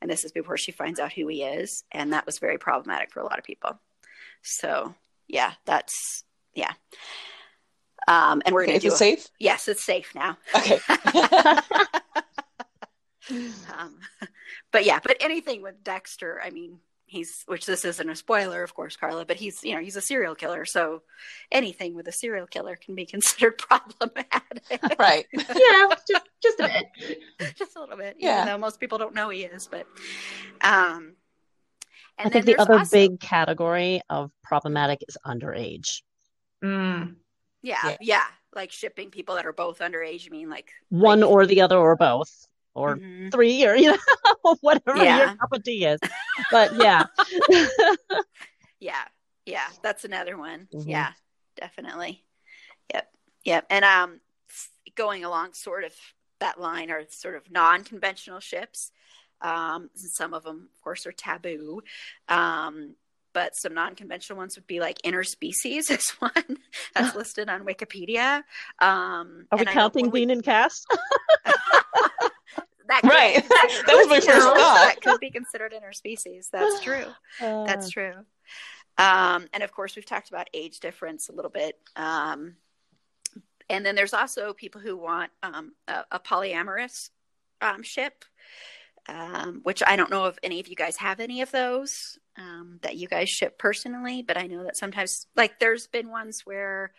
and 0.01 0.11
this 0.11 0.25
is 0.25 0.33
before 0.33 0.57
she 0.57 0.73
finds 0.73 0.99
out 0.99 1.13
who 1.13 1.29
he 1.29 1.45
is, 1.45 1.85
and 1.93 2.13
that 2.13 2.27
was 2.27 2.41
very 2.41 2.59
problematic 2.59 3.13
for 3.13 3.21
a 3.21 3.25
lot 3.25 3.39
of 3.39 3.45
people. 3.45 3.79
So, 4.45 4.95
yeah, 5.27 5.53
that's 5.65 6.23
yeah. 6.55 6.73
Um, 8.07 8.43
and 8.45 8.55
we're 8.55 8.63
Okay, 8.65 8.73
gonna 8.73 8.77
is 8.77 8.83
do 8.83 8.89
it 8.89 8.93
a- 8.93 8.97
safe? 8.97 9.29
yes, 9.41 9.67
it's 9.69 9.85
safe 9.85 10.15
now. 10.15 10.37
Okay. 10.55 10.79
um, 13.77 13.99
but 14.71 14.85
yeah, 14.85 15.01
but 15.03 15.17
anything 15.21 15.63
with 15.63 15.83
Dexter, 15.83 16.41
I 16.45 16.51
mean, 16.51 16.79
he's 17.07 17.43
which 17.47 17.65
this 17.65 17.85
isn't 17.85 18.11
a 18.11 18.15
spoiler, 18.15 18.63
of 18.63 18.75
course, 18.75 18.97
Carla, 18.97 19.25
but 19.25 19.37
he's 19.39 19.63
you 19.65 19.75
know 19.75 19.81
he's 19.81 19.97
a 19.97 20.03
serial 20.03 20.35
killer, 20.35 20.67
so 20.67 21.03
anything 21.51 21.95
with 21.95 22.07
a 22.09 22.13
serial 22.13 22.47
killer 22.47 22.77
can 22.77 22.95
be 22.95 23.07
considered 23.07 23.57
problematic, 23.59 24.81
right. 24.99 25.27
Yeah, 25.33 25.89
just 26.09 26.29
just 26.43 26.61
a 26.61 26.71
bit. 26.99 27.57
just 27.57 27.77
a 27.77 27.81
little 27.81 27.97
bit, 27.97 28.17
Yeah. 28.19 28.43
even 28.43 28.47
though 28.47 28.59
most 28.59 28.79
people 28.81 28.99
don't 28.99 29.15
know 29.15 29.31
he 29.31 29.45
is. 29.45 29.67
But 29.67 29.87
um, 30.61 31.15
and 32.19 32.27
I 32.29 32.31
think 32.31 32.45
then 32.47 32.57
the 32.57 32.63
other 32.63 32.79
also- 32.79 32.97
big 32.97 33.21
category 33.21 34.01
of 34.09 34.31
problematic 34.43 35.03
is 35.09 35.17
underage. 35.27 36.03
Mm. 36.63 37.17
yeah, 37.63 37.79
Yeah. 37.91 37.97
yeah, 38.01 38.25
like 38.55 38.71
shipping 38.73 39.11
people 39.11 39.35
that 39.37 39.47
are 39.47 39.53
both 39.53 39.81
underage. 39.81 40.25
You 40.25 40.31
mean 40.31 40.49
like 40.51 40.73
One 40.89 41.21
like- 41.21 41.31
or 41.31 41.47
the 41.47 41.61
other 41.63 41.77
or 41.79 41.97
both. 41.97 42.31
Or 42.77 42.97
Mhm. 42.97 43.31
three 43.31 43.65
or 43.67 43.77
you 43.77 43.93
know, 43.93 43.99
whatever 44.61 44.97
Yeah. 45.05 45.19
your 45.19 45.37
cup 45.37 45.53
of 45.53 45.63
tea 45.63 45.85
is. 45.87 46.01
But 46.51 46.75
yeah. 46.75 47.05
Yeah, 48.81 49.05
yeah, 49.47 49.67
that's 49.83 50.05
another 50.05 50.37
one. 50.37 50.69
Mhm. 50.75 50.89
Yeah, 50.89 51.13
definitely. 51.57 52.25
Yep, 52.93 53.11
yep. 53.45 53.67
And 53.71 53.85
um, 53.85 54.21
going 54.95 55.25
along 55.25 55.55
sort 55.55 55.85
of 55.85 55.95
that 56.41 56.61
line 56.61 56.91
are 56.91 57.05
sort 57.09 57.37
of 57.37 57.51
non-conventional 57.51 58.41
ships. 58.41 58.91
Um, 59.45 59.91
some 59.95 60.35
of 60.35 60.43
them, 60.43 60.69
of 60.75 60.83
course, 60.83 61.07
are 61.07 61.13
taboo. 61.13 61.83
Um, 62.29 62.95
but 63.33 63.55
some 63.57 63.75
non-conventional 63.75 64.39
ones 64.39 64.57
would 64.57 64.67
be 64.67 64.81
like 64.81 65.03
interspecies 65.03 65.91
is 65.91 66.11
one 66.21 66.59
that's 66.95 67.15
listed 67.17 67.49
on 67.49 67.65
Wikipedia. 67.65 68.43
Um, 68.81 69.47
Are 69.53 69.59
we 69.59 69.61
and 69.61 69.61
I 69.61 69.65
know 69.65 69.73
counting 69.73 70.05
when 70.07 70.13
we- 70.13 70.21
Dean 70.21 70.31
and 70.31 70.43
Cass? 70.45 70.85
that 72.89 73.01
could 73.03 73.11
Right. 73.11 73.35
considered- 73.35 73.51
That 73.87 73.97
was 73.97 74.09
my 74.09 74.21
first 74.21 74.29
know, 74.29 74.55
thought. 74.55 74.95
That 74.95 75.01
could 75.03 75.21
be 75.21 75.31
considered 75.31 75.73
interspecies. 75.75 76.49
That's 76.51 76.81
true. 76.81 77.07
Uh, 77.41 77.65
That's 77.65 77.91
true. 77.91 78.15
Um, 78.97 79.49
and 79.53 79.63
of 79.65 79.73
course, 79.73 79.97
we've 79.97 80.07
talked 80.07 80.29
about 80.29 80.49
age 80.55 80.79
difference 80.79 81.29
a 81.29 81.33
little 81.33 81.51
bit. 81.51 81.77
Um, 81.97 82.55
and 83.69 83.85
then 83.85 83.97
there's 83.97 84.15
also 84.15 84.53
people 84.53 84.81
who 84.81 84.97
want 84.97 85.33
um, 85.43 85.73
a, 85.89 86.05
a 86.13 86.21
polyamorous 86.21 87.11
um, 87.61 87.83
ship, 87.83 88.25
um, 89.09 89.61
which 89.63 89.83
I 89.87 89.97
don't 89.97 90.11
know 90.11 90.27
if 90.27 90.39
any 90.43 90.61
of 90.61 90.69
you 90.69 90.77
guys 90.77 90.97
have 90.97 91.21
any 91.21 91.43
of 91.43 91.51
those 91.51 92.19
um, 92.37 92.79
that 92.83 92.97
you 92.97 93.09
guys 93.09 93.29
ship 93.29 93.59
personally, 93.59 94.23
but 94.23 94.37
I 94.37 94.47
know 94.47 94.65
that 94.65 94.77
sometimes, 94.77 95.27
like, 95.37 95.59
there's 95.59 95.87
been 95.87 96.11
ones 96.11 96.43
where 96.45 96.93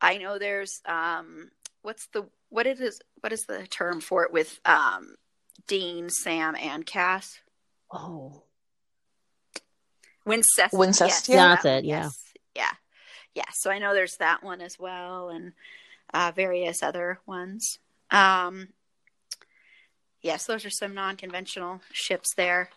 I 0.00 0.18
know 0.18 0.38
there's 0.38 0.80
um, 0.86 1.50
what's 1.82 2.06
the 2.08 2.26
what 2.48 2.66
it 2.66 2.80
is 2.80 3.00
what 3.20 3.32
is 3.32 3.44
the 3.46 3.66
term 3.66 4.00
for 4.00 4.24
it 4.24 4.32
with 4.32 4.58
um, 4.64 5.16
Dean, 5.66 6.08
Sam, 6.08 6.56
and 6.56 6.84
Cass? 6.84 7.40
oh. 7.92 8.42
Wincest. 10.26 10.72
Wincestiel? 10.72 11.06
Yes, 11.08 11.26
That's 11.26 11.62
that 11.64 11.78
it, 11.78 11.84
yeah. 11.84 12.04
Yes. 12.04 12.22
Yeah. 12.56 12.70
Yeah. 13.34 13.44
So 13.52 13.70
I 13.70 13.78
know 13.78 13.92
there's 13.92 14.16
that 14.16 14.42
one 14.42 14.60
as 14.60 14.78
well 14.78 15.28
and 15.28 15.52
uh, 16.12 16.32
various 16.34 16.82
other 16.82 17.20
ones. 17.26 17.78
Um, 18.10 18.68
yes, 20.24 20.46
those 20.46 20.64
are 20.64 20.70
some 20.70 20.94
non 20.94 21.16
conventional 21.16 21.80
ships 21.92 22.34
there. 22.34 22.70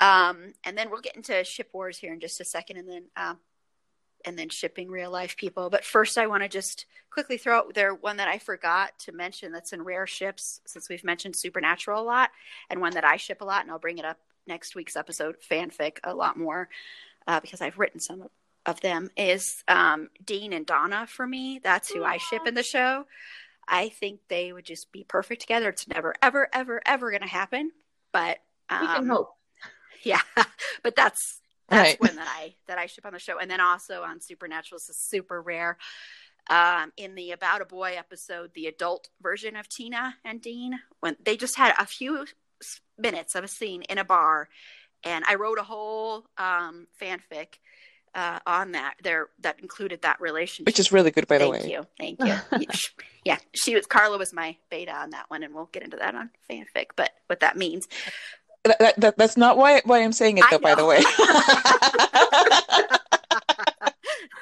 Um, 0.00 0.54
and 0.64 0.76
then 0.76 0.90
we'll 0.90 1.00
get 1.00 1.16
into 1.16 1.44
ship 1.44 1.70
wars 1.72 1.98
here 1.98 2.12
in 2.12 2.20
just 2.20 2.40
a 2.40 2.44
second 2.44 2.78
and 2.78 2.88
then 2.88 3.04
um, 3.16 3.38
and 4.24 4.36
then 4.36 4.48
shipping 4.48 4.90
real 4.90 5.10
life 5.10 5.36
people. 5.36 5.70
But 5.70 5.84
first, 5.84 6.18
I 6.18 6.26
want 6.26 6.42
to 6.42 6.48
just 6.48 6.86
quickly 7.10 7.38
throw 7.38 7.58
out 7.58 7.74
there 7.74 7.94
one 7.94 8.16
that 8.16 8.28
I 8.28 8.38
forgot 8.38 8.98
to 9.00 9.12
mention 9.12 9.52
that's 9.52 9.72
in 9.72 9.82
rare 9.82 10.06
ships 10.06 10.60
since 10.66 10.88
we've 10.88 11.04
mentioned 11.04 11.36
Supernatural 11.36 12.02
a 12.02 12.04
lot, 12.04 12.30
and 12.68 12.80
one 12.80 12.94
that 12.94 13.04
I 13.04 13.16
ship 13.16 13.40
a 13.40 13.44
lot, 13.44 13.62
and 13.62 13.70
I'll 13.70 13.78
bring 13.78 13.98
it 13.98 14.04
up 14.04 14.18
next 14.46 14.74
week's 14.74 14.96
episode, 14.96 15.36
fanfic, 15.48 15.98
a 16.02 16.14
lot 16.14 16.36
more 16.36 16.68
uh, 17.26 17.40
because 17.40 17.60
I've 17.60 17.78
written 17.78 18.00
some 18.00 18.22
of, 18.22 18.30
of 18.64 18.80
them. 18.80 19.10
Is 19.16 19.62
um, 19.68 20.08
Dean 20.24 20.52
and 20.52 20.66
Donna 20.66 21.06
for 21.06 21.26
me? 21.26 21.60
That's 21.62 21.90
who 21.90 22.04
I 22.04 22.18
ship 22.18 22.46
in 22.46 22.54
the 22.54 22.62
show. 22.62 23.06
I 23.68 23.88
think 23.88 24.20
they 24.28 24.52
would 24.52 24.64
just 24.64 24.92
be 24.92 25.04
perfect 25.04 25.40
together. 25.40 25.68
It's 25.70 25.88
never, 25.88 26.14
ever, 26.22 26.48
ever, 26.52 26.80
ever 26.86 27.10
going 27.10 27.22
to 27.22 27.28
happen, 27.28 27.72
but 28.12 28.38
um, 28.70 28.80
We 28.82 28.86
can 28.86 29.06
hope. 29.08 29.30
yeah 30.04 30.20
but 30.82 30.94
that's 30.96 31.40
that's 31.68 31.98
Right. 31.98 32.00
one 32.00 32.14
that 32.16 32.28
i 32.28 32.54
that 32.68 32.78
i 32.78 32.86
ship 32.86 33.04
on 33.06 33.12
the 33.12 33.18
show 33.18 33.38
and 33.38 33.50
then 33.50 33.60
also 33.60 34.02
on 34.02 34.20
supernatural 34.20 34.78
this 34.78 34.88
is 34.88 34.96
super 34.96 35.40
rare 35.42 35.78
um 36.48 36.92
in 36.96 37.14
the 37.16 37.32
about 37.32 37.60
a 37.60 37.64
boy 37.64 37.94
episode 37.98 38.52
the 38.54 38.66
adult 38.66 39.08
version 39.20 39.56
of 39.56 39.68
tina 39.68 40.14
and 40.24 40.40
dean 40.40 40.78
when 41.00 41.16
they 41.24 41.36
just 41.36 41.56
had 41.56 41.74
a 41.78 41.86
few 41.86 42.26
minutes 42.98 43.34
of 43.34 43.42
a 43.44 43.48
scene 43.48 43.82
in 43.82 43.98
a 43.98 44.04
bar 44.04 44.48
and 45.04 45.24
i 45.28 45.34
wrote 45.34 45.58
a 45.58 45.64
whole 45.64 46.26
um 46.38 46.86
fanfic 47.00 47.58
uh, 48.16 48.40
on 48.46 48.72
that 48.72 48.94
there 49.04 49.28
that 49.42 49.60
included 49.60 50.02
that 50.02 50.20
relationship 50.20 50.66
Which 50.66 50.80
is 50.80 50.90
really 50.90 51.12
good, 51.12 51.28
by 51.28 51.38
the 51.38 51.48
thank 51.50 51.64
way. 51.64 51.70
you 51.70 51.86
thank 52.00 52.18
you 52.60 52.66
Yeah, 53.24 53.38
she 53.54 53.76
was 53.76 53.86
carla 53.86 54.18
was 54.18 54.32
my 54.32 54.56
beta 54.70 54.92
on 54.92 55.10
that 55.10 55.26
one 55.28 55.44
and 55.44 55.54
we'll 55.54 55.68
get 55.72 55.84
into 55.84 55.96
that 55.98 56.14
on 56.16 56.30
fanfic 56.50 56.86
but 56.96 57.10
what 57.28 57.38
that 57.40 57.56
means 57.56 57.86
That, 58.64 58.78
that, 58.80 59.00
that- 59.00 59.18
that's 59.18 59.36
not 59.36 59.56
why 59.58 59.82
why 59.84 60.02
I'm 60.02 60.12
saying 60.12 60.38
it, 60.38 60.44
though. 60.50 60.58
By 60.58 60.74
the 60.74 60.84
way. 60.84 61.00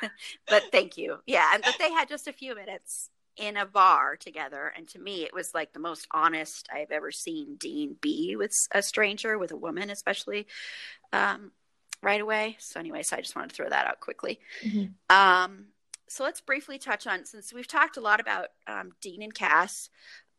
but 0.48 0.62
thank 0.72 0.96
you. 0.96 1.18
Yeah, 1.26 1.48
and 1.54 1.62
but 1.62 1.76
they 1.78 1.90
had 1.92 2.08
just 2.08 2.28
a 2.28 2.32
few 2.32 2.54
minutes 2.54 3.10
in 3.36 3.56
a 3.56 3.66
bar 3.66 4.16
together, 4.16 4.72
and 4.76 4.88
to 4.88 4.98
me, 4.98 5.24
it 5.24 5.34
was 5.34 5.52
like 5.54 5.72
the 5.72 5.80
most 5.80 6.06
honest 6.12 6.68
I've 6.72 6.90
ever 6.90 7.10
seen 7.10 7.56
Dean 7.56 7.96
be 8.00 8.36
with 8.36 8.52
a 8.72 8.82
stranger, 8.82 9.38
with 9.38 9.52
a 9.52 9.56
woman, 9.56 9.90
especially 9.90 10.46
um, 11.12 11.50
right 12.04 12.20
away. 12.20 12.56
So 12.60 12.78
anyway, 12.78 13.02
so 13.02 13.16
I 13.16 13.20
just 13.20 13.34
wanted 13.34 13.50
to 13.50 13.56
throw 13.56 13.68
that 13.68 13.86
out 13.86 14.00
quickly. 14.00 14.40
Mhm. 14.62 14.92
Um, 15.10 15.66
so 16.08 16.22
let's 16.24 16.40
briefly 16.40 16.78
touch 16.78 17.06
on 17.06 17.24
since 17.24 17.52
we've 17.52 17.66
talked 17.66 17.96
a 17.96 18.00
lot 18.00 18.20
about 18.20 18.48
um, 18.66 18.92
Dean 19.00 19.22
and 19.22 19.34
Cass, 19.34 19.88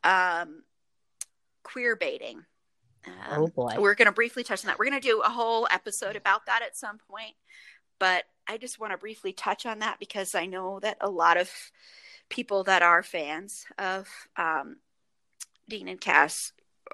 um, 0.03 0.63
queer 1.63 1.95
baiting. 1.95 2.45
Um, 3.05 3.13
Oh, 3.31 3.47
boy. 3.47 3.75
We're 3.79 3.95
going 3.95 4.05
to 4.07 4.11
briefly 4.11 4.43
touch 4.43 4.63
on 4.63 4.67
that. 4.67 4.79
We're 4.79 4.85
going 4.89 5.01
to 5.01 5.07
do 5.07 5.21
a 5.21 5.29
whole 5.29 5.67
episode 5.71 6.15
about 6.15 6.45
that 6.45 6.61
at 6.61 6.77
some 6.77 6.99
point, 7.09 7.35
but 7.99 8.25
I 8.47 8.57
just 8.57 8.79
want 8.79 8.93
to 8.93 8.97
briefly 8.97 9.33
touch 9.33 9.65
on 9.65 9.79
that 9.79 9.99
because 9.99 10.35
I 10.35 10.45
know 10.45 10.79
that 10.81 10.97
a 11.01 11.09
lot 11.09 11.37
of 11.37 11.51
people 12.29 12.63
that 12.63 12.81
are 12.81 13.03
fans 13.03 13.65
of 13.77 14.07
um, 14.37 14.77
Dean 15.67 15.87
and 15.87 15.99
Cass 15.99 16.53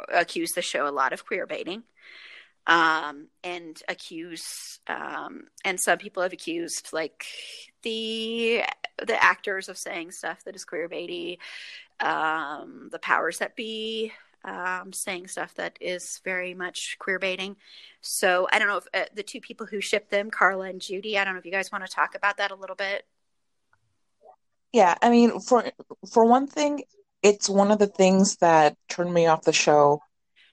accuse 0.09 0.53
the 0.53 0.61
show 0.61 0.87
a 0.87 0.91
lot 0.91 1.13
of 1.13 1.25
queer 1.25 1.45
baiting 1.45 1.83
um, 2.67 3.27
and 3.43 3.81
accuse 3.87 4.79
um, 4.87 5.43
and 5.65 5.79
some 5.79 5.97
people 5.97 6.23
have 6.23 6.33
accused 6.33 6.89
like 6.93 7.25
the 7.83 8.63
the 9.05 9.23
actors 9.23 9.69
of 9.69 9.77
saying 9.77 10.11
stuff 10.11 10.43
that 10.43 10.55
is 10.55 10.65
queer 10.65 10.87
baity 10.87 11.37
um, 11.99 12.89
the 12.91 12.99
powers 12.99 13.39
that 13.39 13.55
be 13.55 14.11
um, 14.43 14.91
saying 14.91 15.27
stuff 15.27 15.53
that 15.55 15.77
is 15.79 16.19
very 16.23 16.53
much 16.53 16.97
queer 16.99 17.19
baiting 17.19 17.55
so 18.01 18.47
i 18.51 18.59
don't 18.59 18.67
know 18.67 18.77
if 18.77 18.87
uh, 18.93 19.05
the 19.13 19.23
two 19.23 19.39
people 19.39 19.67
who 19.67 19.81
ship 19.81 20.09
them 20.09 20.31
carla 20.31 20.69
and 20.69 20.81
judy 20.81 21.17
i 21.17 21.23
don't 21.23 21.33
know 21.33 21.39
if 21.39 21.45
you 21.45 21.51
guys 21.51 21.71
want 21.71 21.85
to 21.85 21.91
talk 21.91 22.15
about 22.15 22.37
that 22.37 22.51
a 22.51 22.55
little 22.55 22.75
bit. 22.75 23.05
Yeah, 24.73 24.95
I 25.01 25.09
mean, 25.09 25.39
for 25.39 25.65
for 26.09 26.25
one 26.25 26.47
thing, 26.47 26.83
it's 27.21 27.49
one 27.49 27.71
of 27.71 27.79
the 27.79 27.87
things 27.87 28.37
that 28.37 28.77
turned 28.87 29.13
me 29.13 29.27
off 29.27 29.43
the 29.43 29.53
show. 29.53 30.01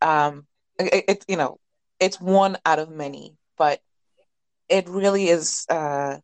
Um, 0.02 0.46
it, 0.78 1.04
it 1.08 1.24
you 1.28 1.36
know, 1.36 1.58
it's 2.00 2.20
one 2.20 2.56
out 2.64 2.78
of 2.78 2.90
many, 2.90 3.36
but 3.56 3.80
it 4.68 4.88
really 4.88 5.28
is. 5.28 5.66
Uh, 5.68 6.18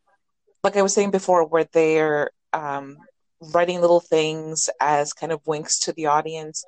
like 0.63 0.77
I 0.77 0.83
was 0.83 0.95
saying 0.95 1.11
before, 1.11 1.47
where 1.47 1.65
they're 1.73 2.31
um, 2.53 2.97
writing 3.41 3.81
little 3.81 4.01
things 4.01 4.71
as 4.81 5.13
kind 5.13 5.33
of 5.33 5.47
winks 5.47 5.81
to 5.81 5.93
the 5.93 6.07
audience, 6.07 6.65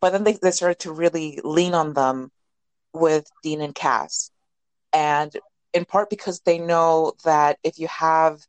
but 0.00 0.10
then 0.10 0.24
they, 0.24 0.34
they 0.34 0.50
started 0.50 0.78
to 0.80 0.92
really 0.92 1.40
lean 1.42 1.74
on 1.74 1.94
them 1.94 2.30
with 2.92 3.26
Dean 3.42 3.60
and 3.60 3.74
Cass, 3.74 4.30
and 4.92 5.32
in 5.72 5.84
part 5.84 6.10
because 6.10 6.40
they 6.40 6.58
know 6.58 7.12
that 7.24 7.58
if 7.62 7.78
you 7.78 7.88
have 7.88 8.40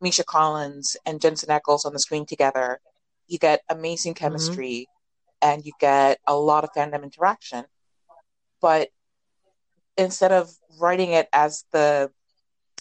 Misha 0.00 0.24
Collins 0.24 0.96
and 1.06 1.20
Jensen 1.20 1.48
Ackles 1.48 1.84
on 1.84 1.92
the 1.92 1.98
screen 1.98 2.26
together, 2.26 2.80
you 3.26 3.38
get 3.38 3.62
amazing 3.68 4.14
mm-hmm. 4.14 4.24
chemistry 4.24 4.88
mm-hmm. 5.42 5.50
and 5.50 5.66
you 5.66 5.72
get 5.80 6.18
a 6.26 6.34
lot 6.34 6.64
of 6.64 6.70
fandom 6.76 7.02
interaction. 7.02 7.64
But 8.60 8.88
instead 9.98 10.32
of 10.32 10.50
writing 10.78 11.10
it 11.10 11.28
as 11.32 11.64
the 11.72 12.10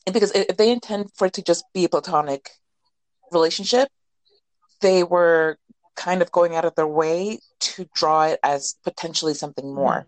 because 0.05 0.32
if 0.32 0.55
they 0.55 0.72
intend 0.72 1.11
for 1.15 1.28
it 1.28 1.34
to 1.34 1.41
just 1.41 1.65
be 1.74 1.84
a 1.84 1.89
platonic 1.89 2.49
relationship, 3.32 3.89
they 4.80 5.03
were 5.03 5.57
kind 5.97 6.22
of 6.22 6.32
going 6.32 6.55
out 6.55 6.63
of 6.63 6.76
their 6.76 6.88
way 6.88 7.39
to 7.59 7.89
draw 7.93 8.24
it 8.24 8.39
as 8.43 8.76
potentially 8.84 9.34
something 9.34 9.74
more. 9.74 10.07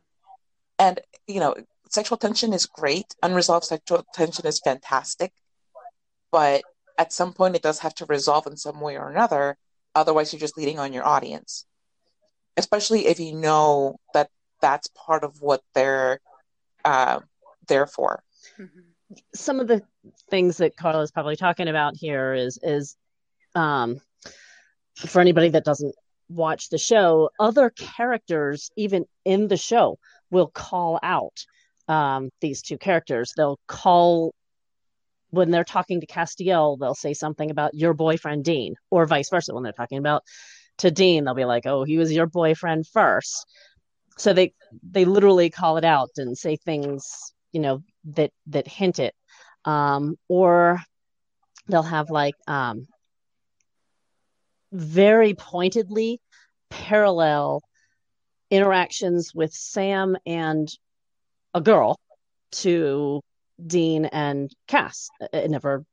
Mm-hmm. 0.80 0.86
And 0.88 1.02
you 1.28 1.42
know, 1.42 1.56
sexual 1.90 2.18
tension 2.18 2.54
is 2.54 2.66
great. 2.66 3.14
Unresolved 3.22 3.66
sexual 3.66 4.06
tension 4.14 4.48
is 4.48 4.62
fantastic. 4.64 5.34
But 6.32 6.64
at 6.98 7.12
some 7.12 7.34
point, 7.34 7.56
it 7.56 7.62
does 7.62 7.80
have 7.80 7.96
to 7.96 8.06
resolve 8.06 8.48
in 8.48 8.56
some 8.56 8.80
way 8.80 8.98
or 8.98 9.10
another. 9.10 9.58
Otherwise, 9.96 10.32
you're 10.32 10.40
just 10.40 10.58
leading 10.58 10.80
on 10.80 10.94
your 10.94 11.06
audience, 11.06 11.66
especially 12.56 13.08
if 13.08 13.20
you 13.20 13.34
know 13.34 14.00
that 14.14 14.30
that's 14.62 14.88
part 14.88 15.24
of 15.24 15.42
what 15.42 15.62
they're 15.74 16.22
uh, 16.86 17.20
there 17.68 17.88
for. 17.88 18.24
Mm-hmm. 18.60 19.16
Some 19.34 19.60
of 19.60 19.68
the 19.68 19.82
things 20.30 20.58
that 20.58 20.78
Carla 20.78 21.02
is 21.02 21.12
probably 21.12 21.36
talking 21.36 21.68
about 21.68 21.96
here 21.96 22.34
is 22.34 22.60
is 22.62 22.96
um, 23.56 24.00
for 24.96 25.20
anybody 25.20 25.50
that 25.50 25.66
doesn't 25.66 25.96
watch 26.30 26.70
the 26.70 26.78
show, 26.78 27.32
other 27.40 27.72
characters, 27.72 28.70
even 28.76 29.06
in 29.26 29.48
the 29.48 29.58
show, 29.58 29.98
will 30.30 30.48
call 30.48 31.00
out 31.02 31.46
um, 31.88 32.30
these 32.40 32.62
two 32.62 32.78
characters. 32.78 33.34
They'll 33.36 33.60
call 33.68 34.34
when 35.32 35.52
they're 35.52 35.64
talking 35.64 36.02
to 36.02 36.08
Castiel, 36.08 36.78
they'll 36.80 36.96
say 36.96 37.14
something 37.14 37.52
about 37.52 37.76
your 37.76 37.94
boyfriend 37.94 38.44
Dean, 38.44 38.76
or 38.90 39.06
vice 39.06 39.30
versa. 39.30 39.54
When 39.54 39.64
they're 39.64 39.74
talking 39.74 40.00
about 40.00 40.24
to 40.80 40.92
Dean, 40.92 41.24
they'll 41.24 41.36
be 41.36 41.46
like, 41.46 41.66
"Oh, 41.66 41.84
he 41.84 41.98
was 41.98 42.12
your 42.12 42.26
boyfriend 42.26 42.88
first. 42.88 43.46
So 44.20 44.34
they 44.34 44.54
they 44.84 45.06
literally 45.06 45.50
call 45.50 45.78
it 45.78 45.86
out 45.86 46.12
and 46.18 46.38
say 46.38 46.58
things, 46.58 47.34
you 47.52 47.62
know, 47.62 47.84
that 48.16 48.32
that 48.48 48.68
hint 48.68 49.00
it, 49.00 49.16
um, 49.66 50.18
or 50.28 50.82
they'll 51.68 51.84
have 51.84 52.10
like 52.10 52.36
um, 52.48 52.86
very 54.72 55.34
pointedly 55.34 56.20
parallel 56.70 57.62
interactions 58.52 59.34
with 59.34 59.54
Sam 59.54 60.18
and 60.26 60.68
a 61.54 61.62
girl 61.62 61.98
to 62.52 63.22
Dean 63.66 64.06
and 64.06 64.52
Cass. 64.68 65.10
It 65.32 65.50
never 65.50 65.86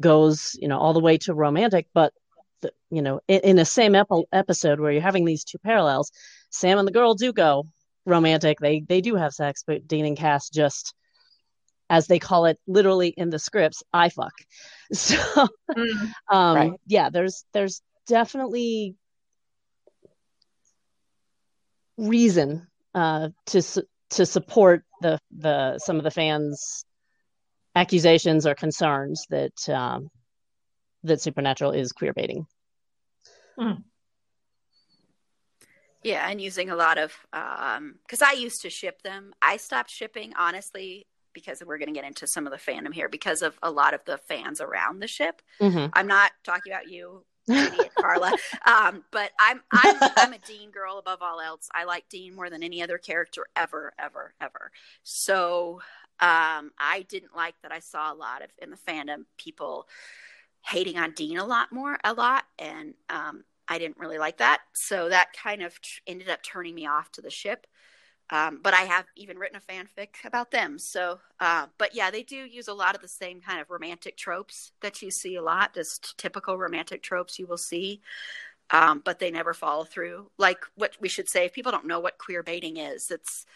goes, 0.00 0.56
you 0.60 0.68
know, 0.68 0.78
all 0.78 0.92
the 0.92 1.00
way 1.00 1.18
to 1.18 1.34
romantic, 1.34 1.86
but 1.94 2.12
the, 2.60 2.72
you 2.90 3.02
know, 3.02 3.20
in, 3.28 3.40
in 3.40 3.56
the 3.56 3.64
same 3.64 3.94
ep- 3.94 4.06
episode 4.32 4.80
where 4.80 4.92
you're 4.92 5.02
having 5.02 5.24
these 5.24 5.44
two 5.44 5.58
parallels, 5.58 6.12
Sam 6.52 6.78
and 6.78 6.86
the 6.86 6.92
girl 6.92 7.14
do 7.14 7.32
go 7.32 7.66
romantic. 8.06 8.58
They 8.60 8.80
they 8.80 9.00
do 9.00 9.16
have 9.16 9.32
sex, 9.32 9.64
but 9.66 9.86
Dean 9.86 10.06
and 10.06 10.16
Cass 10.16 10.48
just 10.48 10.94
as 11.90 12.06
they 12.06 12.18
call 12.18 12.46
it 12.46 12.58
literally 12.66 13.08
in 13.08 13.30
the 13.30 13.38
scripts, 13.38 13.82
I 13.92 14.08
fuck. 14.08 14.32
So 14.92 15.16
mm, 15.74 16.12
um 16.30 16.56
right. 16.56 16.72
yeah, 16.86 17.08
there's 17.08 17.44
there's 17.54 17.80
definitely 18.06 18.94
reason 21.96 22.66
uh 22.94 23.30
to 23.46 23.62
to 24.10 24.26
support 24.26 24.84
the 25.00 25.18
the 25.30 25.78
some 25.78 25.96
of 25.96 26.04
the 26.04 26.10
fans 26.10 26.84
accusations 27.74 28.46
or 28.46 28.54
concerns 28.54 29.26
that 29.30 29.68
um, 29.68 30.10
that 31.04 31.20
Supernatural 31.20 31.72
is 31.72 31.92
queer 31.92 32.12
baiting. 32.12 32.46
Hmm. 33.58 33.80
Yeah, 36.02 36.28
and 36.28 36.40
using 36.40 36.70
a 36.70 36.76
lot 36.76 36.98
of 36.98 37.16
because 37.30 38.22
um, 38.22 38.28
I 38.28 38.32
used 38.32 38.62
to 38.62 38.70
ship 38.70 39.02
them. 39.02 39.32
I 39.40 39.56
stopped 39.56 39.90
shipping 39.90 40.32
honestly 40.36 41.06
because 41.32 41.62
we're 41.64 41.78
going 41.78 41.88
to 41.88 41.94
get 41.94 42.04
into 42.04 42.26
some 42.26 42.46
of 42.46 42.52
the 42.52 42.58
fandom 42.58 42.92
here 42.92 43.08
because 43.08 43.42
of 43.42 43.58
a 43.62 43.70
lot 43.70 43.94
of 43.94 44.04
the 44.04 44.18
fans 44.18 44.60
around 44.60 45.00
the 45.00 45.08
ship. 45.08 45.42
Mm-hmm. 45.60 45.86
I'm 45.92 46.06
not 46.06 46.32
talking 46.44 46.72
about 46.72 46.90
you, 46.90 47.24
idiot 47.48 47.90
Carla, 47.98 48.32
um, 48.66 49.04
but 49.10 49.30
I'm 49.38 49.62
I'm 49.72 49.96
I'm 50.16 50.32
a 50.32 50.38
Dean 50.38 50.70
girl 50.70 50.98
above 50.98 51.22
all 51.22 51.40
else. 51.40 51.68
I 51.74 51.84
like 51.84 52.08
Dean 52.08 52.34
more 52.34 52.50
than 52.50 52.62
any 52.62 52.82
other 52.82 52.98
character 52.98 53.46
ever, 53.56 53.92
ever, 53.98 54.34
ever. 54.40 54.70
So 55.02 55.80
um, 56.20 56.70
I 56.78 57.04
didn't 57.08 57.34
like 57.34 57.54
that 57.62 57.72
I 57.72 57.80
saw 57.80 58.12
a 58.12 58.14
lot 58.14 58.42
of 58.42 58.50
in 58.60 58.70
the 58.70 58.76
fandom 58.76 59.24
people 59.38 59.88
hating 60.64 60.96
on 60.96 61.12
Dean 61.12 61.38
a 61.38 61.44
lot 61.44 61.72
more, 61.72 61.98
a 62.04 62.12
lot, 62.12 62.44
and 62.58 62.94
um, 63.10 63.44
I 63.72 63.78
didn't 63.78 63.98
really 63.98 64.18
like 64.18 64.36
that. 64.36 64.60
So 64.74 65.08
that 65.08 65.32
kind 65.32 65.62
of 65.62 65.80
t- 65.80 66.02
ended 66.06 66.28
up 66.28 66.42
turning 66.42 66.74
me 66.74 66.86
off 66.86 67.10
to 67.12 67.22
the 67.22 67.30
ship. 67.30 67.66
Um, 68.28 68.60
but 68.62 68.74
I 68.74 68.82
have 68.82 69.06
even 69.16 69.38
written 69.38 69.58
a 69.58 69.72
fanfic 69.72 70.24
about 70.26 70.50
them. 70.50 70.78
So, 70.78 71.20
uh, 71.40 71.66
but 71.78 71.94
yeah, 71.94 72.10
they 72.10 72.22
do 72.22 72.36
use 72.36 72.68
a 72.68 72.74
lot 72.74 72.94
of 72.94 73.00
the 73.00 73.08
same 73.08 73.40
kind 73.40 73.60
of 73.60 73.70
romantic 73.70 74.18
tropes 74.18 74.72
that 74.82 75.00
you 75.00 75.10
see 75.10 75.36
a 75.36 75.42
lot, 75.42 75.74
just 75.74 76.18
typical 76.18 76.58
romantic 76.58 77.02
tropes 77.02 77.38
you 77.38 77.46
will 77.46 77.56
see. 77.56 78.02
Um, 78.70 79.00
but 79.02 79.18
they 79.18 79.30
never 79.30 79.54
follow 79.54 79.84
through. 79.84 80.30
Like 80.36 80.58
what 80.74 80.96
we 81.00 81.08
should 81.08 81.30
say, 81.30 81.46
if 81.46 81.54
people 81.54 81.72
don't 81.72 81.86
know 81.86 82.00
what 82.00 82.18
queer 82.18 82.42
baiting 82.42 82.76
is, 82.76 83.10
it's 83.10 83.46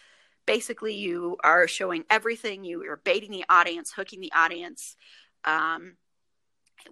basically 0.47 0.95
you 0.95 1.37
are 1.43 1.67
showing 1.67 2.05
everything 2.09 2.63
you 2.63 2.83
are 2.89 3.01
baiting 3.03 3.29
the 3.29 3.45
audience 3.49 3.91
hooking 3.91 4.21
the 4.21 4.33
audience 4.35 4.95
um, 5.45 5.93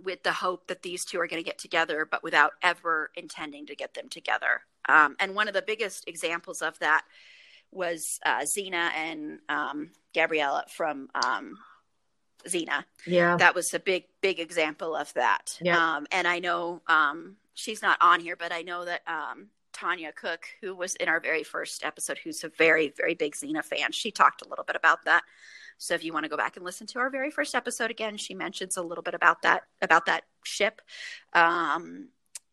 with 0.04 0.24
the 0.24 0.32
hope 0.32 0.68
that 0.68 0.82
these 0.82 1.06
two 1.06 1.20
are 1.20 1.28
going 1.28 1.42
to 1.42 1.48
get 1.48 1.58
together 1.58 2.08
but 2.10 2.24
without 2.24 2.54
ever 2.62 3.12
intending 3.16 3.66
to 3.66 3.76
get 3.76 3.94
them 3.94 4.10
together 4.10 4.62
um, 4.88 5.16
and 5.20 5.36
one 5.36 5.48
of 5.48 5.54
the 5.54 5.62
biggest 5.62 6.08
examples 6.08 6.62
of 6.62 6.78
that 6.80 7.04
was 7.72 8.20
uh, 8.26 8.42
Xena 8.42 8.92
and 8.96 9.40
um, 9.50 9.92
Gabriella 10.14 10.64
from 10.70 11.10
um, 11.14 11.58
Xena. 12.48 12.86
Yeah, 13.06 13.38
that 13.38 13.54
was 13.54 13.74
a 13.74 13.80
big, 13.80 14.06
big 14.22 14.40
example 14.40 14.96
of 14.96 15.14
that. 15.14 15.58
Yeah. 15.62 15.78
Um, 15.78 16.08
and 16.12 16.28
I 16.28 16.40
know 16.40 16.82
um, 16.88 17.36
she's 17.54 17.82
not 17.82 17.98
on 18.02 18.20
here, 18.20 18.36
but 18.36 18.52
I 18.52 18.62
know 18.62 18.86
that 18.86 19.02
um, 19.08 19.48
Tanya 19.74 20.12
Cook, 20.12 20.46
who 20.62 20.76
was 20.76 20.96
in 20.96 21.10
our 21.10 21.20
very 21.20 21.44
first 21.44 21.84
episode, 21.84 22.18
who's 22.24 22.44
a 22.44 22.50
very, 22.50 22.94
very 22.96 23.14
big 23.14 23.36
Xena 23.36 23.64
fan. 23.64 23.92
She 23.92 24.12
talked 24.12 24.46
a 24.46 24.50
little 24.50 24.66
bit 24.66 24.76
about 24.76 25.06
that. 25.06 25.24
So 25.78 25.94
if 25.94 26.04
you 26.04 26.14
want 26.14 26.24
to 26.24 26.30
go 26.30 26.38
back 26.38 26.56
and 26.56 26.66
listen 26.66 26.88
to 26.88 27.00
our 27.00 27.10
very 27.10 27.32
first 27.32 27.56
episode 27.56 27.92
again, 27.92 28.18
she 28.18 28.34
mentions 28.34 28.78
a 28.78 28.82
little 28.82 29.04
bit 29.04 29.14
about 29.14 29.42
that 29.42 29.64
about 29.82 30.06
that 30.06 30.24
ship, 30.44 30.82
um, 31.34 32.10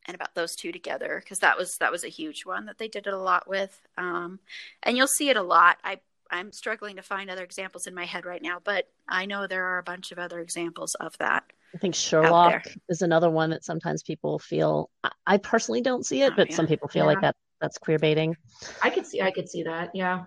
and 0.06 0.14
about 0.14 0.34
those 0.34 0.56
two 0.56 0.72
together 0.72 1.20
because 1.22 1.40
that 1.40 1.56
was 1.56 1.76
that 1.78 1.92
was 1.92 2.04
a 2.04 2.08
huge 2.08 2.44
one 2.44 2.66
that 2.66 2.78
they 2.78 2.88
did 2.88 3.06
it 3.06 3.12
a 3.12 3.18
lot 3.18 3.48
with. 3.48 3.80
Um, 3.96 4.40
and 4.82 4.96
you'll 4.96 5.06
see 5.06 5.28
it 5.30 5.36
a 5.36 5.42
lot. 5.42 5.78
I 5.84 6.00
I'm 6.30 6.50
struggling 6.50 6.96
to 6.96 7.02
find 7.02 7.30
other 7.30 7.44
examples 7.44 7.86
in 7.86 7.94
my 7.94 8.06
head 8.06 8.24
right 8.24 8.42
now, 8.42 8.58
but 8.62 8.88
I 9.08 9.26
know 9.26 9.46
there 9.46 9.66
are 9.66 9.78
a 9.78 9.82
bunch 9.82 10.12
of 10.12 10.18
other 10.18 10.40
examples 10.40 10.94
of 10.94 11.16
that. 11.18 11.44
I 11.74 11.78
think 11.78 11.94
Sherlock 11.94 12.66
is 12.88 13.02
another 13.02 13.30
one 13.30 13.50
that 13.50 13.64
sometimes 13.64 14.02
people 14.02 14.38
feel. 14.38 14.90
I 15.26 15.38
personally 15.38 15.80
don't 15.80 16.04
see 16.04 16.22
it, 16.22 16.32
oh, 16.32 16.36
but 16.36 16.50
yeah. 16.50 16.56
some 16.56 16.66
people 16.66 16.88
feel 16.88 17.04
yeah. 17.04 17.10
like 17.10 17.20
that 17.20 17.36
that's 17.60 17.78
queer 17.78 17.98
baiting. 17.98 18.36
I 18.82 18.90
could 18.90 19.06
see. 19.06 19.22
I 19.22 19.30
could 19.30 19.48
see 19.48 19.62
that. 19.62 19.90
Yeah. 19.94 20.24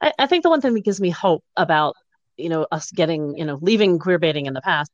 I, 0.00 0.12
I, 0.18 0.26
think 0.26 0.42
the 0.42 0.48
one 0.48 0.60
thing 0.60 0.74
that 0.74 0.84
gives 0.84 1.00
me 1.00 1.10
hope 1.10 1.44
about 1.56 1.96
you 2.36 2.48
know 2.48 2.66
us 2.70 2.90
getting 2.90 3.36
you 3.36 3.44
know 3.44 3.58
leaving 3.60 3.98
queer 3.98 4.18
baiting 4.18 4.46
in 4.46 4.54
the 4.54 4.60
past 4.60 4.90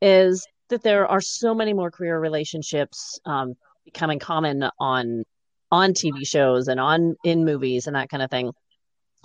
is 0.00 0.46
that 0.68 0.82
there 0.82 1.06
are 1.06 1.20
so 1.20 1.54
many 1.54 1.72
more 1.72 1.90
queer 1.90 2.18
relationships 2.18 3.20
um, 3.24 3.54
becoming 3.84 4.18
common 4.18 4.68
on 4.78 5.24
on 5.70 5.92
TV 5.92 6.26
shows 6.26 6.68
and 6.68 6.78
on 6.78 7.16
in 7.24 7.44
movies 7.44 7.86
and 7.86 7.96
that 7.96 8.08
kind 8.08 8.22
of 8.22 8.30
thing. 8.30 8.52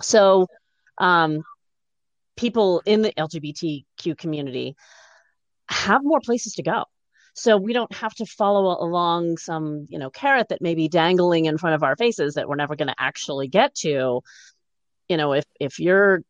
So, 0.00 0.46
um, 0.98 1.42
people 2.36 2.82
in 2.84 3.02
the 3.02 3.12
LGBTQ 3.12 4.16
community 4.18 4.74
have 5.68 6.02
more 6.02 6.20
places 6.20 6.54
to 6.54 6.62
go. 6.62 6.84
So 7.34 7.56
we 7.56 7.72
don't 7.72 7.92
have 7.94 8.14
to 8.16 8.26
follow 8.26 8.66
along 8.84 9.38
some, 9.38 9.86
you 9.88 9.98
know, 9.98 10.10
carrot 10.10 10.48
that 10.48 10.60
may 10.60 10.74
be 10.74 10.88
dangling 10.88 11.46
in 11.46 11.56
front 11.56 11.74
of 11.74 11.82
our 11.82 11.96
faces 11.96 12.34
that 12.34 12.48
we're 12.48 12.56
never 12.56 12.76
going 12.76 12.88
to 12.88 12.94
actually 12.98 13.48
get 13.48 13.74
to. 13.76 14.20
You 15.08 15.16
know, 15.16 15.32
if 15.32 15.44
if 15.58 15.78
you're 15.78 16.22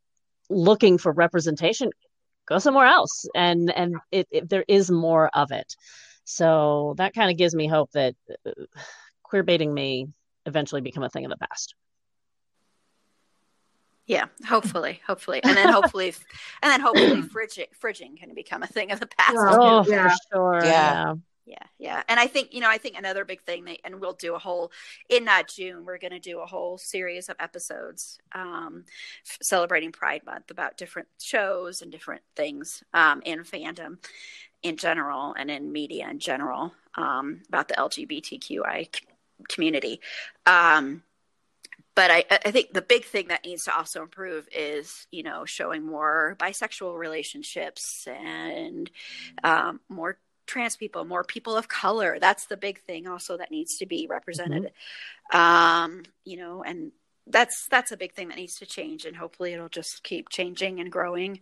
looking 0.53 0.99
for 0.99 1.13
representation, 1.13 1.91
go 2.47 2.59
somewhere 2.59 2.87
else, 2.87 3.27
and 3.35 3.71
and 3.71 3.97
it, 4.11 4.29
it, 4.31 4.49
there 4.49 4.65
is 4.69 4.91
more 4.91 5.29
of 5.35 5.51
it. 5.53 5.77
So 6.25 6.95
that 6.99 7.15
kind 7.15 7.31
of 7.31 7.37
gives 7.37 7.55
me 7.55 7.67
hope 7.67 7.91
that 7.93 8.15
uh, 8.47 8.53
queer 9.23 9.43
baiting 9.43 9.75
may 9.75 10.07
eventually 10.47 10.81
become 10.81 11.03
a 11.03 11.09
thing 11.09 11.25
of 11.25 11.31
the 11.31 11.39
past. 11.39 11.75
Yeah, 14.07 14.27
hopefully, 14.47 15.01
hopefully, 15.07 15.41
and 15.45 15.57
then 15.57 15.73
hopefully, 15.73 16.13
and 16.63 16.71
then 16.71 16.81
hopefully, 16.81 17.23
fridging, 17.35 17.67
fridging 17.81 18.19
can 18.19 18.35
become 18.35 18.63
a 18.63 18.67
thing 18.67 18.91
of 18.91 19.01
the 19.01 19.07
past. 19.07 19.37
Oh, 19.39 19.85
Yeah. 19.89 20.09
for 20.09 20.17
sure. 20.33 20.61
Yeah. 20.65 20.69
Yeah, 20.69 21.15
yeah, 21.45 21.65
yeah 21.79 22.03
and 22.09 22.21
I 22.21 22.27
think 22.27 22.53
you 22.53 22.61
know, 22.61 22.69
I 22.71 22.79
think 22.79 22.97
another 22.97 23.25
big 23.25 23.43
thing 23.43 23.65
that, 23.65 23.79
and 23.85 24.01
we'll 24.01 24.13
do 24.13 24.35
a 24.35 24.39
whole 24.39 24.71
in 25.09 25.29
uh, 25.29 25.43
June. 25.43 25.85
We're 25.85 25.99
going 25.99 26.13
to 26.13 26.21
do 26.21 26.41
a 26.41 26.47
whole 26.47 26.79
series 26.79 27.29
of 27.29 27.37
episodes 27.41 28.19
um, 28.33 28.85
f- 29.27 29.39
celebrating 29.43 29.93
Pride 29.93 30.25
Month 30.25 30.51
about 30.51 30.77
different 30.77 31.09
shows 31.21 31.83
and 31.83 31.91
different 31.91 32.23
things 32.37 32.83
um, 32.95 33.23
in 33.25 33.41
fandom 33.41 33.99
in 34.63 34.77
general 34.77 35.35
and 35.37 35.51
in 35.51 35.73
media 35.73 36.09
in 36.09 36.21
general 36.21 36.73
um, 36.95 37.43
about 37.49 37.69
the 37.69 37.75
LGBTQI 37.75 38.95
c- 38.95 39.05
community. 39.49 40.01
Um, 40.47 41.03
but 41.95 42.11
I, 42.11 42.25
I 42.31 42.51
think 42.53 42.73
the 42.73 42.83
big 42.83 43.05
thing 43.05 43.29
that 43.29 43.45
needs 43.45 43.65
to 43.65 43.77
also 43.77 44.03
improve 44.03 44.49
is 44.55 45.07
you 45.11 45.23
know 45.23 45.45
showing 45.45 45.85
more 45.85 46.37
bisexual 46.39 46.97
relationships 46.97 48.07
and 48.07 48.91
um, 49.43 49.81
more 49.89 50.19
trans 50.47 50.77
people 50.77 51.05
more 51.05 51.25
people 51.25 51.57
of 51.57 51.69
color. 51.69 52.19
That's 52.21 52.47
the 52.47 52.57
big 52.57 52.81
thing 52.81 53.07
also 53.07 53.37
that 53.37 53.51
needs 53.51 53.79
to 53.79 53.87
be 53.87 54.07
represented. 54.09 54.73
Um 55.33 56.03
you 56.25 56.37
know 56.37 56.63
and 56.63 56.93
that's 57.27 57.67
that's 57.69 57.93
a 57.93 57.97
big 57.97 58.13
thing 58.15 58.29
that 58.29 58.37
needs 58.37 58.57
to 58.57 58.67
change 58.67 59.05
and 59.05 59.17
hopefully 59.17 59.53
it'll 59.53 59.69
just 59.69 60.03
keep 60.03 60.29
changing 60.29 60.81
and 60.81 60.91
growing. 60.91 61.41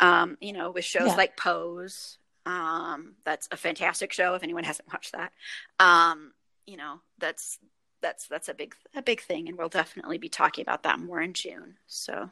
Um 0.00 0.36
you 0.40 0.52
know 0.52 0.70
with 0.70 0.84
shows 0.84 1.08
Yeah. 1.08 1.16
like 1.16 1.36
pose 1.36 2.18
um 2.46 3.14
that's 3.24 3.48
a 3.50 3.56
fantastic 3.56 4.12
show 4.12 4.34
if 4.34 4.42
anyone 4.42 4.64
hasn't 4.64 4.92
watched 4.92 5.12
that. 5.12 5.32
Um 5.80 6.32
you 6.66 6.76
know 6.76 7.00
that's 7.18 7.58
that's 8.02 8.26
that's 8.28 8.50
a 8.50 8.54
big 8.54 8.74
a 8.94 9.00
big 9.02 9.22
thing 9.22 9.48
and 9.48 9.56
we'll 9.56 9.68
definitely 9.70 10.18
be 10.18 10.28
talking 10.28 10.62
about 10.62 10.82
that 10.82 10.98
more 11.00 11.22
in 11.22 11.32
june. 11.32 11.76
So 11.86 12.30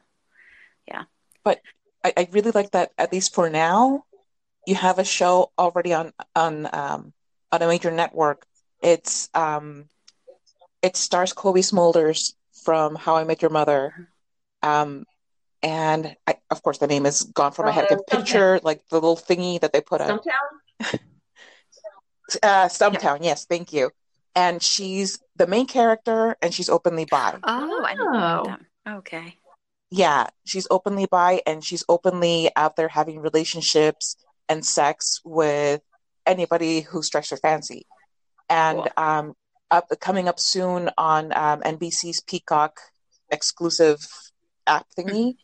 yeah. 0.87 1.03
But 1.43 1.61
I, 2.03 2.13
I 2.15 2.27
really 2.31 2.51
like 2.51 2.71
that 2.71 2.91
at 2.97 3.11
least 3.11 3.33
for 3.33 3.49
now, 3.49 4.05
you 4.65 4.75
have 4.75 4.99
a 4.99 5.03
show 5.03 5.51
already 5.57 5.93
on 5.93 6.13
on 6.35 6.67
um 6.73 7.13
on 7.51 7.61
a 7.61 7.67
major 7.67 7.91
network. 7.91 8.45
It's 8.81 9.29
um 9.33 9.85
it 10.81 10.95
stars 10.97 11.33
Cobie 11.33 11.61
Smulders 11.61 12.33
from 12.63 12.95
How 12.95 13.15
I 13.15 13.23
Met 13.23 13.41
Your 13.41 13.51
Mother. 13.51 14.09
Um 14.61 15.05
and 15.61 16.15
I, 16.27 16.35
of 16.49 16.61
course 16.61 16.77
the 16.79 16.87
name 16.87 17.05
is 17.05 17.23
gone 17.23 17.51
from 17.53 17.65
my 17.67 17.71
head. 17.71 17.85
I 17.85 17.87
can 17.87 17.99
Uh, 17.99 18.17
picture 18.17 18.59
like 18.63 18.81
the 18.89 18.95
little 18.95 19.15
thingy 19.17 19.59
that 19.61 19.71
they 19.73 19.81
put 19.81 20.01
on 20.01 20.19
Stumptown? 20.19 20.99
uh 22.41 22.67
Stumptown, 22.67 23.19
yes, 23.21 23.45
thank 23.45 23.73
you. 23.73 23.91
And 24.35 24.63
she's 24.63 25.19
the 25.35 25.45
main 25.47 25.67
character 25.67 26.35
and 26.41 26.53
she's 26.53 26.69
openly 26.69 27.05
bi. 27.05 27.37
oh 27.43 27.83
i 27.85 27.91
didn't 27.93 28.13
know 28.13 28.41
Oh. 28.45 28.47
that 28.47 28.61
okay 28.97 29.37
yeah, 29.95 30.25
she's 30.43 30.65
openly 30.71 31.05
bi 31.05 31.41
and 31.45 31.63
she's 31.63 31.83
openly 31.87 32.49
out 32.55 32.75
there 32.77 32.87
having 32.87 33.19
relationships 33.19 34.15
and 34.49 34.65
sex 34.65 35.21
with 35.23 35.81
anybody 36.25 36.81
who 36.81 37.03
strikes 37.03 37.29
her 37.29 37.37
fancy. 37.37 37.85
And 38.49 38.79
Cool. 38.79 38.87
um, 38.97 39.33
up 39.71 39.87
coming 39.99 40.27
up 40.27 40.39
soon 40.39 40.89
on 40.97 41.35
um, 41.35 41.61
NBC's 41.61 42.21
Peacock 42.21 42.79
exclusive 43.31 44.05
app 44.67 44.85
thingy, 44.97 45.35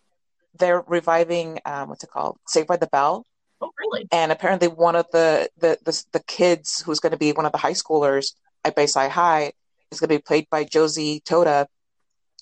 they're 0.58 0.84
reviving 0.88 1.60
um, 1.66 1.89
what's 1.89 2.04
it 2.04 2.12
called, 2.12 2.38
Saved 2.47 2.68
by 2.68 2.78
the 2.78 2.88
Bell. 2.88 3.26
Oh, 3.62 3.72
really? 3.78 4.08
And 4.12 4.32
apparently, 4.32 4.68
one 4.68 4.95
of 4.95 5.08
the 5.12 5.50
the 5.58 5.78
the, 5.84 6.04
the 6.14 6.24
kids 6.24 6.82
who's 6.82 7.00
going 7.00 7.12
to 7.12 7.18
be 7.18 7.34
one 7.34 7.45
of 7.45 7.52
the 7.52 7.58
high 7.58 7.74
schoolers 7.74 8.34
at 8.64 8.76
Bayside 8.76 9.12
High 9.12 9.54
is 9.91 10.00
going 10.00 10.10
to 10.10 10.16
be 10.16 10.22
played 10.22 10.47
by 10.50 10.64
Josie 10.64 11.22
Totah, 11.22 11.66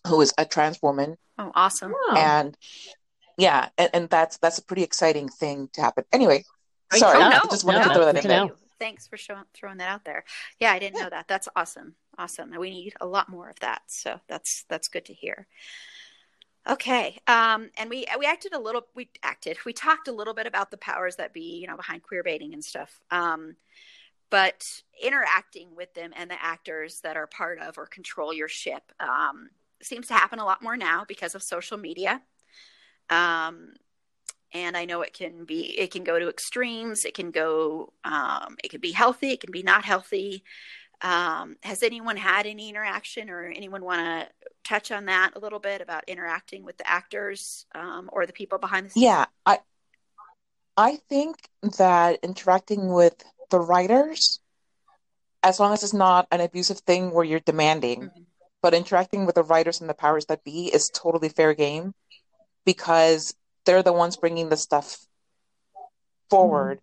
who 0.05 0.22
is 0.22 0.34
a 0.38 0.45
trans 0.45 0.80
woman 0.82 1.18
oh 1.39 1.51
awesome 1.55 1.93
and 2.16 2.55
yeah 3.38 3.69
and, 3.77 3.89
and 3.93 4.09
that's 4.09 4.38
that's 4.38 4.57
a 4.57 4.63
pretty 4.63 4.83
exciting 4.83 5.29
thing 5.29 5.69
to 5.73 5.81
happen 5.81 6.03
anyway 6.11 6.43
sorry 6.93 7.17
Oh, 7.17 7.21
i 7.21 7.39
just 7.49 7.65
wanted 7.65 7.79
no, 7.79 7.88
to 7.88 7.93
throw 7.93 8.05
that 8.05 8.23
in 8.23 8.27
there. 8.27 8.49
Thanks 8.79 9.07
for 9.07 9.17
showing, 9.17 9.43
throwing 9.53 9.77
that 9.77 9.89
out 9.89 10.05
there. 10.05 10.23
Yeah, 10.59 10.71
I 10.71 10.79
didn't 10.79 11.01
know 11.01 11.09
that. 11.09 11.27
That's 11.27 11.47
awesome. 11.55 11.95
Awesome. 12.17 12.51
We 12.57 12.69
need 12.69 12.93
a 13.01 13.07
lot 13.07 13.29
more 13.29 13.49
of 13.49 13.59
that. 13.59 13.81
So 13.88 14.19
that's 14.27 14.65
that's 14.69 14.88
good 14.88 15.05
to 15.05 15.13
hear. 15.13 15.47
Okay. 16.69 17.17
Um, 17.27 17.69
and 17.77 17.89
we 17.89 18.05
we 18.19 18.25
acted 18.25 18.53
a 18.53 18.59
little. 18.59 18.85
We 18.95 19.09
acted. 19.23 19.57
We 19.65 19.73
talked 19.73 20.07
a 20.07 20.11
little 20.11 20.33
bit 20.33 20.47
about 20.47 20.69
the 20.69 20.77
powers 20.77 21.15
that 21.15 21.33
be, 21.33 21.59
you 21.59 21.67
know, 21.67 21.77
behind 21.77 22.03
queer 22.03 22.23
baiting 22.23 22.53
and 22.53 22.63
stuff. 22.63 22.99
Um, 23.09 23.55
but 24.29 24.81
interacting 25.01 25.75
with 25.75 25.93
them 25.93 26.11
and 26.15 26.29
the 26.29 26.41
actors 26.43 26.99
that 27.01 27.15
are 27.15 27.27
part 27.27 27.59
of 27.59 27.77
or 27.77 27.85
control 27.85 28.33
your 28.33 28.49
ship 28.49 28.91
um, 28.99 29.49
seems 29.81 30.07
to 30.07 30.13
happen 30.13 30.39
a 30.39 30.45
lot 30.45 30.61
more 30.61 30.75
now 30.75 31.05
because 31.07 31.33
of 31.33 31.41
social 31.41 31.77
media. 31.77 32.21
Um, 33.10 33.74
and 34.53 34.78
I 34.78 34.86
know 34.86 35.01
it 35.01 35.14
can 35.14 35.45
be 35.45 35.78
it 35.78 35.91
can 35.91 36.03
go 36.03 36.18
to 36.20 36.30
extremes. 36.30 37.05
It 37.05 37.14
can 37.14 37.32
go 37.32 37.93
um, 38.03 38.58
it 38.64 38.70
can 38.72 38.80
be 38.80 38.91
healthy. 38.91 39.32
It 39.32 39.41
can 39.41 39.51
be 39.51 39.64
not 39.64 39.84
healthy. 39.86 40.43
Um, 41.01 41.58
has 41.62 41.84
anyone 41.84 42.18
had 42.18 42.47
any 42.47 42.70
interaction 42.70 43.30
or 43.30 43.45
anyone 43.45 43.84
want 43.84 43.99
to 43.99 44.28
touch 44.64 44.91
on 44.91 45.05
that 45.05 45.34
a 45.36 45.39
little 45.39 45.60
bit 45.60 45.80
about 45.80 46.03
interacting 46.08 46.64
with 46.64 46.78
the 46.78 46.89
actors 46.89 47.68
um, 47.76 48.10
or 48.12 48.26
the 48.26 48.34
people 48.34 48.58
behind 48.58 48.88
the 48.88 48.89
scenes? 48.89 49.03
yeah 49.03 49.26
i 49.45 49.60
i 50.76 50.95
think 51.08 51.36
that 51.78 52.20
interacting 52.24 52.91
with 52.91 53.14
the 53.51 53.60
writers 53.60 54.39
as 55.43 55.60
long 55.60 55.72
as 55.72 55.84
it's 55.84 55.93
not 55.93 56.28
an 56.32 56.41
abusive 56.41 56.80
thing 56.80 57.12
where 57.12 57.24
you're 57.24 57.39
demanding 57.41 58.10
Mhm. 58.10 58.26
but 58.64 58.74
interacting 58.74 59.26
with 59.28 59.36
the 59.36 59.43
writers 59.43 59.80
and 59.80 59.89
the 59.89 59.93
powers 59.93 60.26
that 60.26 60.43
be 60.43 60.74
is 60.74 60.89
totally 60.89 61.30
fair 61.30 61.53
game 61.53 61.93
because 62.68 63.34
they're 63.65 63.82
the 63.82 63.93
ones 63.93 64.18
bringing 64.18 64.49
the 64.49 64.57
stuff 64.57 64.99
forward. 66.30 66.82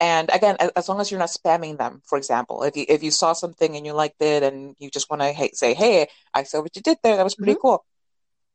And 0.00 0.30
again 0.32 0.56
as 0.74 0.88
long 0.88 0.98
as 0.98 1.10
you're 1.10 1.20
not 1.20 1.28
spamming 1.28 1.76
them 1.76 2.00
for 2.06 2.16
example 2.16 2.62
if 2.62 2.74
you 2.74 2.86
if 2.88 3.02
you 3.02 3.10
saw 3.10 3.34
something 3.34 3.76
and 3.76 3.84
you 3.84 3.92
liked 3.92 4.22
it 4.22 4.42
and 4.42 4.74
you 4.78 4.88
just 4.90 5.10
want 5.10 5.20
to 5.20 5.30
hey, 5.30 5.50
say 5.52 5.74
hey 5.74 6.08
i 6.32 6.42
saw 6.42 6.62
what 6.62 6.74
you 6.74 6.80
did 6.80 6.96
there. 7.02 7.16
That 7.16 7.28
was 7.28 7.34
pretty 7.34 7.56
cool. 7.60 7.84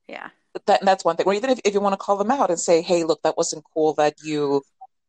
Yeah. 0.07 0.30
that 0.66 0.84
that's 0.84 1.05
one 1.05 1.16
thing. 1.16 1.28
Or 1.28 1.36
even 1.36 1.51
if, 1.51 1.59
if 1.63 1.76
you 1.76 1.82
want 1.82 1.93
to 1.93 2.03
call 2.05 2.18
them 2.18 2.32
out 2.32 2.49
and 2.49 2.59
say 2.59 2.82
hey 2.82 3.03
look 3.03 3.22
that 3.22 3.38
wasn't 3.38 3.63
cool 3.76 3.93
that 4.01 4.16
you 4.24 4.63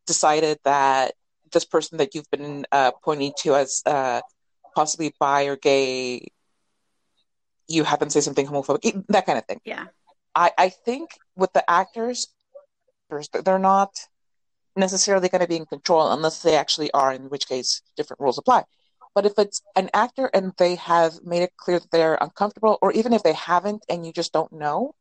decided 0.07 0.59
that 0.65 1.15
this 1.53 1.65
person 1.65 1.97
that 1.99 2.15
you've 2.15 2.31
been 2.31 2.67
uh, 2.71 2.93
pointing 3.03 3.33
to 3.39 3.55
as 3.55 3.83
uh, 3.87 4.21
possibly 4.75 5.15
bi 5.19 5.45
or 5.45 5.57
gay 5.57 6.29
you 7.67 7.83
have 7.83 7.99
them 7.99 8.11
say 8.11 8.21
something 8.21 8.47
homophobic 8.47 9.05
that 9.09 9.25
kind 9.25 9.39
of 9.39 9.47
thing. 9.47 9.61
Yeah. 9.65 9.87
I, 10.35 10.51
I 10.59 10.69
think 10.69 11.09
with 11.37 11.53
the 11.53 11.69
actors, 11.71 12.29
they're 13.45 13.59
not 13.59 13.91
necessarily 14.75 15.29
going 15.29 15.41
to 15.41 15.49
be 15.49 15.57
in 15.57 15.67
control 15.67 16.11
unless 16.11 16.43
they 16.43 16.57
actually 16.57 16.91
are, 16.93 17.13
in 17.13 17.31
which 17.31 17.49
case 17.49 17.83
different 17.97 18.21
rules 18.21 18.39
apply. 18.39 18.65
But 19.15 19.25
if 19.27 19.39
it's 19.39 19.63
an 19.75 19.89
actor 19.95 20.31
and 20.35 20.53
they 20.59 20.75
have 20.75 21.25
made 21.25 21.43
it 21.43 21.57
clear 21.57 21.79
that 21.79 21.91
they're 21.91 22.19
uncomfortable, 22.21 22.79
or 22.83 22.93
even 22.93 23.13
if 23.13 23.23
they 23.23 23.33
haven't 23.33 23.85
and 23.89 24.05
you 24.05 24.13
just 24.13 24.33
don't 24.33 24.53
know, 24.53 24.95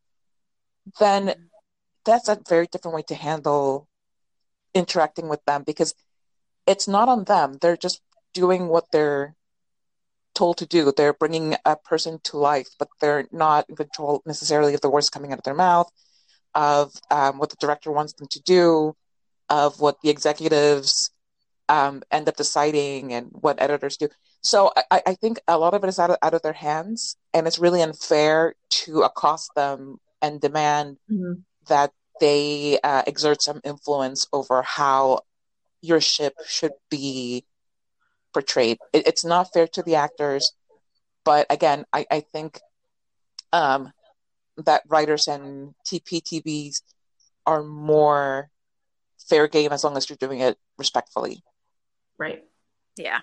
then 1.00 1.50
that's 2.06 2.30
a 2.30 2.40
very 2.48 2.68
different 2.72 2.96
way 2.96 3.02
to 3.08 3.16
handle 3.16 3.90
interacting 4.74 5.28
with 5.28 5.44
them 5.46 5.64
because 5.66 5.96
it's 6.66 6.88
not 6.88 7.10
on 7.10 7.26
them. 7.26 7.58
They're 7.60 7.76
just 7.78 8.02
doing 8.34 8.68
what 8.68 8.86
they're 8.92 9.36
told 10.34 10.58
to 10.58 10.66
do. 10.66 10.92
They're 10.92 11.14
bringing 11.14 11.56
a 11.66 11.76
person 11.76 12.20
to 12.26 12.38
life, 12.38 12.70
but 12.78 12.90
they're 13.02 13.28
not 13.32 13.66
in 13.70 13.76
control 13.76 14.22
necessarily 14.26 14.74
of 14.74 14.82
the 14.82 14.90
words 14.90 15.10
coming 15.10 15.32
out 15.32 15.40
of 15.40 15.44
their 15.44 15.54
mouth, 15.54 15.92
of 16.56 16.92
um, 17.12 17.38
what 17.38 17.50
the 17.50 17.58
director 17.60 17.92
wants 17.92 18.14
them 18.14 18.28
to 18.32 18.42
do, 18.42 18.96
of 19.50 19.80
what 19.80 19.98
the 20.02 20.10
executives 20.10 21.12
um, 21.70 22.02
end 22.12 22.28
up 22.30 22.36
deciding, 22.36 23.14
and 23.14 23.30
what 23.32 23.62
editors 23.62 23.98
do. 23.98 24.08
So 24.42 24.72
I, 24.92 25.02
I 25.08 25.14
think 25.16 25.40
a 25.48 25.58
lot 25.58 25.74
of 25.74 25.84
it 25.84 25.88
is 25.88 26.00
out 26.00 26.12
of, 26.12 26.18
out 26.22 26.34
of 26.34 26.42
their 26.42 26.54
hands, 26.54 27.18
and 27.34 27.48
it's 27.48 27.60
really 27.60 27.82
unfair 27.82 28.56
to 28.86 29.02
accost 29.02 29.52
them 29.56 30.00
and 30.22 30.40
demand 30.40 30.98
Mhm. 31.12 31.44
that 31.68 31.92
they 32.20 32.80
uh, 32.84 33.04
exert 33.06 33.42
some 33.42 33.60
influence 33.64 34.28
over 34.32 34.62
how 34.62 35.22
your 35.82 36.00
ship 36.00 36.34
should 36.48 36.74
be 36.90 37.46
portrayed. 38.34 38.78
It, 38.94 39.08
it's 39.08 39.26
not 39.26 39.52
fair 39.54 39.68
to 39.68 39.84
the 39.84 39.96
actors, 39.96 40.54
but 41.24 41.48
again, 41.50 41.86
I, 41.92 42.06
I 42.10 42.20
think 42.22 42.60
um, 43.52 43.92
that 44.58 44.84
writers 44.88 45.28
and 45.28 45.74
TPTBs 45.86 46.82
are 47.46 47.64
more 47.64 48.50
fair 49.30 49.48
game 49.48 49.72
as 49.72 49.84
long 49.84 49.98
as 49.98 50.10
you're 50.10 50.18
doing 50.18 50.40
it 50.40 50.58
respectfully. 50.78 51.44
Right. 52.18 52.44
Yeah. 52.98 53.20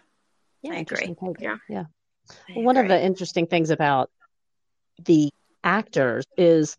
Yeah, 0.62 0.72
I 0.72 0.76
agree. 0.76 1.04
interesting. 1.04 1.16
Yeah. 1.40 1.56
Yeah. 1.68 1.84
I 2.48 2.52
Well, 2.56 2.64
one 2.64 2.76
of 2.76 2.88
the 2.88 3.02
interesting 3.02 3.46
things 3.46 3.70
about 3.70 4.10
the 5.04 5.30
actors 5.64 6.24
is, 6.36 6.76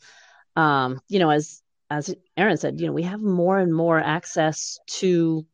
um, 0.56 1.02
you 1.10 1.20
know, 1.20 1.30
as 1.30 1.62
as 1.90 2.16
Aaron 2.38 2.58
said, 2.58 2.80
you 2.80 2.88
know, 2.88 2.94
we 2.94 3.04
have 3.04 3.22
more 3.22 3.60
and 3.60 3.74
more 3.74 4.00
access 4.00 4.80
to 4.88 5.46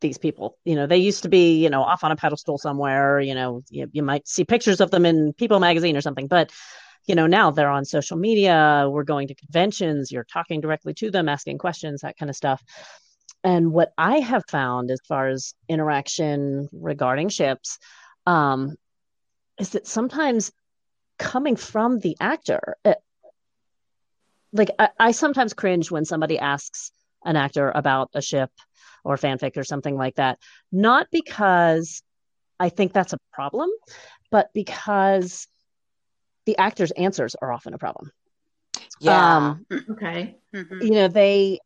these 0.00 0.18
people. 0.18 0.58
You 0.64 0.74
know, 0.74 0.86
they 0.86 0.98
used 0.98 1.22
to 1.22 1.28
be, 1.28 1.62
you 1.62 1.70
know, 1.70 1.82
off 1.82 2.04
on 2.04 2.12
a 2.12 2.16
pedestal 2.16 2.58
somewhere. 2.58 3.20
You 3.20 3.34
know, 3.34 3.62
you, 3.70 3.88
you 3.92 4.02
might 4.02 4.28
see 4.28 4.44
pictures 4.44 4.80
of 4.80 4.90
them 4.90 5.06
in 5.06 5.32
People 5.32 5.60
magazine 5.60 5.96
or 5.96 6.02
something, 6.02 6.26
but 6.26 6.50
you 7.06 7.14
know, 7.14 7.26
now 7.26 7.50
they're 7.50 7.70
on 7.70 7.84
social 7.84 8.16
media, 8.16 8.86
we're 8.88 9.04
going 9.04 9.28
to 9.28 9.34
conventions, 9.34 10.12
you're 10.12 10.24
talking 10.24 10.60
directly 10.60 10.94
to 10.94 11.10
them, 11.10 11.28
asking 11.28 11.58
questions, 11.58 12.00
that 12.00 12.16
kind 12.16 12.30
of 12.30 12.36
stuff. 12.36 12.62
And 13.44 13.72
what 13.72 13.92
I 13.98 14.20
have 14.20 14.44
found 14.48 14.90
as 14.90 15.00
far 15.08 15.28
as 15.28 15.54
interaction 15.68 16.68
regarding 16.72 17.28
ships 17.28 17.78
um, 18.26 18.76
is 19.58 19.70
that 19.70 19.86
sometimes 19.86 20.52
coming 21.18 21.56
from 21.56 21.98
the 21.98 22.16
actor, 22.20 22.76
it, 22.84 22.98
like 24.52 24.70
I, 24.78 24.90
I 24.98 25.10
sometimes 25.12 25.54
cringe 25.54 25.90
when 25.90 26.04
somebody 26.04 26.38
asks 26.38 26.92
an 27.24 27.36
actor 27.36 27.70
about 27.74 28.10
a 28.14 28.22
ship 28.22 28.50
or 29.04 29.16
fanfic 29.16 29.56
or 29.56 29.64
something 29.64 29.96
like 29.96 30.16
that, 30.16 30.38
not 30.70 31.08
because 31.10 32.02
I 32.60 32.68
think 32.68 32.92
that's 32.92 33.12
a 33.12 33.18
problem, 33.32 33.70
but 34.30 34.50
because 34.54 35.48
the 36.46 36.56
actor's 36.58 36.90
answers 36.92 37.34
are 37.40 37.52
often 37.52 37.74
a 37.74 37.78
problem. 37.78 38.10
Yeah. 39.00 39.36
Um, 39.36 39.66
Okay. 39.90 40.38
Mhm. 40.54 40.82
you 40.82 40.90
know, 40.90 41.08
they 41.08 41.60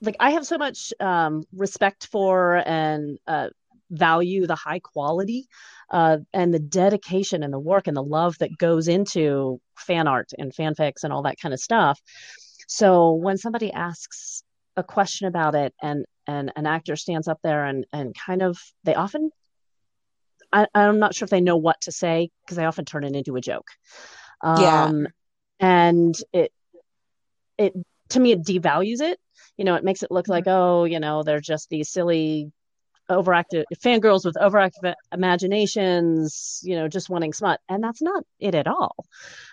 like 0.00 0.16
I 0.20 0.30
have 0.30 0.46
so 0.46 0.58
much 0.58 0.92
um, 1.00 1.44
respect 1.52 2.08
for 2.10 2.56
and 2.66 3.18
uh, 3.26 3.48
value 3.90 4.46
the 4.46 4.56
high 4.56 4.80
quality 4.80 5.46
uh, 5.90 6.18
and 6.32 6.52
the 6.52 6.58
dedication 6.58 7.42
and 7.42 7.52
the 7.52 7.58
work 7.58 7.86
and 7.86 7.96
the 7.96 8.02
love 8.02 8.36
that 8.38 8.56
goes 8.58 8.88
into 8.88 9.60
fan 9.76 10.08
art 10.08 10.30
and 10.38 10.52
fanfics 10.52 11.04
and 11.04 11.12
all 11.12 11.22
that 11.22 11.38
kind 11.40 11.54
of 11.54 11.60
stuff. 11.60 12.00
So 12.66 13.12
when 13.12 13.38
somebody 13.38 13.72
asks 13.72 14.42
a 14.76 14.82
question 14.82 15.28
about 15.28 15.54
it 15.54 15.74
and 15.82 16.04
and 16.26 16.52
an 16.56 16.66
actor 16.66 16.96
stands 16.96 17.28
up 17.28 17.38
there 17.42 17.64
and 17.66 17.86
and 17.92 18.14
kind 18.14 18.42
of 18.42 18.58
they 18.84 18.94
often 18.94 19.30
I, 20.52 20.66
I'm 20.74 20.98
not 20.98 21.14
sure 21.14 21.24
if 21.24 21.30
they 21.30 21.40
know 21.40 21.56
what 21.56 21.80
to 21.82 21.92
say 21.92 22.30
because 22.44 22.56
they 22.56 22.64
often 22.64 22.84
turn 22.84 23.04
it 23.04 23.14
into 23.14 23.36
a 23.36 23.40
joke. 23.40 23.68
Yeah. 24.42 24.84
Um, 24.84 25.08
and 25.60 26.14
it 26.32 26.52
it 27.58 27.72
to 28.10 28.20
me 28.20 28.32
it 28.32 28.42
devalues 28.42 29.00
it. 29.00 29.18
You 29.56 29.64
know, 29.64 29.74
it 29.74 29.84
makes 29.84 30.02
it 30.02 30.10
look 30.10 30.28
like 30.28 30.44
oh, 30.46 30.84
you 30.84 31.00
know, 31.00 31.22
they're 31.22 31.40
just 31.40 31.68
these 31.68 31.90
silly 31.90 32.52
overactive 33.10 33.64
fangirls 33.76 34.24
with 34.24 34.36
overactive 34.36 34.94
imaginations, 35.12 36.60
you 36.62 36.76
know, 36.76 36.88
just 36.88 37.10
wanting 37.10 37.32
smut, 37.32 37.60
and 37.68 37.82
that's 37.82 38.02
not 38.02 38.24
it 38.38 38.54
at 38.54 38.66
all. 38.66 38.94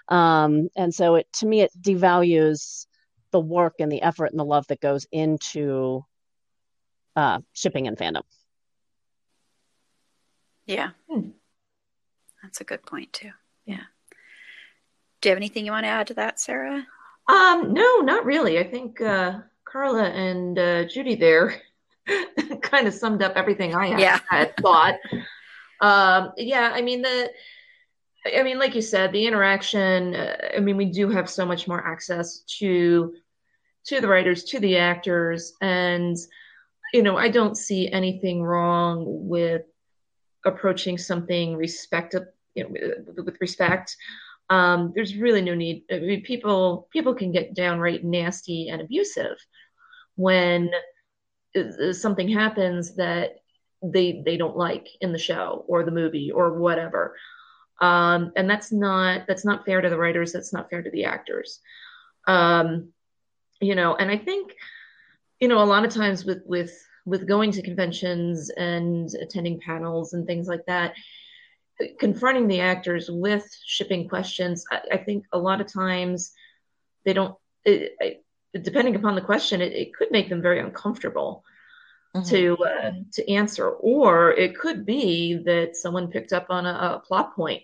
Um, 0.07 0.69
and 0.75 0.93
so 0.93 1.15
it 1.15 1.27
to 1.33 1.45
me 1.45 1.61
it 1.61 1.71
devalues 1.79 2.87
the 3.31 3.39
work 3.39 3.75
and 3.79 3.91
the 3.91 4.01
effort 4.01 4.31
and 4.31 4.39
the 4.39 4.45
love 4.45 4.65
that 4.67 4.81
goes 4.81 5.05
into 5.11 6.03
uh, 7.15 7.39
shipping 7.53 7.87
and 7.87 7.97
fandom. 7.97 8.23
Yeah. 10.69 10.91
Hmm. 11.09 11.29
That's 12.43 12.61
a 12.61 12.63
good 12.63 12.85
point 12.85 13.11
too. 13.11 13.31
Yeah. 13.65 13.81
Do 15.19 15.29
you 15.29 15.31
have 15.31 15.37
anything 15.37 15.65
you 15.65 15.71
want 15.71 15.85
to 15.85 15.89
add 15.89 16.07
to 16.07 16.13
that, 16.13 16.39
Sarah? 16.39 16.85
Um, 17.27 17.73
no, 17.73 17.97
not 17.97 18.23
really. 18.23 18.59
I 18.59 18.63
think 18.63 19.01
uh, 19.01 19.39
Carla 19.65 20.03
and 20.03 20.57
uh, 20.59 20.83
Judy 20.85 21.15
there 21.15 21.55
kind 22.61 22.87
of 22.87 22.93
summed 22.93 23.23
up 23.23 23.33
everything 23.35 23.73
I 23.73 23.87
had, 23.87 23.99
Yeah. 23.99 24.19
had 24.29 24.55
thought. 24.57 24.95
Um, 25.81 26.33
yeah, 26.37 26.71
I 26.71 26.81
mean 26.83 27.01
the, 27.01 27.31
I 28.37 28.43
mean, 28.43 28.59
like 28.59 28.75
you 28.75 28.81
said, 28.83 29.11
the 29.11 29.25
interaction. 29.25 30.13
Uh, 30.13 30.37
I 30.55 30.59
mean, 30.59 30.77
we 30.77 30.85
do 30.85 31.09
have 31.09 31.29
so 31.29 31.47
much 31.47 31.67
more 31.67 31.85
access 31.85 32.41
to 32.59 33.15
to 33.85 34.01
the 34.01 34.07
writers, 34.07 34.43
to 34.43 34.59
the 34.59 34.77
actors, 34.77 35.53
and 35.61 36.15
you 36.93 37.01
know, 37.01 37.17
I 37.17 37.29
don't 37.29 37.57
see 37.57 37.89
anything 37.91 38.43
wrong 38.43 39.03
with 39.27 39.63
approaching 40.45 40.97
something 40.97 41.55
respect, 41.55 42.15
you 42.55 42.63
know, 42.63 42.69
with, 42.69 43.25
with 43.25 43.37
respect. 43.41 43.95
Um, 44.49 44.93
there's 44.95 45.15
really 45.15 45.41
no 45.41 45.53
need. 45.53 45.83
I 45.91 45.99
mean, 45.99 46.23
people 46.23 46.87
people 46.91 47.13
can 47.13 47.31
get 47.31 47.53
downright 47.53 48.03
nasty 48.03 48.69
and 48.69 48.81
abusive 48.81 49.37
when 50.15 50.71
uh, 51.55 51.93
something 51.93 52.27
happens 52.27 52.95
that 52.95 53.37
they 53.83 54.21
they 54.25 54.37
don't 54.37 54.57
like 54.57 54.87
in 55.01 55.11
the 55.11 55.19
show 55.19 55.63
or 55.67 55.83
the 55.83 55.91
movie 55.91 56.31
or 56.31 56.53
whatever. 56.53 57.15
Um, 57.81 58.31
and 58.35 58.49
that's 58.49 58.71
not 58.71 59.27
that's 59.27 59.45
not 59.45 59.65
fair 59.65 59.81
to 59.81 59.89
the 59.89 59.97
writers. 59.97 60.33
That's 60.33 60.51
not 60.51 60.69
fair 60.69 60.81
to 60.81 60.89
the 60.89 61.05
actors. 61.05 61.59
Um, 62.27 62.89
you 63.61 63.75
know, 63.75 63.95
and 63.95 64.09
I 64.09 64.17
think 64.17 64.55
you 65.39 65.47
know 65.47 65.61
a 65.61 65.65
lot 65.65 65.85
of 65.85 65.93
times 65.93 66.25
with 66.25 66.41
with 66.45 66.71
with 67.09 67.27
going 67.27 67.51
to 67.51 67.61
conventions 67.61 68.49
and 68.51 69.13
attending 69.15 69.59
panels 69.59 70.13
and 70.13 70.25
things 70.25 70.47
like 70.47 70.65
that 70.65 70.93
confronting 71.97 72.47
the 72.47 72.59
actors 72.59 73.09
with 73.09 73.45
shipping 73.65 74.07
questions 74.07 74.65
i, 74.71 74.79
I 74.93 74.97
think 74.97 75.25
a 75.31 75.37
lot 75.37 75.61
of 75.61 75.71
times 75.71 76.31
they 77.05 77.13
don't 77.13 77.35
it, 77.65 77.93
it, 77.99 78.63
depending 78.63 78.95
upon 78.95 79.15
the 79.15 79.21
question 79.21 79.61
it, 79.61 79.73
it 79.73 79.93
could 79.93 80.11
make 80.11 80.29
them 80.29 80.41
very 80.41 80.59
uncomfortable 80.59 81.43
Mhm. 82.15 82.27
to 82.29 82.57
uh, 82.63 82.91
to 83.13 83.31
answer 83.31 83.69
or 83.69 84.31
it 84.31 84.57
could 84.57 84.83
be 84.83 85.35
that 85.45 85.75
someone 85.75 86.07
picked 86.09 86.33
up 86.33 86.47
on 86.49 86.65
a, 86.65 86.69
a 86.69 87.03
plot 87.07 87.35
point 87.35 87.61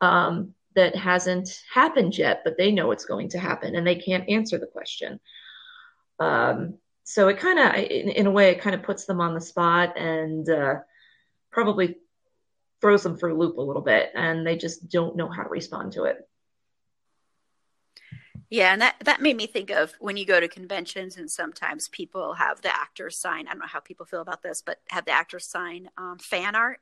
um, 0.00 0.54
that 0.74 0.96
hasn't 0.96 1.62
happened 1.70 2.16
yet 2.16 2.40
but 2.44 2.56
they 2.56 2.72
know 2.72 2.92
it's 2.92 3.04
going 3.04 3.28
to 3.28 3.38
happen 3.38 3.76
and 3.76 3.86
they 3.86 3.96
can't 3.96 4.26
answer 4.30 4.56
the 4.58 4.66
question 4.66 5.20
um, 6.18 6.78
so 7.08 7.28
it 7.28 7.38
kind 7.38 7.58
of 7.58 7.74
in, 7.74 8.10
in 8.10 8.26
a 8.26 8.30
way 8.30 8.50
it 8.50 8.60
kind 8.60 8.76
of 8.76 8.82
puts 8.82 9.06
them 9.06 9.18
on 9.18 9.32
the 9.32 9.40
spot 9.40 9.96
and 9.96 10.50
uh, 10.50 10.74
probably 11.50 11.96
throws 12.82 13.02
them 13.02 13.16
for 13.16 13.30
a 13.30 13.34
loop 13.34 13.56
a 13.56 13.62
little 13.62 13.80
bit 13.80 14.10
and 14.14 14.46
they 14.46 14.58
just 14.58 14.90
don't 14.90 15.16
know 15.16 15.26
how 15.26 15.42
to 15.42 15.48
respond 15.48 15.90
to 15.90 16.04
it 16.04 16.28
Yeah, 18.50 18.74
and 18.74 18.82
that 18.82 18.96
that 19.04 19.22
made 19.22 19.38
me 19.38 19.46
think 19.46 19.70
of 19.70 19.94
when 20.00 20.18
you 20.18 20.26
go 20.26 20.38
to 20.38 20.48
conventions 20.48 21.16
and 21.16 21.30
sometimes 21.30 21.88
people 21.88 22.34
have 22.34 22.60
the 22.60 22.74
actors 22.74 23.16
sign. 23.16 23.48
I 23.48 23.52
don't 23.52 23.60
know 23.60 23.66
how 23.66 23.80
people 23.80 24.04
feel 24.04 24.20
about 24.20 24.42
this, 24.42 24.60
but 24.60 24.78
have 24.88 25.06
the 25.06 25.12
actors 25.12 25.46
sign 25.46 25.88
um, 25.96 26.18
fan 26.18 26.54
art 26.54 26.80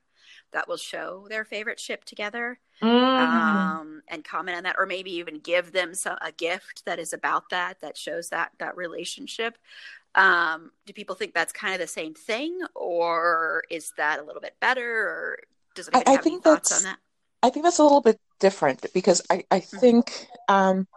that 0.52 0.68
will 0.68 0.76
show 0.76 1.26
their 1.28 1.44
favorite 1.44 1.78
ship 1.78 2.04
together 2.04 2.58
um, 2.82 4.02
and 4.08 4.24
comment 4.24 4.56
on 4.56 4.64
that, 4.64 4.76
or 4.78 4.86
maybe 4.86 5.12
even 5.12 5.38
give 5.38 5.72
them 5.72 5.94
some, 5.94 6.18
a 6.20 6.32
gift 6.32 6.84
that 6.84 6.98
is 6.98 7.12
about 7.12 7.48
that 7.50 7.80
that 7.80 7.96
shows 7.96 8.28
that 8.30 8.50
that 8.58 8.76
relationship. 8.76 9.58
Um, 10.16 10.72
do 10.86 10.92
people 10.92 11.14
think 11.14 11.34
that's 11.34 11.52
kind 11.52 11.74
of 11.74 11.80
the 11.80 11.86
same 11.86 12.14
thing, 12.14 12.58
or 12.74 13.62
is 13.70 13.92
that 13.98 14.18
a 14.18 14.22
little 14.24 14.40
bit 14.40 14.56
better, 14.60 14.82
or 14.82 15.38
does 15.74 15.88
I- 15.88 15.98
anybody 15.98 16.08
I 16.10 16.12
have 16.16 16.20
any 16.26 16.30
think 16.30 16.42
thoughts 16.44 16.70
that's- 16.70 16.84
on 16.86 16.90
that? 16.92 16.98
I 17.42 17.50
think 17.50 17.64
that's 17.64 17.78
a 17.78 17.82
little 17.82 18.00
bit 18.00 18.18
different 18.40 18.86
because 18.94 19.22
I, 19.30 19.44
I 19.50 19.60
think 19.60 20.26
um, 20.48 20.88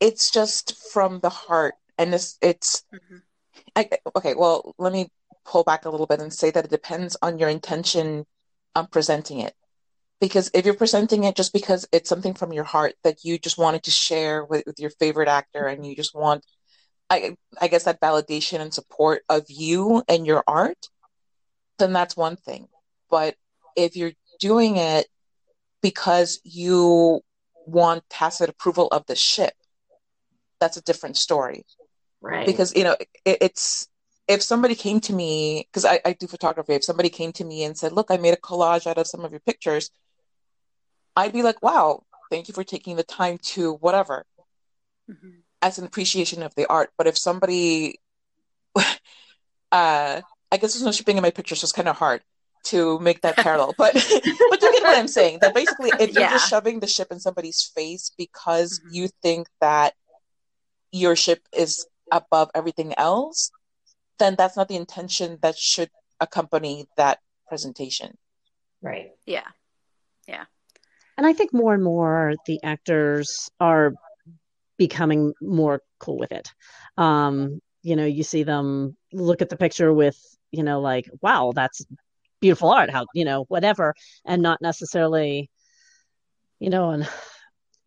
it's 0.00 0.30
just 0.30 0.74
from 0.92 1.20
the 1.20 1.28
heart 1.28 1.74
and 1.98 2.14
it's 2.14 2.38
it's 2.40 2.84
hmm 2.90 3.16
I, 3.76 3.90
okay, 4.16 4.34
well, 4.34 4.74
let 4.78 4.92
me 4.92 5.10
pull 5.44 5.64
back 5.64 5.84
a 5.84 5.90
little 5.90 6.06
bit 6.06 6.20
and 6.20 6.32
say 6.32 6.50
that 6.50 6.64
it 6.64 6.70
depends 6.70 7.16
on 7.20 7.38
your 7.38 7.50
intention 7.50 8.24
on 8.74 8.86
presenting 8.86 9.40
it. 9.40 9.54
Because 10.20 10.50
if 10.54 10.64
you're 10.64 10.74
presenting 10.74 11.24
it 11.24 11.36
just 11.36 11.52
because 11.52 11.86
it's 11.92 12.08
something 12.08 12.32
from 12.32 12.52
your 12.52 12.64
heart 12.64 12.94
that 13.04 13.24
you 13.24 13.38
just 13.38 13.58
wanted 13.58 13.82
to 13.82 13.90
share 13.90 14.44
with, 14.44 14.64
with 14.66 14.78
your 14.78 14.90
favorite 14.90 15.28
actor 15.28 15.66
and 15.66 15.84
you 15.84 15.94
just 15.94 16.14
want, 16.14 16.46
I, 17.12 17.36
I 17.60 17.68
guess, 17.68 17.84
that 17.84 18.00
validation 18.00 18.60
and 18.60 18.72
support 18.72 19.22
of 19.28 19.44
you 19.48 20.02
and 20.08 20.26
your 20.26 20.42
art, 20.46 20.88
then 21.78 21.92
that's 21.92 22.16
one 22.16 22.36
thing. 22.36 22.68
But 23.10 23.34
if 23.76 23.96
you're 23.96 24.12
doing 24.40 24.78
it 24.78 25.06
because 25.82 26.40
you 26.42 27.20
want 27.66 28.02
tacit 28.08 28.48
approval 28.48 28.88
of 28.88 29.04
the 29.06 29.14
ship, 29.14 29.52
that's 30.58 30.78
a 30.78 30.82
different 30.82 31.18
story. 31.18 31.66
Right. 32.22 32.46
Because 32.46 32.74
you 32.74 32.84
know 32.84 32.96
it, 33.26 33.38
it's 33.42 33.88
if 34.26 34.42
somebody 34.42 34.74
came 34.74 35.00
to 35.00 35.12
me 35.12 35.68
because 35.70 35.84
I, 35.84 36.00
I 36.04 36.12
do 36.14 36.26
photography 36.26 36.72
if 36.74 36.84
somebody 36.84 37.10
came 37.10 37.32
to 37.32 37.44
me 37.44 37.64
and 37.64 37.76
said 37.76 37.90
look 37.90 38.12
i 38.12 38.16
made 38.16 38.32
a 38.32 38.36
collage 38.36 38.86
out 38.86 38.96
of 38.96 39.08
some 39.08 39.24
of 39.24 39.32
your 39.32 39.40
pictures 39.40 39.90
i'd 41.16 41.32
be 41.32 41.42
like 41.42 41.60
wow 41.60 42.04
thank 42.30 42.46
you 42.46 42.54
for 42.54 42.62
taking 42.62 42.94
the 42.94 43.02
time 43.02 43.38
to 43.38 43.74
whatever. 43.74 44.24
Hmm 45.10 45.41
as 45.62 45.78
an 45.78 45.84
appreciation 45.86 46.42
of 46.42 46.54
the 46.56 46.66
art 46.68 46.90
but 46.98 47.06
if 47.06 47.16
somebody 47.16 47.98
uh 49.72 50.20
i 50.50 50.56
guess 50.56 50.74
there's 50.74 50.82
no 50.82 50.92
shipping 50.92 51.16
in 51.16 51.22
my 51.22 51.30
pictures 51.30 51.60
so 51.60 51.64
it's 51.64 51.72
kind 51.72 51.88
of 51.88 51.96
hard 51.96 52.22
to 52.64 52.98
make 53.00 53.20
that 53.22 53.36
parallel 53.36 53.74
but 53.78 53.92
but 53.94 54.62
you 54.62 54.72
get 54.72 54.82
what 54.82 54.98
i'm 54.98 55.08
saying 55.08 55.38
that 55.40 55.54
basically 55.54 55.90
if 55.98 56.14
you're 56.14 56.28
just 56.28 56.48
shoving 56.48 56.80
the 56.80 56.86
ship 56.86 57.08
in 57.10 57.18
somebody's 57.20 57.70
face 57.74 58.12
because 58.18 58.80
Mhm. 58.80 58.94
you 58.94 59.08
think 59.22 59.48
that 59.60 59.94
your 60.92 61.16
ship 61.16 61.40
is 61.52 61.86
above 62.10 62.50
everything 62.54 62.94
else 62.98 63.50
then 64.18 64.34
that's 64.36 64.56
not 64.56 64.68
the 64.68 64.76
intention 64.76 65.38
that 65.42 65.56
should 65.56 65.90
accompany 66.20 66.86
that 66.96 67.18
presentation 67.48 68.16
right 68.82 69.10
Yeah. 69.26 69.46
Yeah, 70.28 70.44
And 71.18 71.26
I 71.26 71.32
think 71.32 71.52
more 71.52 71.74
and 71.74 71.82
more 71.82 72.34
the 72.46 72.60
actors 72.62 73.50
are 73.58 73.92
becoming 74.86 75.32
more 75.40 75.80
cool 76.00 76.18
with 76.18 76.32
it. 76.32 76.48
Um, 76.96 77.60
you 77.82 77.94
know, 77.94 78.04
you 78.04 78.24
see 78.24 78.42
them 78.42 78.96
look 79.12 79.40
at 79.40 79.48
the 79.48 79.56
picture 79.56 79.92
with, 79.92 80.18
you 80.50 80.64
know, 80.64 80.80
like, 80.80 81.08
wow, 81.20 81.52
that's 81.54 81.86
beautiful 82.40 82.70
art, 82.70 82.90
how, 82.90 83.06
you 83.14 83.24
know, 83.24 83.44
whatever, 83.46 83.94
and 84.24 84.42
not 84.42 84.60
necessarily, 84.60 85.48
you 86.58 86.68
know, 86.68 86.90
and 86.90 87.08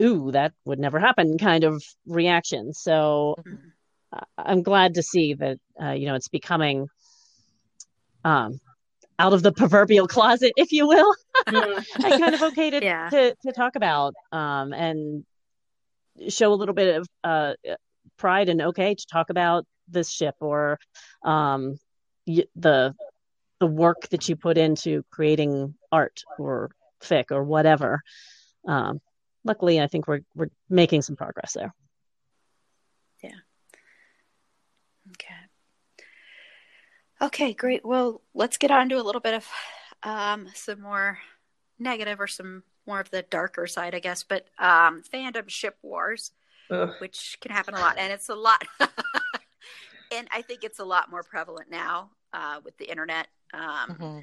ooh, 0.01 0.31
that 0.31 0.53
would 0.63 0.79
never 0.79 0.99
happen 0.99 1.37
kind 1.37 1.65
of 1.65 1.83
reaction. 2.07 2.71
So 2.71 3.35
mm-hmm. 3.39 4.19
I'm 4.37 4.63
glad 4.63 4.93
to 4.93 5.03
see 5.03 5.33
that, 5.33 5.57
uh, 5.81 5.91
you 5.91 6.05
know, 6.05 6.15
it's 6.15 6.29
becoming 6.29 6.87
um, 8.23 8.61
out 9.19 9.33
of 9.33 9.43
the 9.43 9.51
proverbial 9.51 10.07
closet, 10.07 10.53
if 10.55 10.71
you 10.71 10.87
will, 10.87 11.13
and 11.47 11.85
kind 12.01 12.35
of 12.35 12.41
okay 12.41 12.69
to, 12.69 12.79
yeah. 12.81 13.09
to, 13.09 13.35
to 13.45 13.51
talk 13.51 13.75
about 13.75 14.13
um, 14.31 14.71
and 14.71 15.25
show 16.29 16.53
a 16.53 16.55
little 16.55 16.75
bit 16.75 16.97
of 16.97 17.07
uh, 17.23 17.53
pride 18.17 18.49
and 18.49 18.61
okay 18.61 18.95
to 18.95 19.05
talk 19.07 19.29
about 19.29 19.65
this 19.87 20.09
ship 20.09 20.35
or 20.39 20.79
um, 21.23 21.77
the 22.25 22.95
the 23.59 23.67
work 23.67 24.07
that 24.09 24.27
you 24.27 24.35
put 24.35 24.57
into 24.57 25.03
creating 25.11 25.75
art 25.91 26.23
or 26.37 26.71
fic 27.01 27.31
or 27.31 27.43
whatever. 27.43 28.01
Um, 28.67 28.99
luckily, 29.43 29.79
I 29.79 29.87
think 29.87 30.07
we're 30.07 30.21
we're 30.35 30.49
making 30.69 31.01
some 31.01 31.15
progress 31.15 31.53
there. 31.53 31.73
Yeah. 33.23 33.39
Okay. 35.11 35.35
Okay, 37.21 37.53
great. 37.53 37.85
Well, 37.85 38.21
let's 38.33 38.57
get 38.57 38.71
on 38.71 38.89
to 38.89 38.99
a 38.99 39.03
little 39.03 39.21
bit 39.21 39.35
of 39.35 39.47
um, 40.03 40.49
some 40.53 40.81
more 40.81 41.19
negative 41.79 42.19
or 42.19 42.27
some 42.27 42.63
more 42.87 42.99
of 42.99 43.09
the 43.09 43.23
darker 43.23 43.67
side, 43.67 43.95
I 43.95 43.99
guess. 43.99 44.23
But 44.23 44.47
um, 44.57 45.03
fandom 45.13 45.49
ship 45.49 45.77
wars, 45.81 46.31
Ugh. 46.69 46.91
which 46.99 47.37
can 47.41 47.51
happen 47.51 47.73
a 47.73 47.79
lot, 47.79 47.97
and 47.97 48.11
it's 48.11 48.29
a 48.29 48.35
lot. 48.35 48.63
and 50.11 50.27
I 50.31 50.41
think 50.41 50.63
it's 50.63 50.79
a 50.79 50.85
lot 50.85 51.09
more 51.09 51.23
prevalent 51.23 51.69
now 51.69 52.11
uh, 52.33 52.59
with 52.63 52.77
the 52.77 52.89
internet. 52.89 53.27
Um, 53.53 53.89
mm-hmm. 53.89 54.19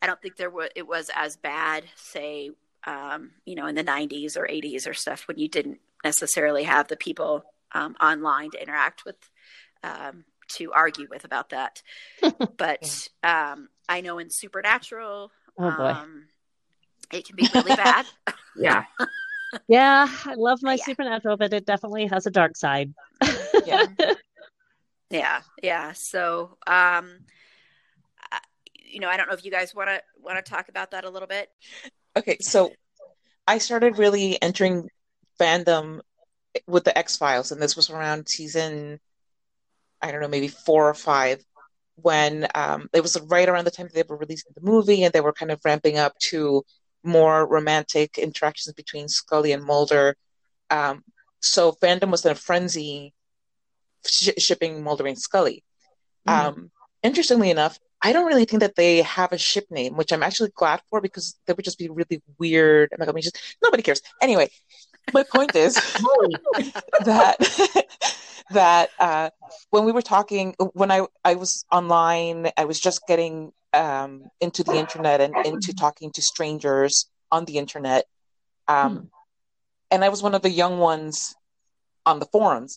I 0.00 0.06
don't 0.06 0.20
think 0.20 0.36
there 0.36 0.50
was 0.50 0.70
it 0.74 0.86
was 0.86 1.10
as 1.14 1.36
bad, 1.36 1.84
say, 1.96 2.50
um, 2.86 3.30
you 3.44 3.54
know, 3.54 3.66
in 3.66 3.74
the 3.74 3.84
'90s 3.84 4.36
or 4.36 4.46
'80s 4.46 4.88
or 4.88 4.94
stuff 4.94 5.28
when 5.28 5.38
you 5.38 5.48
didn't 5.48 5.78
necessarily 6.04 6.64
have 6.64 6.88
the 6.88 6.96
people 6.96 7.44
um, 7.72 7.94
online 8.00 8.50
to 8.50 8.62
interact 8.62 9.04
with 9.04 9.16
um, 9.84 10.24
to 10.48 10.72
argue 10.72 11.06
with 11.10 11.24
about 11.24 11.50
that. 11.50 11.82
but 12.56 13.08
um, 13.22 13.68
I 13.88 14.00
know 14.00 14.18
in 14.18 14.30
Supernatural, 14.30 15.30
oh 15.58 15.64
um, 15.64 16.26
it 17.12 17.26
can 17.26 17.36
be 17.36 17.48
really 17.54 17.76
bad. 17.76 18.06
yeah. 18.56 18.84
Yeah, 19.68 20.08
I 20.24 20.34
love 20.34 20.60
my 20.62 20.74
yeah. 20.74 20.84
Supernatural, 20.84 21.36
but 21.36 21.52
it 21.52 21.66
definitely 21.66 22.06
has 22.06 22.26
a 22.26 22.30
dark 22.30 22.56
side. 22.56 22.92
yeah. 23.66 23.86
Yeah, 25.10 25.42
yeah. 25.62 25.92
So, 25.92 26.56
um, 26.66 27.18
you 28.82 28.98
know, 28.98 29.10
I 29.10 29.18
don't 29.18 29.28
know 29.28 29.34
if 29.34 29.44
you 29.44 29.50
guys 29.50 29.74
want 29.74 29.90
to 29.90 30.00
want 30.18 30.42
to 30.42 30.50
talk 30.50 30.70
about 30.70 30.92
that 30.92 31.04
a 31.04 31.10
little 31.10 31.28
bit. 31.28 31.50
Okay, 32.16 32.38
so 32.40 32.72
I 33.46 33.58
started 33.58 33.98
really 33.98 34.40
entering 34.40 34.88
fandom 35.38 36.00
with 36.66 36.84
the 36.84 36.96
X 36.96 37.18
Files, 37.18 37.52
and 37.52 37.60
this 37.60 37.76
was 37.76 37.90
around 37.90 38.26
season 38.26 39.00
I 40.02 40.10
don't 40.10 40.20
know, 40.20 40.28
maybe 40.28 40.48
four 40.48 40.88
or 40.88 40.94
five, 40.94 41.42
when 41.94 42.48
um, 42.54 42.88
it 42.92 43.02
was 43.02 43.18
right 43.28 43.48
around 43.48 43.64
the 43.64 43.70
time 43.70 43.88
they 43.94 44.02
were 44.06 44.16
releasing 44.16 44.52
the 44.54 44.68
movie 44.68 45.04
and 45.04 45.12
they 45.12 45.20
were 45.20 45.32
kind 45.32 45.52
of 45.52 45.60
ramping 45.64 45.96
up 45.96 46.18
to 46.18 46.64
more 47.04 47.46
romantic 47.46 48.18
interactions 48.18 48.74
between 48.74 49.08
Scully 49.08 49.52
and 49.52 49.64
Mulder. 49.64 50.16
Um, 50.70 51.02
so 51.40 51.72
fandom 51.72 52.10
was 52.10 52.24
in 52.24 52.32
a 52.32 52.36
frenzy 52.36 53.12
sh- 54.06 54.38
shipping 54.38 54.82
Mulder 54.82 55.06
and 55.06 55.18
Scully. 55.18 55.64
Mm. 56.28 56.32
Um, 56.32 56.70
interestingly 57.02 57.50
enough, 57.50 57.78
I 58.00 58.12
don't 58.12 58.26
really 58.26 58.44
think 58.44 58.60
that 58.60 58.74
they 58.74 59.02
have 59.02 59.32
a 59.32 59.38
ship 59.38 59.66
name, 59.70 59.96
which 59.96 60.12
I'm 60.12 60.22
actually 60.22 60.50
glad 60.54 60.82
for 60.90 61.00
because 61.00 61.38
that 61.46 61.56
would 61.56 61.64
just 61.64 61.78
be 61.78 61.88
really 61.88 62.20
weird. 62.38 62.90
I'm 62.92 62.98
like, 62.98 63.08
I 63.08 63.12
mean, 63.12 63.22
just 63.22 63.38
nobody 63.62 63.82
cares. 63.82 64.02
Anyway, 64.20 64.50
my 65.12 65.24
point 65.32 65.54
is 65.54 65.74
that 67.04 67.36
that 68.50 68.90
uh, 68.98 69.30
when 69.70 69.84
we 69.84 69.92
were 69.92 70.02
talking, 70.02 70.54
when 70.72 70.90
I 70.90 71.06
I 71.24 71.34
was 71.34 71.64
online, 71.70 72.50
I 72.56 72.64
was 72.64 72.80
just 72.80 73.06
getting 73.06 73.52
um, 73.72 74.24
into 74.40 74.62
the 74.62 74.74
internet 74.74 75.20
and 75.20 75.34
into 75.46 75.74
talking 75.74 76.10
to 76.12 76.22
strangers 76.22 77.06
on 77.30 77.44
the 77.44 77.58
internet, 77.58 78.04
um, 78.68 78.96
hmm. 78.96 79.04
and 79.90 80.04
I 80.04 80.08
was 80.08 80.22
one 80.22 80.34
of 80.34 80.42
the 80.42 80.50
young 80.50 80.78
ones 80.78 81.34
on 82.04 82.18
the 82.18 82.26
forums, 82.26 82.76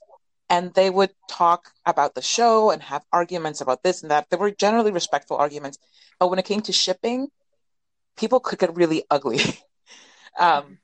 and 0.49 0.73
they 0.73 0.89
would 0.89 1.11
talk 1.29 1.71
about 1.85 2.15
the 2.15 2.21
show 2.21 2.71
and 2.71 2.81
have 2.83 3.03
arguments 3.11 3.61
about 3.61 3.83
this 3.83 4.01
and 4.01 4.11
that. 4.11 4.29
They 4.29 4.37
were 4.37 4.51
generally 4.51 4.91
respectful 4.91 5.37
arguments, 5.37 5.77
but 6.19 6.29
when 6.29 6.39
it 6.39 6.45
came 6.45 6.61
to 6.61 6.73
shipping, 6.73 7.27
people 8.15 8.39
could 8.39 8.59
get 8.59 8.75
really 8.75 9.03
ugly. 9.09 9.39
um, 10.39 10.77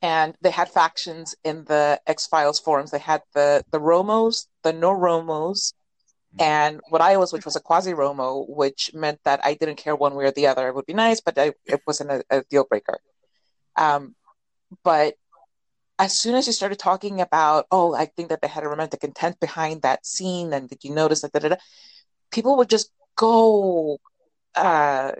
and 0.00 0.36
they 0.42 0.50
had 0.50 0.68
factions 0.68 1.34
in 1.44 1.64
the 1.64 2.00
X 2.06 2.26
Files 2.26 2.60
forums. 2.60 2.90
They 2.90 2.98
had 2.98 3.22
the 3.34 3.64
the 3.70 3.80
Romos, 3.80 4.46
the 4.62 4.72
no 4.72 4.92
Romos, 4.92 5.72
and 6.38 6.80
what 6.88 7.00
I 7.00 7.16
was, 7.16 7.32
which 7.32 7.44
was 7.44 7.56
a 7.56 7.60
quasi 7.60 7.92
Romo, 7.92 8.48
which 8.48 8.92
meant 8.94 9.20
that 9.24 9.40
I 9.44 9.54
didn't 9.54 9.76
care 9.76 9.96
one 9.96 10.14
way 10.14 10.26
or 10.26 10.30
the 10.30 10.46
other. 10.46 10.68
It 10.68 10.74
would 10.74 10.86
be 10.86 10.94
nice, 10.94 11.20
but 11.20 11.38
I, 11.38 11.52
it 11.64 11.80
wasn't 11.86 12.10
a, 12.10 12.24
a 12.30 12.42
deal 12.44 12.64
breaker. 12.64 12.98
Um, 13.76 14.14
but 14.84 15.14
as 15.98 16.16
soon 16.18 16.34
as 16.34 16.46
you 16.46 16.52
started 16.52 16.78
talking 16.78 17.20
about, 17.20 17.66
oh, 17.70 17.94
I 17.94 18.06
think 18.06 18.28
that 18.28 18.40
they 18.40 18.48
had 18.48 18.64
a 18.64 18.68
romantic 18.68 19.02
intent 19.02 19.40
behind 19.40 19.82
that 19.82 20.06
scene, 20.06 20.52
and 20.52 20.68
did 20.68 20.84
you 20.84 20.94
notice 20.94 21.22
that? 21.22 21.32
Da, 21.32 21.40
da, 21.40 21.48
da, 21.48 21.56
people 22.30 22.56
would 22.58 22.70
just 22.70 22.90
go 23.16 23.98
uh, 24.54 25.12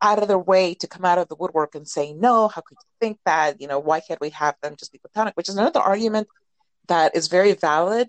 out 0.00 0.22
of 0.22 0.28
their 0.28 0.38
way 0.38 0.74
to 0.74 0.86
come 0.86 1.04
out 1.04 1.18
of 1.18 1.28
the 1.28 1.36
woodwork 1.36 1.74
and 1.74 1.86
say, 1.86 2.14
no, 2.14 2.48
how 2.48 2.62
could 2.62 2.78
you 2.80 2.88
think 3.00 3.18
that? 3.26 3.60
You 3.60 3.68
know, 3.68 3.78
why 3.78 4.00
can't 4.00 4.20
we 4.20 4.30
have 4.30 4.54
them 4.62 4.76
just 4.78 4.92
be 4.92 4.98
platonic? 4.98 5.34
Which 5.34 5.48
is 5.48 5.56
another 5.56 5.80
argument 5.80 6.28
that 6.88 7.14
is 7.14 7.28
very 7.28 7.52
valid. 7.52 8.08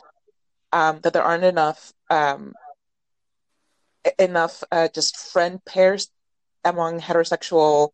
Um, 0.72 1.00
that 1.04 1.14
there 1.14 1.24
aren't 1.24 1.46
enough 1.46 1.94
um, 2.10 2.54
enough 4.20 4.64
uh, 4.72 4.88
just 4.94 5.18
friend 5.18 5.64
pairs 5.66 6.10
among 6.64 7.00
heterosexual 7.00 7.90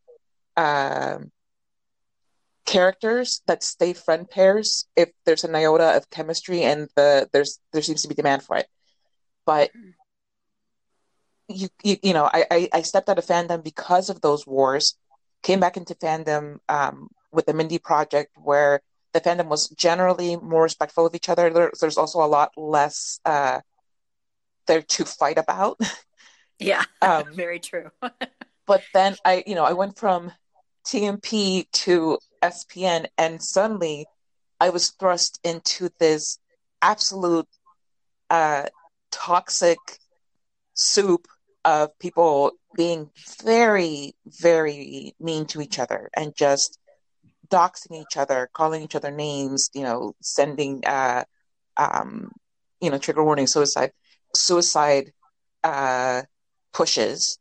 um, 0.58 1.32
characters 2.66 3.42
that 3.48 3.64
stay 3.64 3.94
friend 3.94 4.30
pairs 4.30 4.88
if 4.96 5.10
there's 5.26 5.44
an 5.44 5.56
iota 5.56 5.96
of 5.96 6.10
chemistry 6.10 6.64
and 6.64 6.90
the 6.96 7.30
there's 7.34 7.60
there 7.74 7.82
seems 7.82 8.02
to 8.02 8.08
be 8.08 8.16
demand 8.16 8.44
for 8.44 8.58
it. 8.58 8.68
But 9.46 9.72
you, 11.48 11.68
you, 11.84 11.98
you 12.02 12.14
know, 12.14 12.26
I, 12.26 12.46
I, 12.50 12.70
I, 12.74 12.82
stepped 12.84 13.10
out 13.10 13.18
of 13.18 13.26
fandom 13.26 13.64
because 13.64 14.10
of 14.10 14.22
those 14.22 14.48
wars, 14.48 14.96
came 15.44 15.60
back 15.60 15.76
into 15.76 15.96
fandom 15.96 16.60
um, 16.70 17.10
with 17.32 17.46
the 17.46 17.54
Mindy 17.54 17.78
Project, 17.78 18.32
where 18.42 18.82
the 19.14 19.22
fandom 19.22 19.48
was 19.48 19.70
generally 19.70 20.38
more 20.38 20.64
respectful 20.64 21.06
of 21.06 21.16
each 21.16 21.30
other. 21.30 21.50
There, 21.50 21.72
there's 21.80 21.98
also 21.98 22.24
a 22.24 22.28
lot 22.28 22.52
less 22.58 23.20
uh, 23.26 23.62
there 24.68 24.82
to 24.82 25.06
fight 25.06 25.38
about. 25.38 25.80
Yeah, 26.62 26.84
um, 27.02 27.34
very 27.34 27.60
true. 27.60 27.90
but 28.68 28.84
then 28.94 29.18
I, 29.26 29.44
you 29.46 29.56
know, 29.56 29.66
I 29.66 29.74
went 29.74 29.98
from 29.98 30.32
TMP 30.86 31.70
to 31.72 32.20
SPN, 32.42 33.08
and 33.18 33.42
suddenly 33.42 34.06
I 34.60 34.70
was 34.70 34.92
thrust 34.92 35.40
into 35.44 35.90
this 36.00 36.38
absolute 36.82 37.48
uh, 38.30 38.68
toxic 39.12 39.80
soup 40.76 41.28
of 41.66 41.98
people 42.00 42.52
being 42.76 43.10
very, 43.44 44.14
very 44.26 45.14
mean 45.20 45.46
to 45.48 45.62
each 45.62 45.80
other 45.80 46.10
and 46.16 46.36
just 46.36 46.80
doxing 47.52 48.02
each 48.02 48.18
other, 48.18 48.50
calling 48.54 48.82
each 48.82 48.96
other 48.96 49.12
names, 49.12 49.70
you 49.74 49.84
know, 49.84 50.16
sending, 50.22 50.84
uh, 50.86 51.24
um, 51.78 52.32
you 52.80 52.90
know, 52.90 52.98
trigger 52.98 53.24
warning, 53.24 53.48
suicide, 53.48 53.92
suicide 54.36 55.12
uh, 55.64 56.22
pushes 56.74 57.38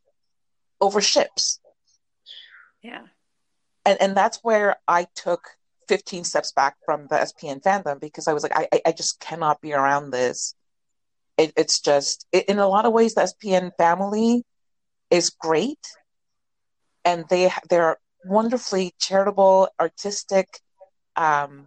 over 0.81 1.01
ships. 1.01 1.61
Yeah. 2.83 3.03
And, 3.85 4.01
and 4.01 4.17
that's 4.17 4.41
where 4.43 4.77
I 4.87 5.07
took 5.15 5.43
15 5.89 6.25
steps 6.25 6.53
back 6.53 6.77
from 6.85 7.07
the 7.09 7.17
SPN 7.17 7.63
fandom 7.63 8.01
because 8.01 8.29
I 8.29 8.33
was 8.33 8.43
like, 8.43 8.53
I, 8.55 8.69
I 8.87 8.93
just 8.93 9.21
cannot 9.21 9.61
be 9.61 9.73
around 9.73 10.11
this 10.11 10.55
it, 11.41 11.53
it's 11.57 11.81
just 11.81 12.27
it, 12.33 12.49
in 12.49 12.59
a 12.59 12.69
lot 12.69 12.85
of 12.85 12.93
ways 12.93 13.15
the 13.15 13.23
SPN 13.23 13.73
family 13.79 14.45
is 15.11 15.31
great, 15.31 15.81
and 17.05 17.25
they 17.31 17.51
they're 17.69 17.97
wonderfully 18.25 18.95
charitable, 18.99 19.69
artistic, 19.81 20.61
um, 21.17 21.67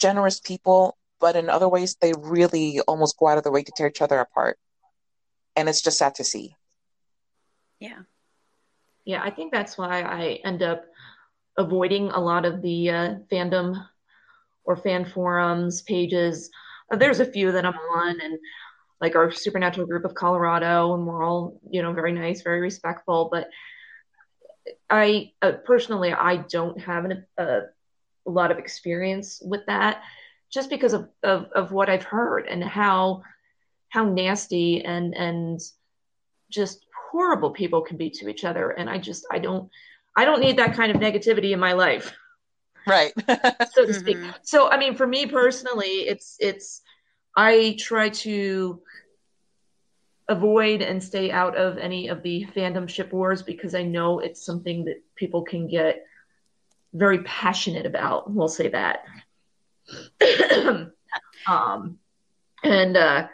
generous 0.00 0.40
people. 0.40 0.96
But 1.20 1.36
in 1.36 1.48
other 1.48 1.68
ways, 1.68 1.96
they 2.00 2.12
really 2.18 2.80
almost 2.80 3.18
go 3.18 3.28
out 3.28 3.38
of 3.38 3.44
their 3.44 3.52
way 3.52 3.62
to 3.62 3.72
tear 3.76 3.88
each 3.88 4.02
other 4.02 4.18
apart, 4.18 4.58
and 5.56 5.68
it's 5.68 5.80
just 5.80 5.98
sad 5.98 6.16
to 6.16 6.24
see. 6.24 6.54
Yeah, 7.80 8.00
yeah, 9.04 9.22
I 9.22 9.30
think 9.30 9.52
that's 9.52 9.76
why 9.76 10.02
I 10.02 10.40
end 10.44 10.62
up 10.62 10.84
avoiding 11.56 12.10
a 12.10 12.20
lot 12.20 12.44
of 12.44 12.62
the 12.62 12.90
uh, 12.90 13.14
fandom 13.30 13.86
or 14.64 14.76
fan 14.76 15.04
forums 15.04 15.82
pages. 15.82 16.50
There's 16.90 17.20
a 17.20 17.26
few 17.26 17.52
that 17.52 17.66
I'm 17.66 17.74
on, 17.74 18.20
and 18.20 18.38
like 19.00 19.14
our 19.16 19.30
supernatural 19.30 19.86
group 19.86 20.04
of 20.04 20.14
Colorado, 20.14 20.94
and 20.94 21.06
we're 21.06 21.22
all, 21.22 21.60
you 21.70 21.82
know, 21.82 21.92
very 21.92 22.12
nice, 22.12 22.42
very 22.42 22.60
respectful. 22.60 23.28
But 23.30 23.48
I 24.88 25.32
uh, 25.42 25.52
personally, 25.64 26.12
I 26.12 26.36
don't 26.36 26.80
have 26.80 27.04
an, 27.04 27.26
a, 27.38 27.44
a 28.26 28.30
lot 28.30 28.50
of 28.50 28.58
experience 28.58 29.42
with 29.44 29.66
that, 29.66 30.02
just 30.52 30.70
because 30.70 30.92
of, 30.92 31.08
of 31.22 31.46
of 31.54 31.72
what 31.72 31.90
I've 31.90 32.04
heard 32.04 32.46
and 32.46 32.62
how 32.62 33.22
how 33.88 34.04
nasty 34.04 34.84
and 34.84 35.14
and 35.14 35.60
just 36.50 36.86
horrible 37.10 37.50
people 37.50 37.82
can 37.82 37.96
be 37.96 38.10
to 38.10 38.28
each 38.28 38.44
other. 38.44 38.70
And 38.70 38.88
I 38.88 38.98
just 38.98 39.26
I 39.30 39.38
don't 39.38 39.70
I 40.16 40.24
don't 40.24 40.40
need 40.40 40.58
that 40.58 40.74
kind 40.74 40.90
of 40.90 41.00
negativity 41.00 41.52
in 41.52 41.60
my 41.60 41.72
life 41.72 42.14
right 42.86 43.12
so 43.72 43.86
to 43.86 43.94
speak 43.94 44.16
mm-hmm. 44.16 44.30
so 44.42 44.68
i 44.68 44.76
mean 44.76 44.94
for 44.94 45.06
me 45.06 45.26
personally 45.26 45.86
it's 45.86 46.36
it's 46.40 46.82
i 47.36 47.76
try 47.78 48.08
to 48.08 48.80
avoid 50.28 50.80
and 50.80 51.02
stay 51.02 51.30
out 51.30 51.56
of 51.56 51.76
any 51.78 52.08
of 52.08 52.22
the 52.22 52.46
fandom 52.54 52.88
ship 52.88 53.12
wars 53.12 53.42
because 53.42 53.74
i 53.74 53.82
know 53.82 54.20
it's 54.20 54.44
something 54.44 54.84
that 54.84 55.02
people 55.16 55.42
can 55.42 55.68
get 55.68 56.06
very 56.94 57.22
passionate 57.24 57.86
about 57.86 58.30
we'll 58.30 58.48
say 58.48 58.68
that. 58.68 59.04
Um 61.46 61.98
and 62.62 62.96
uh 62.96 63.28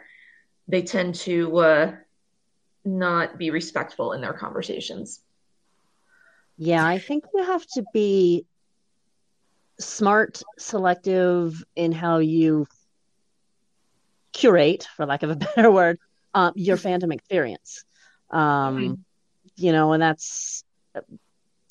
they 0.67 0.81
tend 0.81 1.15
to 1.15 1.57
uh 1.57 1.95
not 2.83 3.37
be 3.37 3.51
respectful 3.51 4.11
in 4.13 4.21
their 4.21 4.33
conversations. 4.33 5.21
Yeah, 6.57 6.85
I 6.85 6.99
think 6.99 7.25
you 7.33 7.43
have 7.43 7.65
to 7.75 7.85
be 7.93 8.45
smart, 9.79 10.41
selective 10.59 11.63
in 11.75 11.91
how 11.91 12.17
you 12.17 12.67
curate, 14.33 14.87
for 14.95 15.05
lack 15.05 15.23
of 15.23 15.29
a 15.29 15.35
better 15.35 15.71
word, 15.71 15.99
uh, 16.33 16.51
your 16.55 16.77
fandom 16.77 17.13
experience. 17.13 17.83
Um, 18.29 18.77
mm-hmm. 18.77 18.93
You 19.57 19.71
know, 19.71 19.93
and 19.93 20.01
that's 20.01 20.63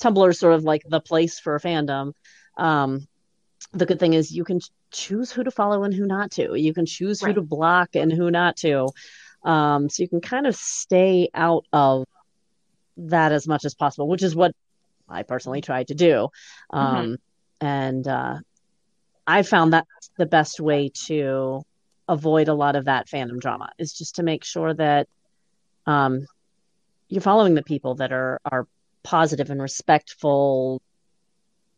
Tumblr 0.02 0.30
is 0.30 0.38
sort 0.38 0.54
of 0.54 0.64
like 0.64 0.82
the 0.86 1.00
place 1.00 1.38
for 1.38 1.56
a 1.56 1.60
fandom. 1.60 2.12
Um, 2.56 3.06
the 3.72 3.86
good 3.86 3.98
thing 3.98 4.14
is 4.14 4.30
you 4.30 4.44
can 4.44 4.60
choose 4.90 5.30
who 5.30 5.44
to 5.44 5.50
follow 5.50 5.84
and 5.84 5.94
who 5.94 6.06
not 6.06 6.32
to. 6.32 6.54
You 6.54 6.74
can 6.74 6.86
choose 6.86 7.22
right. 7.22 7.28
who 7.28 7.34
to 7.34 7.42
block 7.42 7.94
and 7.94 8.12
who 8.12 8.30
not 8.30 8.56
to. 8.58 8.88
Um, 9.42 9.88
so 9.88 10.02
you 10.02 10.08
can 10.08 10.20
kind 10.20 10.46
of 10.46 10.54
stay 10.56 11.30
out 11.32 11.64
of 11.72 12.04
that 12.96 13.32
as 13.32 13.48
much 13.48 13.64
as 13.64 13.74
possible, 13.74 14.08
which 14.08 14.22
is 14.22 14.36
what 14.36 14.52
I 15.08 15.22
personally 15.22 15.60
tried 15.60 15.88
to 15.88 15.94
do. 15.94 16.28
Mm-hmm. 16.72 16.76
Um, 16.76 16.96
mm-hmm 16.96 17.14
and 17.60 18.06
uh, 18.06 18.38
I 19.26 19.42
found 19.42 19.72
that 19.72 19.86
the 20.16 20.26
best 20.26 20.60
way 20.60 20.90
to 21.06 21.62
avoid 22.10 22.48
a 22.48 22.54
lot 22.54 22.74
of 22.74 22.86
that 22.86 23.06
fandom 23.08 23.38
drama 23.38 23.70
is 23.78 23.92
just 23.92 24.16
to 24.16 24.22
make 24.24 24.44
sure 24.44 24.74
that 24.74 25.08
um, 25.86 26.26
you're 27.08 27.22
following 27.22 27.54
the 27.54 27.62
people 27.62 27.94
that 27.94 28.12
are 28.12 28.40
are 28.44 28.66
positive 29.02 29.50
and 29.50 29.62
respectful, 29.62 30.82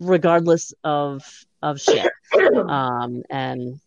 regardless 0.01 0.75
of 0.83 1.23
of 1.63 1.81
shit. 1.81 2.11
Um, 2.33 3.23
and 3.29 3.79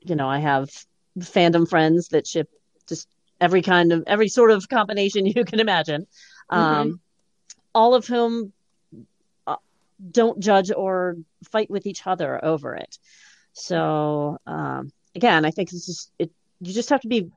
you 0.00 0.16
know, 0.16 0.26
I 0.28 0.38
have 0.38 0.70
fandom 1.18 1.68
friends 1.68 2.08
that 2.08 2.26
ship 2.26 2.48
just 2.88 3.06
every 3.38 3.60
kind 3.60 3.92
of 3.92 4.04
every 4.06 4.28
sort 4.28 4.50
of 4.50 4.66
combination 4.68 5.26
you 5.36 5.44
can 5.44 5.60
imagine. 5.60 6.06
Um, 6.48 6.62
mm-hmm. 6.62 6.94
All 7.74 7.94
of 7.94 8.06
whom 8.06 8.52
don't 10.10 10.40
judge 10.40 10.70
or 10.74 11.16
fight 11.50 11.70
with 11.70 11.86
each 11.86 12.06
other 12.06 12.42
over 12.44 12.74
it. 12.74 12.98
So 13.52 14.38
um, 14.46 14.90
again, 15.14 15.44
I 15.44 15.50
think 15.50 15.72
it's 15.72 15.86
just 15.86 16.10
it. 16.18 16.30
You 16.60 16.72
just 16.72 16.90
have 16.90 17.00
to 17.00 17.08
be 17.08 17.30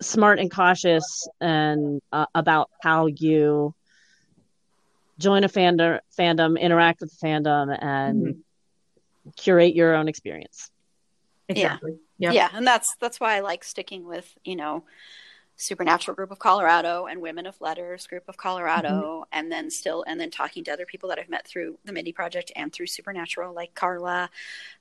smart 0.00 0.38
and 0.38 0.50
cautious 0.50 1.28
and 1.40 2.00
uh, 2.12 2.26
about 2.34 2.70
how 2.82 3.06
you 3.06 3.74
join 5.18 5.42
a 5.42 5.48
fandom, 5.48 5.98
fandom, 6.16 6.58
interact 6.58 7.00
with 7.00 7.10
the 7.18 7.26
fandom, 7.26 7.76
and 7.80 8.22
mm-hmm. 8.22 9.30
curate 9.36 9.74
your 9.74 9.94
own 9.94 10.08
experience. 10.08 10.70
Exactly. 11.48 11.96
Yeah. 12.18 12.32
yeah, 12.32 12.50
and 12.52 12.66
that's 12.66 12.94
that's 13.00 13.20
why 13.20 13.36
I 13.36 13.40
like 13.40 13.64
sticking 13.64 14.04
with 14.04 14.32
you 14.44 14.56
know 14.56 14.84
supernatural 15.58 16.14
group 16.14 16.30
of 16.30 16.38
colorado 16.38 17.06
and 17.06 17.20
women 17.20 17.44
of 17.44 17.60
letters 17.60 18.06
group 18.06 18.22
of 18.28 18.36
colorado 18.36 18.88
mm-hmm. 18.88 19.22
and 19.32 19.50
then 19.50 19.68
still 19.70 20.04
and 20.06 20.20
then 20.20 20.30
talking 20.30 20.62
to 20.62 20.70
other 20.70 20.86
people 20.86 21.08
that 21.08 21.18
i've 21.18 21.28
met 21.28 21.44
through 21.44 21.76
the 21.84 21.92
mindy 21.92 22.12
project 22.12 22.52
and 22.54 22.72
through 22.72 22.86
supernatural 22.86 23.52
like 23.52 23.74
carla 23.74 24.30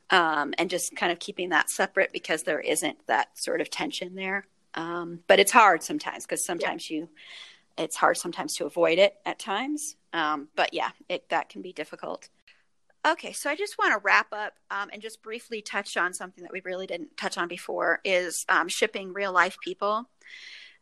um, 0.10 0.54
and 0.58 0.70
just 0.70 0.96
kind 0.96 1.12
of 1.12 1.20
keeping 1.20 1.50
that 1.50 1.70
separate 1.70 2.12
because 2.14 2.44
there 2.44 2.60
isn't 2.60 3.06
that 3.08 3.38
sort 3.38 3.62
of 3.62 3.70
tension 3.70 4.16
there 4.16 4.46
um, 4.76 5.20
but 5.28 5.40
it's 5.40 5.52
hard 5.52 5.84
sometimes 5.84 6.26
because 6.26 6.44
sometimes 6.44 6.90
yeah. 6.90 6.98
you 6.98 7.10
it's 7.78 7.96
hard 7.96 8.18
sometimes 8.18 8.56
to 8.56 8.66
avoid 8.66 8.98
it 8.98 9.16
at 9.26 9.40
times 9.40 9.96
um, 10.14 10.48
but 10.56 10.74
yeah 10.74 10.90
it 11.10 11.28
that 11.30 11.50
can 11.50 11.62
be 11.62 11.74
difficult 11.74 12.30
Okay, 13.06 13.32
so 13.32 13.50
I 13.50 13.56
just 13.56 13.78
want 13.78 13.94
to 13.94 14.00
wrap 14.04 14.34
up 14.34 14.56
um, 14.70 14.90
and 14.92 15.02
just 15.02 15.22
briefly 15.22 15.62
touch 15.62 15.96
on 15.96 16.14
something 16.14 16.44
that 16.44 16.52
we 16.52 16.62
really 16.66 16.88
didn't 16.88 17.16
touch 17.16 17.38
on 17.38 17.48
before 17.48 18.02
is 18.04 18.46
um, 18.50 18.68
shipping 18.68 19.14
real 19.14 19.32
life 19.32 19.56
people. 19.64 20.10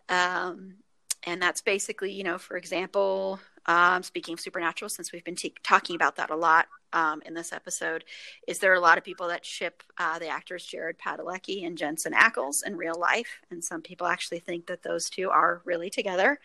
Um, 0.10 0.76
and 1.24 1.40
that's 1.40 1.62
basically, 1.62 2.12
you 2.14 2.24
know, 2.24 2.40
for 2.40 2.58
example, 2.58 3.40
um, 3.68 4.02
speaking 4.02 4.34
of 4.34 4.40
supernatural, 4.40 4.90
since 4.90 5.12
we've 5.12 5.24
been 5.24 5.36
t- 5.36 5.54
talking 5.62 5.96
about 5.96 6.16
that 6.16 6.32
a 6.32 6.36
lot 6.36 6.68
um, 6.96 7.22
in 7.26 7.34
this 7.36 7.54
episode, 7.54 8.06
is 8.48 8.58
there 8.60 8.74
a 8.74 8.80
lot 8.80 8.98
of 8.98 9.04
people 9.04 9.28
that 9.28 9.46
ship 9.46 9.84
uh, 10.00 10.18
the 10.18 10.30
actors 10.30 10.66
Jared 10.66 10.98
Padalecki 10.98 11.68
and 11.68 11.78
Jensen 11.78 12.14
Ackles 12.14 12.66
in 12.66 12.76
real 12.76 13.00
life, 13.00 13.42
and 13.52 13.64
some 13.64 13.82
people 13.82 14.08
actually 14.08 14.40
think 14.40 14.66
that 14.68 14.82
those 14.82 15.10
two 15.10 15.30
are 15.30 15.62
really 15.66 15.90
together. 15.90 16.40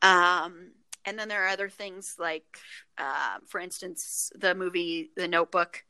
Um, 0.00 0.70
and 1.04 1.18
then 1.18 1.28
there 1.28 1.44
are 1.44 1.48
other 1.48 1.68
things 1.68 2.16
like, 2.18 2.44
uh, 2.96 3.38
for 3.46 3.60
instance, 3.60 4.30
the 4.34 4.54
movie 4.54 5.10
The 5.16 5.28
Notebook 5.28 5.84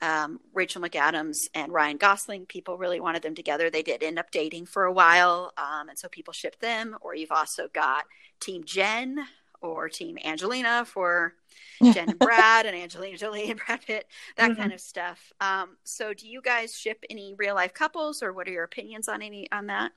um, 0.00 0.40
Rachel 0.52 0.82
McAdams 0.82 1.48
and 1.54 1.72
Ryan 1.72 1.96
Gosling. 1.96 2.46
People 2.46 2.76
really 2.76 3.00
wanted 3.00 3.22
them 3.22 3.34
together. 3.34 3.70
They 3.70 3.82
did 3.82 4.02
end 4.02 4.18
up 4.18 4.30
dating 4.30 4.66
for 4.66 4.84
a 4.84 4.92
while, 4.92 5.52
um, 5.56 5.88
and 5.88 5.98
so 5.98 6.08
people 6.08 6.32
shipped 6.32 6.60
them. 6.60 6.96
Or 7.00 7.14
you've 7.14 7.32
also 7.32 7.68
got 7.72 8.04
Team 8.38 8.64
Jen 8.64 9.24
or 9.68 9.88
Team 9.88 10.18
Angelina 10.24 10.84
for 10.84 11.34
Jen 11.82 12.10
and 12.10 12.18
Brad, 12.18 12.66
and 12.66 12.76
Angelina 12.76 13.16
Jolie 13.16 13.50
and 13.50 13.60
Brad 13.66 13.84
Pitt, 13.84 14.06
that 14.36 14.50
mm-hmm. 14.50 14.60
kind 14.60 14.72
of 14.72 14.80
stuff. 14.80 15.32
Um, 15.40 15.76
so, 15.84 16.14
do 16.14 16.28
you 16.28 16.40
guys 16.40 16.76
ship 16.76 17.04
any 17.10 17.34
real 17.36 17.54
life 17.54 17.74
couples, 17.74 18.22
or 18.22 18.32
what 18.32 18.48
are 18.48 18.52
your 18.52 18.64
opinions 18.64 19.08
on 19.08 19.22
any 19.22 19.50
on 19.50 19.66
that? 19.66 19.92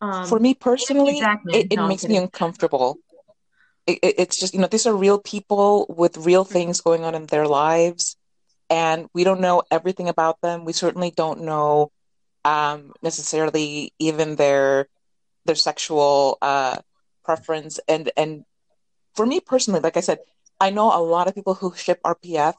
Um, 0.00 0.26
for 0.26 0.38
me 0.38 0.54
personally, 0.54 1.18
exactly. 1.18 1.58
it, 1.58 1.72
it 1.72 1.76
no, 1.76 1.88
makes 1.88 2.06
me 2.06 2.16
uncomfortable. 2.16 2.98
It, 3.86 3.98
it's 4.02 4.38
just 4.38 4.54
you 4.54 4.60
know 4.60 4.68
these 4.68 4.86
are 4.86 4.94
real 4.94 5.18
people 5.18 5.86
with 5.88 6.16
real 6.18 6.44
mm-hmm. 6.44 6.52
things 6.52 6.80
going 6.80 7.04
on 7.04 7.14
in 7.14 7.26
their 7.26 7.46
lives 7.46 8.16
and 8.70 9.08
we 9.14 9.24
don't 9.24 9.40
know 9.40 9.62
everything 9.70 10.08
about 10.08 10.40
them. 10.40 10.64
We 10.64 10.72
certainly 10.72 11.10
don't 11.10 11.42
know 11.42 11.90
um, 12.44 12.92
necessarily 13.02 13.92
even 13.98 14.36
their 14.36 14.88
their 15.44 15.54
sexual 15.54 16.38
uh, 16.42 16.76
preference. 17.24 17.80
And 17.88 18.10
and 18.16 18.44
for 19.14 19.26
me 19.26 19.40
personally, 19.40 19.80
like 19.80 19.96
I 19.96 20.00
said, 20.00 20.18
I 20.60 20.70
know 20.70 20.94
a 20.94 21.02
lot 21.02 21.28
of 21.28 21.34
people 21.34 21.54
who 21.54 21.74
ship 21.74 22.00
RPF, 22.04 22.54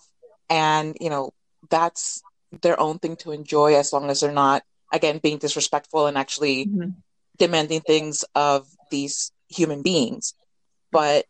and 0.49 0.97
you 0.99 1.09
know 1.09 1.31
that's 1.69 2.21
their 2.61 2.79
own 2.79 2.99
thing 2.99 3.15
to 3.17 3.31
enjoy 3.31 3.75
as 3.75 3.93
long 3.93 4.09
as 4.09 4.21
they're 4.21 4.31
not 4.31 4.63
again 4.91 5.19
being 5.21 5.37
disrespectful 5.37 6.07
and 6.07 6.17
actually 6.17 6.65
mm-hmm. 6.65 6.89
demanding 7.37 7.81
things 7.81 8.25
of 8.35 8.67
these 8.89 9.31
human 9.49 9.81
beings. 9.81 10.33
But 10.91 11.25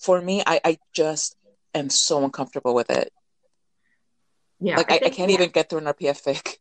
for 0.00 0.20
me, 0.20 0.42
I, 0.46 0.60
I 0.64 0.78
just 0.92 1.36
am 1.74 1.90
so 1.90 2.24
uncomfortable 2.24 2.74
with 2.74 2.90
it. 2.90 3.12
Yeah, 4.60 4.76
like 4.76 4.90
I, 4.90 4.96
I, 4.96 4.98
think, 4.98 5.12
I 5.12 5.16
can't 5.16 5.30
yeah. 5.30 5.36
even 5.36 5.50
get 5.50 5.70
through 5.70 5.80
an 5.80 5.84
RPF 5.86 6.22
fic. 6.22 6.56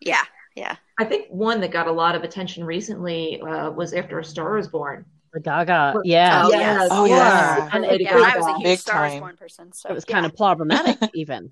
Yeah, 0.00 0.22
yeah. 0.54 0.76
I 0.98 1.04
think 1.04 1.28
one 1.30 1.60
that 1.60 1.70
got 1.70 1.86
a 1.86 1.92
lot 1.92 2.14
of 2.14 2.22
attention 2.22 2.64
recently 2.64 3.40
uh, 3.40 3.70
was 3.70 3.92
after 3.92 4.18
a 4.18 4.24
Star 4.24 4.58
is 4.58 4.68
Born. 4.68 5.06
The 5.34 5.40
Gaga, 5.40 6.00
yeah, 6.04 6.42
oh, 6.44 6.50
yes. 6.50 6.88
oh 6.92 7.04
yeah, 7.06 7.68
and 7.72 7.84
it, 7.84 8.02
yeah, 8.02 8.12
I 8.14 8.38
was 8.38 8.46
a 8.46 8.52
huge 8.52 8.62
Big 8.62 8.78
Star 8.78 9.06
is 9.08 9.18
Born 9.18 9.36
person, 9.36 9.72
so 9.72 9.88
it 9.88 9.92
was 9.92 10.04
kind 10.04 10.24
of 10.24 10.36
problematic, 10.36 11.10
even. 11.14 11.50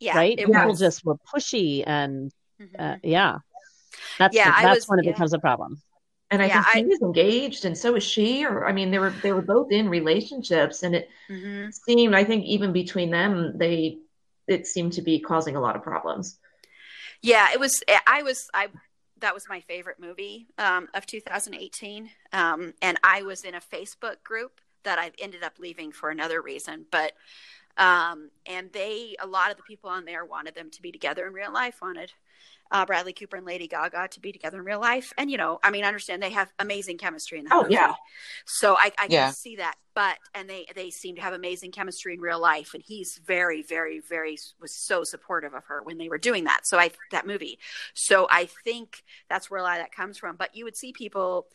Yeah, 0.00 0.16
right. 0.16 0.36
People 0.36 0.66
was. 0.66 0.80
just 0.80 1.04
were 1.04 1.14
pushy, 1.32 1.84
and 1.86 2.32
mm-hmm. 2.60 2.82
uh, 2.82 2.96
yeah, 3.04 3.38
that's 4.18 4.34
yeah, 4.34 4.60
that's 4.60 4.80
was, 4.80 4.88
when 4.88 4.98
it 4.98 5.04
becomes 5.04 5.32
a 5.34 5.38
problem. 5.38 5.80
And 6.32 6.42
I 6.42 6.46
yeah, 6.46 6.64
think 6.64 6.86
he 6.86 6.90
was 6.90 7.00
engaged, 7.00 7.64
and 7.64 7.78
so 7.78 7.92
was 7.92 8.02
she. 8.02 8.44
Or 8.44 8.66
I 8.66 8.72
mean, 8.72 8.90
they 8.90 8.98
were 8.98 9.10
they 9.10 9.32
were 9.32 9.40
both 9.40 9.70
in 9.70 9.88
relationships, 9.88 10.82
and 10.82 10.96
it 10.96 11.08
mm-hmm. 11.30 11.70
seemed 11.70 12.16
I 12.16 12.24
think 12.24 12.44
even 12.46 12.72
between 12.72 13.12
them, 13.12 13.56
they 13.56 13.98
it 14.48 14.66
seemed 14.66 14.94
to 14.94 15.02
be 15.02 15.20
causing 15.20 15.54
a 15.54 15.60
lot 15.60 15.76
of 15.76 15.84
problems. 15.84 16.40
Yeah, 17.22 17.52
it 17.52 17.60
was. 17.60 17.84
I 18.04 18.24
was. 18.24 18.48
I 18.52 18.66
that 19.22 19.34
was 19.34 19.48
my 19.48 19.60
favorite 19.60 19.98
movie 19.98 20.46
um, 20.58 20.88
of 20.94 21.06
2018, 21.06 22.10
um, 22.32 22.74
and 22.82 22.98
I 23.02 23.22
was 23.22 23.44
in 23.44 23.54
a 23.54 23.60
Facebook 23.60 24.22
group 24.22 24.60
that 24.84 24.98
I've 24.98 25.14
ended 25.18 25.42
up 25.42 25.54
leaving 25.58 25.92
for 25.92 26.10
another 26.10 26.42
reason, 26.42 26.86
but. 26.90 27.12
Um, 27.78 28.28
and 28.44 28.70
they, 28.72 29.16
a 29.18 29.26
lot 29.26 29.50
of 29.50 29.56
the 29.56 29.62
people 29.62 29.88
on 29.88 30.04
there 30.04 30.26
wanted 30.26 30.54
them 30.54 30.68
to 30.68 30.82
be 30.82 30.92
together 30.92 31.26
in 31.26 31.32
real 31.32 31.50
life, 31.50 31.80
wanted 31.80 32.12
uh, 32.70 32.86
Bradley 32.86 33.12
Cooper 33.12 33.36
and 33.36 33.46
Lady 33.46 33.68
Gaga 33.68 34.08
to 34.08 34.20
be 34.20 34.32
together 34.32 34.58
in 34.58 34.64
real 34.64 34.80
life. 34.80 35.12
And 35.18 35.30
you 35.30 35.36
know, 35.36 35.58
I 35.62 35.70
mean, 35.70 35.84
I 35.84 35.88
understand 35.88 36.22
they 36.22 36.30
have 36.30 36.52
amazing 36.58 36.98
chemistry 36.98 37.38
in 37.38 37.44
the 37.44 37.50
Oh, 37.52 37.62
movie. 37.62 37.74
yeah. 37.74 37.94
So 38.46 38.76
I, 38.78 38.92
I 38.98 39.08
Yeah. 39.08 39.26
can 39.26 39.34
see 39.34 39.56
that. 39.56 39.74
But 39.94 40.16
and 40.34 40.48
they 40.48 40.66
they 40.74 40.88
seem 40.90 41.16
to 41.16 41.22
have 41.22 41.34
amazing 41.34 41.70
chemistry 41.72 42.14
in 42.14 42.20
real 42.20 42.40
life. 42.40 42.72
And 42.72 42.82
he's 42.82 43.20
very, 43.24 43.62
very, 43.62 44.00
very 44.00 44.38
was 44.60 44.74
so 44.74 45.04
supportive 45.04 45.52
of 45.52 45.64
her 45.64 45.82
when 45.82 45.98
they 45.98 46.08
were 46.08 46.18
doing 46.18 46.44
that. 46.44 46.66
So 46.66 46.78
I 46.78 46.90
that 47.10 47.26
movie. 47.26 47.58
So 47.94 48.26
I 48.30 48.46
think 48.46 49.02
that's 49.28 49.50
where 49.50 49.60
a 49.60 49.62
lot 49.62 49.78
of 49.78 49.84
that 49.84 49.92
comes 49.94 50.16
from. 50.18 50.36
But 50.36 50.56
you 50.56 50.64
would 50.64 50.76
see 50.76 50.92
people. 50.92 51.46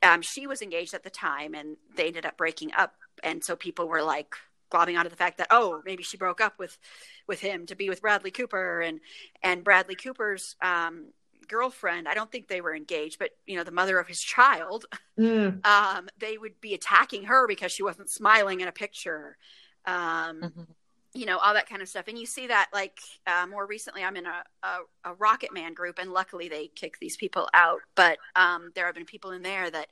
Um, 0.00 0.22
she 0.22 0.46
was 0.46 0.62
engaged 0.62 0.94
at 0.94 1.02
the 1.02 1.10
time, 1.10 1.54
and 1.54 1.76
they 1.96 2.06
ended 2.06 2.24
up 2.24 2.36
breaking 2.36 2.72
up. 2.76 2.94
And 3.24 3.42
so 3.42 3.56
people 3.56 3.88
were 3.88 4.02
like 4.02 4.36
globbing 4.70 4.98
onto 4.98 5.10
the 5.10 5.16
fact 5.16 5.38
that 5.38 5.48
oh 5.50 5.82
maybe 5.84 6.02
she 6.02 6.16
broke 6.16 6.40
up 6.40 6.58
with 6.58 6.78
with 7.26 7.40
him 7.40 7.66
to 7.66 7.74
be 7.76 7.88
with 7.88 8.02
Bradley 8.02 8.30
Cooper 8.30 8.80
and 8.80 9.00
and 9.42 9.64
Bradley 9.64 9.94
Cooper's 9.94 10.56
um, 10.62 11.06
girlfriend. 11.48 12.08
I 12.08 12.14
don't 12.14 12.30
think 12.30 12.48
they 12.48 12.60
were 12.60 12.74
engaged, 12.74 13.18
but 13.18 13.30
you 13.46 13.56
know 13.56 13.64
the 13.64 13.70
mother 13.70 13.98
of 13.98 14.06
his 14.06 14.20
child. 14.20 14.86
Mm. 15.18 15.66
Um, 15.66 16.08
they 16.18 16.38
would 16.38 16.60
be 16.60 16.74
attacking 16.74 17.24
her 17.24 17.46
because 17.48 17.72
she 17.72 17.82
wasn't 17.82 18.10
smiling 18.10 18.60
in 18.60 18.68
a 18.68 18.72
picture. 18.72 19.36
Um, 19.84 20.40
Mhm. 20.42 20.66
you 21.14 21.24
know 21.24 21.38
all 21.38 21.54
that 21.54 21.68
kind 21.68 21.80
of 21.80 21.88
stuff 21.88 22.04
and 22.08 22.18
you 22.18 22.26
see 22.26 22.46
that 22.48 22.68
like 22.72 23.00
uh, 23.26 23.46
more 23.46 23.66
recently 23.66 24.04
i'm 24.04 24.16
in 24.16 24.26
a, 24.26 24.42
a, 24.62 25.10
a 25.10 25.14
rocket 25.14 25.52
man 25.54 25.72
group 25.72 25.98
and 25.98 26.12
luckily 26.12 26.48
they 26.48 26.68
kick 26.68 26.98
these 27.00 27.16
people 27.16 27.48
out 27.54 27.80
but 27.94 28.18
um, 28.36 28.70
there 28.74 28.84
have 28.86 28.94
been 28.94 29.06
people 29.06 29.30
in 29.30 29.42
there 29.42 29.70
that 29.70 29.88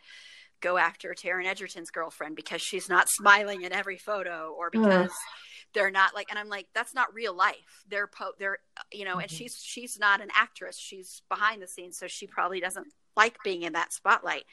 go 0.61 0.77
after 0.79 1.15
Taron 1.15 1.47
Egerton's 1.47 1.91
girlfriend 1.91 2.37
because 2.37 2.63
she's 2.63 2.89
not 2.89 3.09
smiling 3.09 3.63
in 3.63 3.73
every 3.73 3.99
photo 3.99 4.55
or 4.59 4.71
because 4.71 5.13
they're 5.75 5.91
not 5.91 6.15
like 6.15 6.29
and 6.31 6.39
I'm 6.39 6.49
like 6.49 6.67
that's 6.75 6.95
not 6.95 7.13
real 7.13 7.35
life. 7.35 7.85
They're 7.89 8.07
po- 8.07 8.33
they're 8.39 8.59
you 8.93 9.05
know 9.05 9.19
and 9.19 9.31
Mhm. 9.31 9.37
she's 9.37 9.57
she's 9.63 9.99
not 9.99 10.21
an 10.21 10.29
actress. 10.35 10.79
She's 10.79 11.23
behind 11.29 11.61
the 11.61 11.67
scenes 11.67 11.99
so 11.99 12.07
she 12.07 12.27
probably 12.27 12.61
doesn't 12.61 12.87
like 13.17 13.37
being 13.43 13.63
in 13.63 13.73
that 13.73 13.93
spotlight 13.93 14.45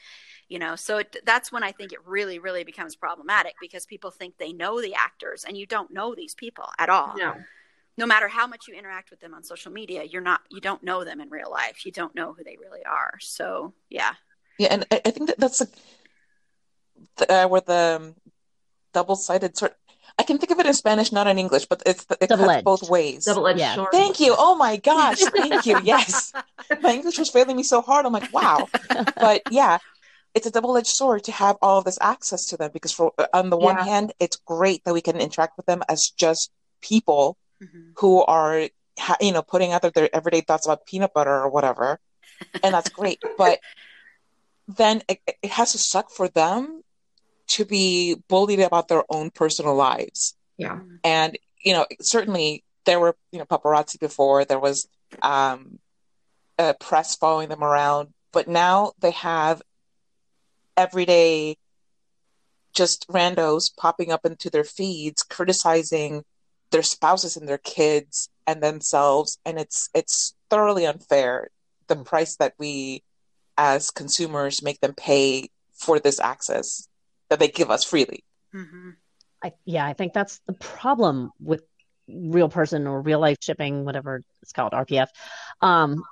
you 0.47 0.57
know? 0.59 0.75
So 0.75 0.99
it, 0.99 1.17
that's 1.25 1.51
when 1.51 1.63
i 1.63 1.71
think 1.73 1.91
it 1.91 1.99
really 2.05 2.39
really 2.39 2.63
becomes 2.63 2.95
problematic 2.95 3.55
because 3.59 3.85
people 3.85 4.09
think 4.11 4.37
they 4.37 4.53
know 4.53 4.81
the 4.81 4.95
actors 4.95 5.43
and 5.45 5.57
you 5.57 5.65
don't 5.65 5.91
know 5.91 6.15
these 6.15 6.33
people 6.35 6.65
at 6.79 6.89
all. 6.89 7.13
No. 7.17 7.35
no 7.97 8.05
matter 8.05 8.27
how 8.29 8.47
much 8.47 8.67
you 8.67 8.73
interact 8.75 9.11
with 9.11 9.19
them 9.19 9.33
on 9.33 9.43
social 9.43 9.71
media 9.71 10.03
you're 10.03 10.21
not 10.21 10.41
you 10.49 10.61
don't 10.61 10.81
know 10.83 11.03
them 11.03 11.19
in 11.21 11.29
real 11.29 11.51
life. 11.51 11.85
You 11.85 11.91
don't 11.91 12.15
know 12.15 12.33
who 12.33 12.43
they 12.43 12.57
really 12.57 12.83
are. 12.85 13.15
So 13.19 13.73
yeah 13.89 14.13
Yeah, 14.59 14.67
and 14.71 14.85
I, 14.91 15.01
I 15.05 15.11
think 15.11 15.27
that 15.27 15.39
that's 15.39 15.59
like 15.61 15.69
the, 17.17 17.31
uh, 17.31 17.47
where 17.47 17.61
the 17.61 17.99
um, 18.01 18.15
double-sided 18.93 19.57
sort. 19.57 19.75
I 20.19 20.23
can 20.23 20.37
think 20.37 20.51
of 20.51 20.59
it 20.59 20.67
in 20.67 20.73
Spanish, 20.75 21.11
not 21.11 21.25
in 21.25 21.39
English, 21.39 21.65
but 21.65 21.81
it's 21.87 22.03
it 22.21 22.27
cuts 22.29 22.29
Double-edged. 22.29 22.63
both 22.65 22.87
ways. 22.89 23.25
Double-edged 23.25 23.59
Yeah. 23.59 23.75
sword. 23.75 23.89
Thank 23.91 24.19
you. 24.19 24.35
Oh 24.37 24.55
my 24.55 24.77
gosh, 24.77 25.19
thank 25.35 25.65
you. 25.65 25.79
Yes, 25.83 26.31
my 26.81 26.93
English 26.93 27.17
was 27.17 27.29
failing 27.31 27.55
me 27.57 27.63
so 27.63 27.81
hard. 27.81 28.05
I'm 28.05 28.13
like, 28.13 28.31
wow. 28.31 28.67
But 29.15 29.41
yeah, 29.49 29.79
it's 30.35 30.45
a 30.45 30.51
double-edged 30.51 30.87
sword 30.87 31.23
to 31.25 31.31
have 31.31 31.57
all 31.63 31.79
of 31.79 31.85
this 31.85 31.97
access 31.99 32.45
to 32.47 32.57
them 32.57 32.69
because, 32.73 32.91
for 32.91 33.11
on 33.33 33.49
the 33.49 33.57
one 33.57 33.77
Yeah. 33.77 33.85
hand, 33.85 34.13
it's 34.19 34.37
great 34.37 34.83
that 34.85 34.93
we 34.93 35.01
can 35.01 35.17
interact 35.17 35.57
with 35.57 35.65
them 35.65 35.81
as 35.89 36.11
just 36.15 36.51
people 36.81 37.37
Mhm. 37.63 37.93
who 37.97 38.21
are, 38.23 38.67
ha- 38.99 39.17
you 39.21 39.31
know, 39.31 39.41
putting 39.41 39.71
out 39.71 39.81
their, 39.81 39.91
their 39.91 40.09
everyday 40.15 40.41
thoughts 40.41 40.67
about 40.67 40.85
peanut 40.85 41.13
butter 41.13 41.31
or 41.33 41.49
whatever, 41.49 41.99
and 42.61 42.73
that's 42.73 42.89
great. 42.89 43.19
But 43.37 43.59
then 44.68 45.01
it, 45.07 45.20
it 45.41 45.51
has 45.51 45.74
to 45.74 45.78
suck 45.78 46.11
for 46.11 46.28
them 46.28 46.84
to 47.47 47.66
be 47.66 48.16
bullied 48.28 48.59
about 48.59 48.88
their 48.88 49.03
own 49.09 49.30
personal 49.30 49.76
lives. 49.76 50.36
Yeah. 50.57 50.80
and 51.03 51.38
you 51.64 51.74
know 51.74 51.86
certainly 51.99 52.64
there 52.86 52.99
were 52.99 53.16
you 53.32 53.39
know 53.39 53.45
paparazzi 53.45 53.99
before. 53.99 54.45
There 54.45 54.59
was 54.59 54.88
um 55.22 55.80
a 56.59 56.74
press 56.74 57.16
following 57.16 57.49
them 57.49 57.64
around. 57.64 58.09
But 58.32 58.47
now 58.47 58.93
they 58.99 59.11
have 59.11 59.61
everyday 60.76 61.57
just 62.74 63.07
randos 63.07 63.76
popping 63.76 64.11
up 64.11 64.26
into 64.26 64.49
their 64.49 64.64
feeds 64.64 65.22
criticizing 65.22 66.24
their 66.72 66.82
spouses 66.82 67.38
and 67.38 67.47
their 67.47 67.59
kids 67.59 68.30
and 68.47 68.61
themselves. 68.61 69.38
And 69.45 69.59
it's 69.59 69.89
it's 69.93 70.34
thoroughly 70.49 70.86
unfair 70.86 71.49
the 71.88 71.95
price 71.97 72.36
that 72.38 72.53
we 72.57 73.03
as 73.57 73.91
consumers 73.91 74.63
make 74.63 74.79
them 74.81 74.93
pay 74.95 75.49
for 75.73 75.99
this 75.99 76.19
access 76.19 76.87
that 77.29 77.39
they 77.39 77.47
give 77.47 77.69
us 77.71 77.83
freely 77.83 78.23
Mhm. 78.53 78.95
I, 79.43 79.53
yeah, 79.65 79.85
I 79.85 79.93
think 79.93 80.13
that's 80.13 80.39
the 80.45 80.53
problem 80.53 81.31
with 81.39 81.63
real 82.07 82.49
person 82.49 82.87
or 82.87 83.01
real 83.01 83.19
life 83.19 83.37
shipping, 83.41 83.83
whatever 83.83 84.21
it's 84.41 84.53
called, 84.53 84.73
RPF. 84.73 85.09
Um, 85.61 86.03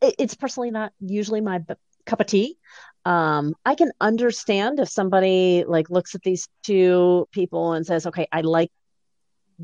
it, 0.00 0.14
it's 0.18 0.34
personally 0.34 0.70
not 0.70 0.92
usually 1.00 1.40
my 1.40 1.58
b- 1.58 1.74
cup 2.06 2.20
of 2.20 2.26
tea. 2.26 2.56
Um, 3.04 3.54
I 3.64 3.74
can 3.74 3.90
understand 4.00 4.78
if 4.78 4.88
somebody 4.88 5.64
like 5.66 5.90
looks 5.90 6.14
at 6.14 6.22
these 6.22 6.48
two 6.62 7.26
people 7.32 7.72
and 7.72 7.86
says, 7.86 8.06
"Okay, 8.06 8.26
I 8.30 8.42
like 8.42 8.70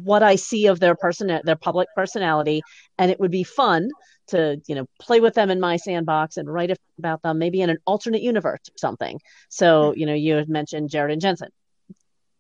what 0.03 0.23
I 0.23 0.37
see 0.37 0.67
of 0.67 0.81
their 0.81 0.95
person, 0.95 1.41
their 1.45 1.57
public 1.57 1.89
personality, 1.95 2.63
and 2.99 3.11
it 3.11 3.21
would 3.21 3.31
be 3.31 3.45
fun 3.45 3.89
to, 4.29 4.61
you 4.67 4.75
know, 4.75 4.87
play 5.01 5.21
with 5.21 5.35
them 5.35 5.51
in 5.51 5.61
my 5.61 5.77
sandbox 5.77 6.37
and 6.37 6.53
write 6.53 6.77
about 6.99 7.23
them, 7.23 7.39
maybe 7.39 7.61
in 7.61 7.71
an 7.71 7.79
alternate 7.87 8.23
universe 8.23 8.61
or 8.69 8.79
something." 8.79 9.21
So, 9.49 9.95
you 9.95 10.07
know, 10.07 10.15
you 10.15 10.35
had 10.35 10.49
mentioned 10.49 10.91
Jared 10.91 11.13
and 11.13 11.21
Jensen 11.21 11.49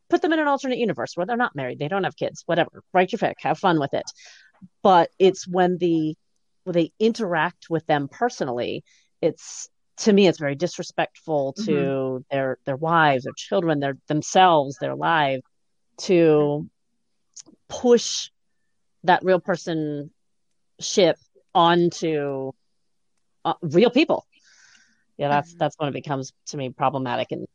put 0.08 0.22
them 0.22 0.32
in 0.32 0.38
an 0.38 0.46
alternate 0.46 0.78
universe 0.78 1.16
where 1.16 1.26
they're 1.26 1.36
not 1.36 1.56
married, 1.56 1.78
they 1.78 1.88
don't 1.88 2.04
have 2.04 2.16
kids, 2.16 2.42
whatever. 2.46 2.82
Write 2.92 3.12
your 3.12 3.18
fic, 3.18 3.34
have 3.38 3.58
fun 3.58 3.80
with 3.80 3.94
it. 3.94 4.04
But 4.82 5.10
it's 5.18 5.46
when 5.46 5.78
the 5.78 6.16
when 6.64 6.74
they 6.74 6.92
interact 6.98 7.66
with 7.70 7.86
them 7.86 8.08
personally, 8.08 8.84
it's 9.20 9.68
to 9.98 10.12
me 10.12 10.26
it's 10.26 10.38
very 10.38 10.54
disrespectful 10.54 11.52
to 11.54 11.70
mm-hmm. 11.70 12.22
their 12.30 12.58
their 12.66 12.76
wives, 12.76 13.24
their 13.24 13.32
children, 13.36 13.80
their 13.80 13.96
themselves, 14.08 14.76
their 14.80 14.94
lives 14.94 15.42
to 15.98 16.68
push 17.68 18.30
that 19.04 19.24
real 19.24 19.40
person 19.40 20.10
ship 20.80 21.16
onto 21.54 22.52
uh, 23.44 23.54
real 23.62 23.90
people. 23.90 24.24
Yeah, 25.18 25.28
that's 25.28 25.54
Mhm. 25.54 25.58
that's 25.58 25.76
when 25.78 25.88
it 25.88 25.92
becomes 25.92 26.32
to 26.48 26.56
me 26.56 26.70
problematic 26.70 27.32
and 27.32 27.46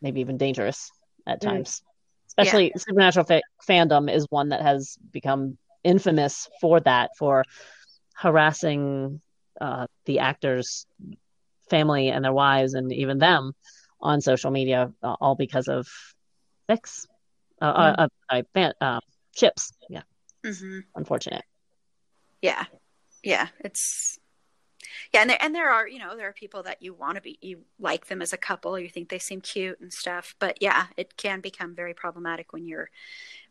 maybe 0.00 0.20
even 0.20 0.36
dangerous 0.36 0.90
at 1.26 1.40
Mm. 1.42 1.42
times. 1.42 1.82
Especially 2.28 2.72
supernatural 2.76 3.24
fa- 3.24 3.42
fandom 3.68 4.12
is 4.12 4.26
one 4.30 4.48
that 4.50 4.62
has 4.62 4.96
become 5.12 5.56
infamous 5.84 6.48
for 6.60 6.80
that, 6.80 7.10
for 7.18 7.44
harassing 8.16 9.20
uh, 9.60 9.86
the 10.06 10.18
actors' 10.20 10.86
family 11.70 12.08
and 12.08 12.24
their 12.24 12.32
wives, 12.32 12.74
and 12.74 12.92
even 12.92 13.18
them 13.18 13.52
on 14.00 14.20
social 14.20 14.50
media, 14.50 14.92
uh, 15.02 15.14
all 15.20 15.34
because 15.34 15.68
of 15.68 15.86
fics, 16.70 17.06
uh, 17.62 17.94
uh, 18.00 18.08
uh, 18.30 18.42
uh, 18.56 18.72
uh, 18.80 19.00
ships. 19.34 19.72
Yeah, 19.88 20.02
Mhm. 20.44 20.84
unfortunate. 20.94 21.44
yeah 22.42 22.64
yeah 23.22 23.46
it's 23.60 24.18
yeah 25.14 25.20
and 25.20 25.30
there, 25.30 25.38
and 25.40 25.54
there 25.54 25.70
are 25.70 25.86
you 25.86 25.98
know 26.00 26.16
there 26.16 26.28
are 26.28 26.32
people 26.32 26.64
that 26.64 26.82
you 26.82 26.92
want 26.92 27.14
to 27.14 27.20
be 27.22 27.38
you 27.40 27.60
like 27.78 28.06
them 28.06 28.20
as 28.20 28.32
a 28.32 28.36
couple 28.36 28.76
you 28.78 28.88
think 28.88 29.08
they 29.08 29.18
seem 29.18 29.40
cute 29.40 29.78
and 29.80 29.92
stuff 29.92 30.34
but 30.40 30.58
yeah 30.60 30.86
it 30.96 31.16
can 31.16 31.40
become 31.40 31.74
very 31.74 31.94
problematic 31.94 32.52
when 32.52 32.66
you're 32.66 32.90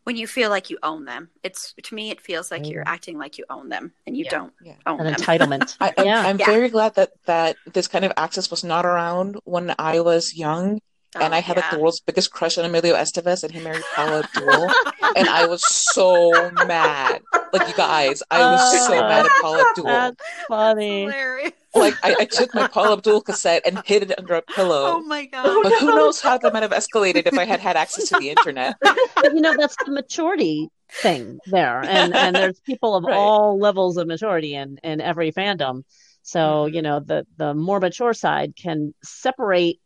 when 0.04 0.16
you 0.16 0.26
feel 0.26 0.50
like 0.50 0.68
you 0.68 0.78
own 0.82 1.06
them 1.06 1.30
it's 1.42 1.72
to 1.82 1.94
me 1.94 2.10
it 2.10 2.20
feels 2.20 2.50
like 2.50 2.68
you're 2.68 2.86
acting 2.86 3.16
like 3.16 3.38
you 3.38 3.44
own 3.48 3.68
them 3.70 3.92
and 4.06 4.16
you 4.16 4.24
Yeah. 4.24 4.30
don't 4.30 4.52
Yeah. 4.62 4.74
own 4.86 4.98
An 5.00 5.06
them 5.06 5.14
entitlement. 5.14 5.76
I, 5.80 5.94
I'm, 5.96 6.04
yeah. 6.06 6.20
I'm 6.20 6.38
Yeah. 6.38 6.46
very 6.46 6.68
glad 6.68 6.94
that 6.96 7.10
that 7.24 7.56
this 7.72 7.88
kind 7.88 8.04
of 8.04 8.12
access 8.16 8.50
was 8.50 8.62
not 8.62 8.84
around 8.84 9.38
when 9.44 9.74
I 9.78 10.00
was 10.00 10.34
young, 10.36 10.80
and 11.20 11.32
Oh, 11.34 11.36
I 11.36 11.40
had 11.40 11.56
like 11.56 11.70
the 11.70 11.78
world's 11.78 12.00
biggest 12.00 12.30
crush 12.32 12.58
on 12.58 12.64
Emilio 12.64 12.94
Estevez, 12.94 13.44
and 13.44 13.52
he 13.52 13.60
married 13.60 13.82
Paula 13.94 14.20
Abdul, 14.34 14.70
and 15.16 15.28
I 15.28 15.46
was 15.46 15.62
so 15.66 16.50
mad. 16.66 17.22
Like 17.52 17.68
you 17.68 17.74
guys, 17.74 18.22
I 18.30 18.50
was 18.50 18.86
so 18.86 18.94
Oh, 18.96 19.00
mad 19.08 19.26
at 19.26 19.32
Paula 19.40 19.64
Abdul. 19.68 19.84
That's 19.86 20.16
funny. 20.48 21.02
hilarious 21.02 21.52
Like 21.74 21.94
I, 22.02 22.16
I 22.20 22.24
took 22.24 22.54
my 22.54 22.66
Paula 22.68 22.94
Abdul 22.94 23.20
cassette 23.22 23.62
and 23.66 23.80
hid 23.84 24.04
it 24.04 24.18
under 24.18 24.34
a 24.34 24.42
pillow. 24.42 24.84
oh 24.86 25.02
my 25.02 25.26
god 25.26 25.62
But 25.62 25.72
who 25.74 25.86
knows 25.94 26.20
how 26.20 26.38
that 26.38 26.52
might 26.52 26.62
have 26.62 26.72
escalated 26.72 27.26
if 27.26 27.38
I 27.38 27.44
had 27.44 27.60
had 27.60 27.76
access 27.76 28.08
to 28.08 28.18
the 28.18 28.30
internet. 28.30 28.76
but 28.80 28.96
you 29.34 29.40
know 29.40 29.54
that's 29.56 29.76
the 29.84 29.92
maturity 29.92 30.68
thing 31.02 31.38
there 31.46 31.80
and 31.82 32.14
and 32.14 32.36
there's 32.36 32.60
people 32.60 32.94
of 32.94 33.04
Right. 33.06 33.16
all 33.16 33.58
levels 33.58 33.96
of 33.96 34.06
maturity 34.06 34.54
in 34.54 34.78
in 34.82 35.00
every 35.00 35.32
fandom 35.32 35.84
so 36.22 36.40
Mhm. 36.68 36.74
you 36.74 36.82
know 36.82 37.00
the 37.00 37.26
the 37.38 37.54
more 37.54 37.80
mature 37.80 38.12
side 38.12 38.54
can 38.56 38.92
separate 39.02 39.80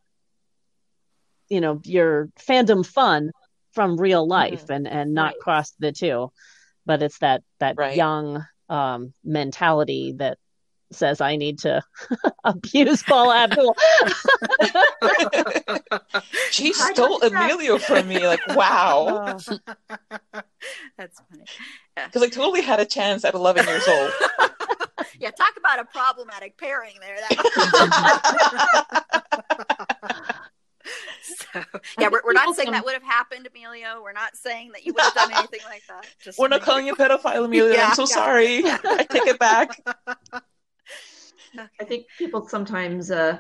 you 1.49 1.61
know 1.61 1.81
your 1.85 2.29
fandom 2.39 2.85
fun 2.85 3.31
from 3.73 3.97
real 4.01 4.27
life 4.27 4.69
and 4.71 4.87
and 4.89 5.13
not 5.15 5.35
Right. 5.35 5.41
cross 5.41 5.73
the 5.79 5.93
two 5.93 6.31
but 6.87 7.03
it's 7.03 7.19
that 7.19 7.43
that 7.61 7.77
Right. 7.77 7.97
young 7.97 8.45
um 8.69 9.13
mentality 9.25 10.15
that 10.17 10.39
says 10.93 11.21
i 11.21 11.37
need 11.37 11.59
to 11.61 11.83
abuse 12.45 13.03
paula 13.03 13.37
abdul 13.39 13.77
She 16.51 16.73
stole. 16.73 17.21
Emilio 17.23 17.77
from 17.79 18.09
me. 18.09 18.27
Like 18.27 18.41
wow. 18.49 19.39
Oh, 19.53 20.43
That's 20.97 21.21
funny. 21.31 21.45
Because 21.97 22.23
I 22.23 22.29
totally 22.29 22.63
had 22.63 22.81
a 22.81 22.85
chance 22.87 23.25
at 23.25 23.35
11 23.35 23.67
years 23.67 23.87
old. 23.89 24.11
yeah, 25.19 25.31
talk 25.31 25.55
about 25.59 25.79
a 25.81 25.85
problematic 25.85 26.57
pairing 26.59 26.95
there. 27.01 27.17
so, 31.53 31.63
yeah, 31.99 32.09
we're, 32.11 32.21
we're 32.25 32.33
not 32.33 32.55
saying 32.55 32.71
that 32.73 32.85
would 32.85 32.95
have 32.95 33.03
happened, 33.03 33.47
Emilio. 33.47 34.01
We're 34.03 34.13
not 34.13 34.37
saying 34.37 34.73
that 34.73 34.85
you 34.85 34.93
would 34.93 35.03
have 35.03 35.15
done 35.15 35.31
anything 35.37 35.61
like 35.65 35.83
that. 35.89 36.07
Just 36.23 36.39
We're 36.39 36.49
not 36.49 36.63
calling 36.63 36.87
you 36.87 36.93
a 36.93 36.97
pedophile, 36.97 37.45
Emilio. 37.45 37.73
Yeah, 37.75 37.89
I'm 37.89 37.95
so 37.95 38.03
yeah. 38.03 38.07
sorry. 38.07 38.63
I 38.65 39.07
take 39.09 39.27
it 39.27 39.39
back. 39.39 39.81
I 41.81 41.85
think 41.85 42.07
people 42.19 42.47
sometimes 42.49 43.11
uh, 43.11 43.39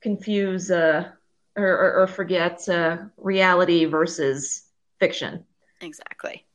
confuse 0.00 0.70
uh, 0.70 1.10
or, 1.56 1.66
or, 1.66 2.02
or 2.02 2.06
forget 2.06 2.68
uh, 2.68 2.98
reality 3.16 3.84
versus 3.84 4.64
fiction, 5.00 5.44
Exactly. 5.80 6.46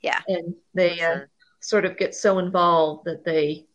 Yeah. 0.00 0.20
and 0.26 0.54
they 0.74 1.00
uh, 1.00 1.14
sure. 1.14 1.28
sort 1.60 1.84
of 1.84 1.96
get 1.96 2.14
so 2.14 2.38
involved 2.40 3.04
that 3.04 3.24
they, 3.24 3.66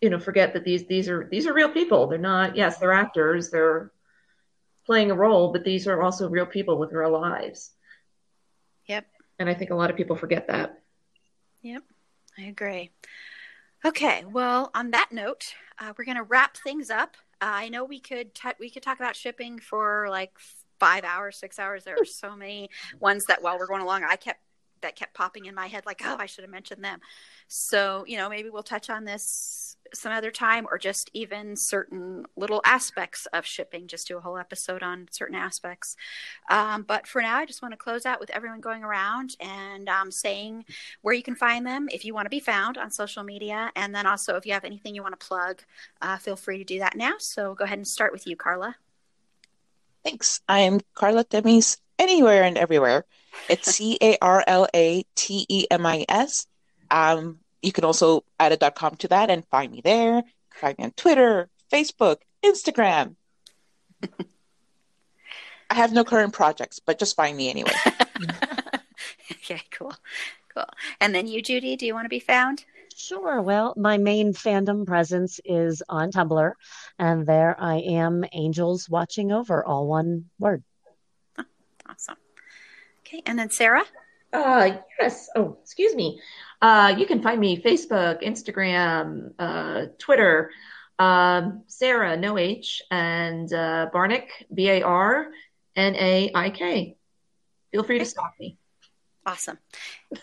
you 0.00 0.10
know, 0.10 0.18
forget 0.18 0.52
that 0.54 0.64
these 0.64 0.86
these 0.86 1.08
are 1.08 1.28
these 1.30 1.46
are 1.46 1.52
real 1.52 1.70
people. 1.70 2.06
They're 2.06 2.18
not. 2.18 2.56
Yes, 2.56 2.78
they're 2.78 2.92
actors. 2.92 3.50
They're 3.50 3.90
playing 4.86 5.10
a 5.10 5.14
role, 5.14 5.52
but 5.52 5.64
these 5.64 5.86
are 5.86 6.02
also 6.02 6.28
real 6.28 6.46
people 6.46 6.78
with 6.78 6.92
real 6.92 7.12
lives. 7.12 7.72
Yep. 8.86 9.06
And 9.38 9.48
I 9.48 9.54
think 9.54 9.70
a 9.70 9.74
lot 9.74 9.90
of 9.90 9.96
people 9.96 10.16
forget 10.16 10.48
that. 10.48 10.80
Yep. 11.62 11.82
I 12.38 12.42
agree. 12.42 12.90
Okay. 13.84 14.24
Well, 14.24 14.70
on 14.74 14.90
that 14.92 15.10
note, 15.12 15.54
uh, 15.78 15.92
we're 15.96 16.04
going 16.04 16.16
to 16.16 16.22
wrap 16.22 16.56
things 16.56 16.90
up. 16.90 17.16
Uh, 17.40 17.46
I 17.50 17.68
know 17.68 17.84
we 17.84 18.00
could 18.00 18.34
t- 18.34 18.48
we 18.58 18.70
could 18.70 18.82
talk 18.82 18.98
about 18.98 19.14
shipping 19.14 19.58
for 19.58 20.08
like 20.10 20.32
five 20.80 21.04
hours, 21.04 21.36
six 21.36 21.58
hours. 21.58 21.84
There 21.84 21.96
are 22.00 22.04
so 22.04 22.34
many 22.34 22.70
ones 23.00 23.26
that 23.26 23.42
while 23.42 23.58
we're 23.58 23.66
going 23.66 23.82
along, 23.82 24.04
I 24.04 24.16
kept 24.16 24.40
that 24.82 24.96
kept 24.96 25.14
popping 25.14 25.46
in 25.46 25.54
my 25.54 25.66
head 25.66 25.86
like, 25.86 26.02
oh, 26.04 26.16
I 26.18 26.26
should 26.26 26.44
have 26.44 26.50
mentioned 26.50 26.84
them. 26.84 27.00
So 27.48 28.04
you 28.06 28.16
know, 28.16 28.28
maybe 28.28 28.50
we'll 28.50 28.62
touch 28.62 28.90
on 28.90 29.04
this 29.04 29.76
some 29.94 30.12
other 30.12 30.30
time, 30.30 30.66
or 30.70 30.78
just 30.78 31.10
even 31.14 31.56
certain 31.56 32.26
little 32.36 32.60
aspects 32.64 33.26
of 33.32 33.46
shipping. 33.46 33.86
Just 33.86 34.08
do 34.08 34.18
a 34.18 34.20
whole 34.20 34.36
episode 34.36 34.82
on 34.82 35.08
certain 35.10 35.36
aspects. 35.36 35.96
Um, 36.50 36.82
but 36.82 37.06
for 37.06 37.22
now, 37.22 37.38
I 37.38 37.46
just 37.46 37.62
want 37.62 37.72
to 37.72 37.78
close 37.78 38.04
out 38.04 38.20
with 38.20 38.30
everyone 38.30 38.60
going 38.60 38.84
around 38.84 39.36
and 39.40 39.88
um, 39.88 40.10
saying 40.10 40.64
where 41.02 41.14
you 41.14 41.22
can 41.22 41.34
find 41.34 41.66
them 41.66 41.88
if 41.90 42.04
you 42.04 42.14
want 42.14 42.26
to 42.26 42.30
be 42.30 42.40
found 42.40 42.76
on 42.76 42.90
social 42.90 43.22
media, 43.22 43.72
and 43.76 43.94
then 43.94 44.06
also 44.06 44.36
if 44.36 44.46
you 44.46 44.52
have 44.52 44.64
anything 44.64 44.94
you 44.94 45.02
want 45.02 45.18
to 45.18 45.26
plug, 45.26 45.62
uh, 46.02 46.18
feel 46.18 46.36
free 46.36 46.58
to 46.58 46.64
do 46.64 46.78
that 46.80 46.96
now. 46.96 47.14
So 47.18 47.54
go 47.54 47.64
ahead 47.64 47.78
and 47.78 47.86
start 47.86 48.12
with 48.12 48.26
you, 48.26 48.36
Carla. 48.36 48.76
Thanks. 50.04 50.40
I 50.48 50.60
am 50.60 50.80
Carla 50.94 51.24
Temis, 51.24 51.78
anywhere 51.98 52.42
and 52.42 52.56
everywhere. 52.56 53.04
It's 53.48 53.74
C 53.74 53.98
A 54.00 54.16
R 54.20 54.44
L 54.46 54.66
A 54.74 55.04
T 55.14 55.46
E 55.48 55.66
M 55.70 55.86
I 55.86 56.04
S. 56.08 56.46
Um, 56.90 57.38
you 57.62 57.72
can 57.72 57.84
also 57.84 58.24
add 58.38 58.52
a 58.52 58.56
dot 58.56 58.74
.com 58.74 58.96
to 58.96 59.08
that 59.08 59.30
and 59.30 59.46
find 59.46 59.72
me 59.72 59.80
there. 59.82 60.22
Find 60.54 60.76
me 60.78 60.84
on 60.84 60.90
Twitter, 60.92 61.48
Facebook, 61.72 62.18
Instagram. 62.44 63.16
I 65.70 65.74
have 65.74 65.92
no 65.92 66.04
current 66.04 66.32
projects, 66.32 66.78
but 66.78 66.98
just 66.98 67.16
find 67.16 67.36
me 67.36 67.50
anyway. 67.50 67.72
okay, 69.32 69.60
cool, 69.70 69.94
cool. 70.54 70.64
And 71.00 71.14
then 71.14 71.26
you, 71.26 71.42
Judy, 71.42 71.76
do 71.76 71.86
you 71.86 71.94
want 71.94 72.06
to 72.06 72.10
be 72.10 72.20
found? 72.20 72.64
Sure. 72.96 73.40
Well, 73.42 73.74
my 73.76 73.96
main 73.96 74.32
fandom 74.32 74.86
presence 74.86 75.40
is 75.44 75.82
on 75.88 76.10
Tumblr, 76.10 76.52
and 76.98 77.26
there 77.26 77.54
I 77.58 77.76
am, 77.76 78.24
Angels 78.32 78.88
Watching 78.88 79.30
Over, 79.30 79.64
all 79.64 79.86
one 79.86 80.30
word. 80.38 80.64
Awesome. 81.86 82.16
Okay, 83.08 83.22
and 83.24 83.38
then 83.38 83.50
Sarah. 83.50 83.84
Uh, 84.32 84.76
yes. 85.00 85.30
Oh, 85.34 85.56
excuse 85.62 85.94
me. 85.94 86.20
Uh, 86.60 86.94
you 86.98 87.06
can 87.06 87.22
find 87.22 87.40
me 87.40 87.62
Facebook, 87.62 88.22
Instagram, 88.22 89.32
uh, 89.38 89.86
Twitter, 89.98 90.50
um, 90.98 91.62
Sarah, 91.68 92.16
no 92.16 92.36
H, 92.36 92.82
and 92.90 93.50
uh, 93.52 93.88
Barnaik, 93.94 94.28
B 94.52 94.68
A 94.68 94.82
R 94.82 95.28
N 95.74 95.94
A 95.96 96.30
I 96.34 96.50
K. 96.50 96.96
Feel 97.72 97.82
free 97.84 97.98
to 97.98 98.04
stalk 98.04 98.32
me. 98.38 98.58
Awesome. 99.24 99.58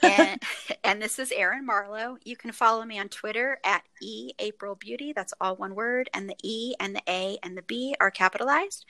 And, 0.01 0.41
and 0.83 1.01
this 1.01 1.19
is 1.19 1.31
Erin 1.31 1.65
Marlowe. 1.65 2.17
You 2.23 2.35
can 2.35 2.51
follow 2.51 2.83
me 2.83 2.99
on 2.99 3.09
Twitter 3.09 3.59
at 3.63 3.83
E 4.01 4.31
April 4.39 4.75
Beauty. 4.75 5.13
That's 5.13 5.33
all 5.39 5.55
one 5.55 5.75
word. 5.75 6.09
And 6.13 6.29
the 6.29 6.35
E 6.43 6.73
and 6.79 6.95
the 6.95 7.01
A 7.07 7.37
and 7.43 7.57
the 7.57 7.61
B 7.61 7.95
are 7.99 8.11
capitalized. 8.11 8.85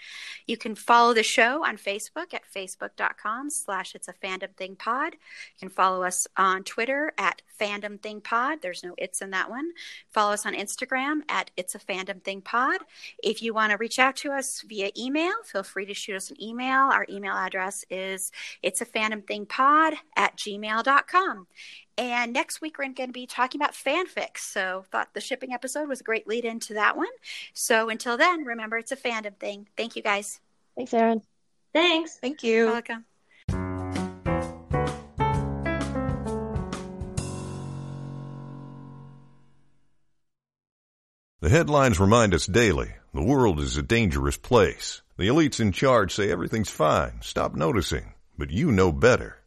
You 0.48 0.58
can 0.58 0.76
follow 0.76 1.14
the 1.14 1.24
show 1.24 1.66
on 1.66 1.78
Facebook 1.78 2.34
at 2.34 2.44
facebook.com 2.52 3.50
slash 3.50 3.96
it's 3.96 4.08
a 4.08 4.14
fandom 4.14 4.56
thing 4.56 4.76
pod. 4.76 5.14
You 5.14 5.60
can 5.60 5.70
follow 5.70 6.04
us 6.04 6.28
on 6.38 6.64
Twitter 6.64 7.14
at 7.18 7.42
fandom 7.60 8.02
thing 8.02 8.22
pod. 8.22 8.62
There's 8.62 8.84
no 8.84 8.96
it's 8.98 9.22
in 9.22 9.32
that 9.32 9.50
one. 9.50 9.72
Follow 10.12 10.34
us 10.34 10.46
on 10.46 10.54
Instagram 10.54 11.22
at 11.30 11.52
it's 11.58 11.76
a 11.76 11.80
fandom 11.80 12.24
thing 12.24 12.42
pod. 12.42 12.82
If 13.22 13.42
you 13.42 13.54
want 13.54 13.72
to 13.72 13.78
reach 13.78 14.00
out 14.00 14.16
to 14.18 14.32
us 14.32 14.62
via 14.62 14.90
email, 14.98 15.34
feel 15.44 15.64
free 15.64 15.86
to 15.86 15.94
shoot 15.94 16.16
us 16.16 16.30
an 16.30 16.42
email. 16.42 16.90
Our 16.92 17.06
email 17.10 17.34
address 17.34 17.86
is 17.90 18.32
it's 18.62 18.82
a 18.82 18.86
fandom 18.86 19.26
thing 19.26 19.46
pod 19.46 19.96
at 20.16 20.38
gmail.com. 20.38 20.85
And 21.98 22.34
next 22.34 22.62
week, 22.62 22.78
we're 22.78 22.90
going 22.90 23.10
to 23.10 23.14
be 23.14 23.28
talking 23.28 23.62
about 23.62 23.74
fanfics. 23.74 24.40
So, 24.40 24.86
thought 24.91 25.14
the 25.14 25.22
shipping 25.22 25.53
episode 25.53 25.88
was 25.88 26.02
a 26.02 26.03
great 26.03 26.28
lead 26.28 26.45
into 26.45 26.74
that 26.74 26.98
one. 26.98 27.07
So, 27.53 27.90
until 27.90 28.18
then, 28.18 28.44
remember 28.44 28.78
it's 28.78 28.91
a 28.91 28.98
fandom 28.98 29.36
thing. 29.38 29.68
Thank 29.78 29.95
you 29.95 30.02
guys. 30.02 30.40
Thanks, 30.76 30.94
Aaron. 30.94 31.22
Thanks. 31.74 32.18
Thank 32.18 32.44
you. 32.44 32.68
Welcome. 32.68 33.06
The 41.41 41.52
headlines 41.52 41.99
remind 41.99 42.34
us 42.34 42.48
daily 42.48 42.95
the 43.14 43.22
world 43.22 43.60
is 43.60 43.78
a 43.78 43.84
dangerous 43.84 44.36
place. 44.36 45.03
The 45.18 45.28
elites 45.28 45.60
in 45.60 45.72
charge 45.72 46.14
say 46.14 46.32
everything's 46.32 46.72
fine, 46.72 47.20
stop 47.22 47.53
noticing. 47.53 48.16
But 48.36 48.49
you 48.49 48.72
know 48.72 48.91
better. 48.91 49.45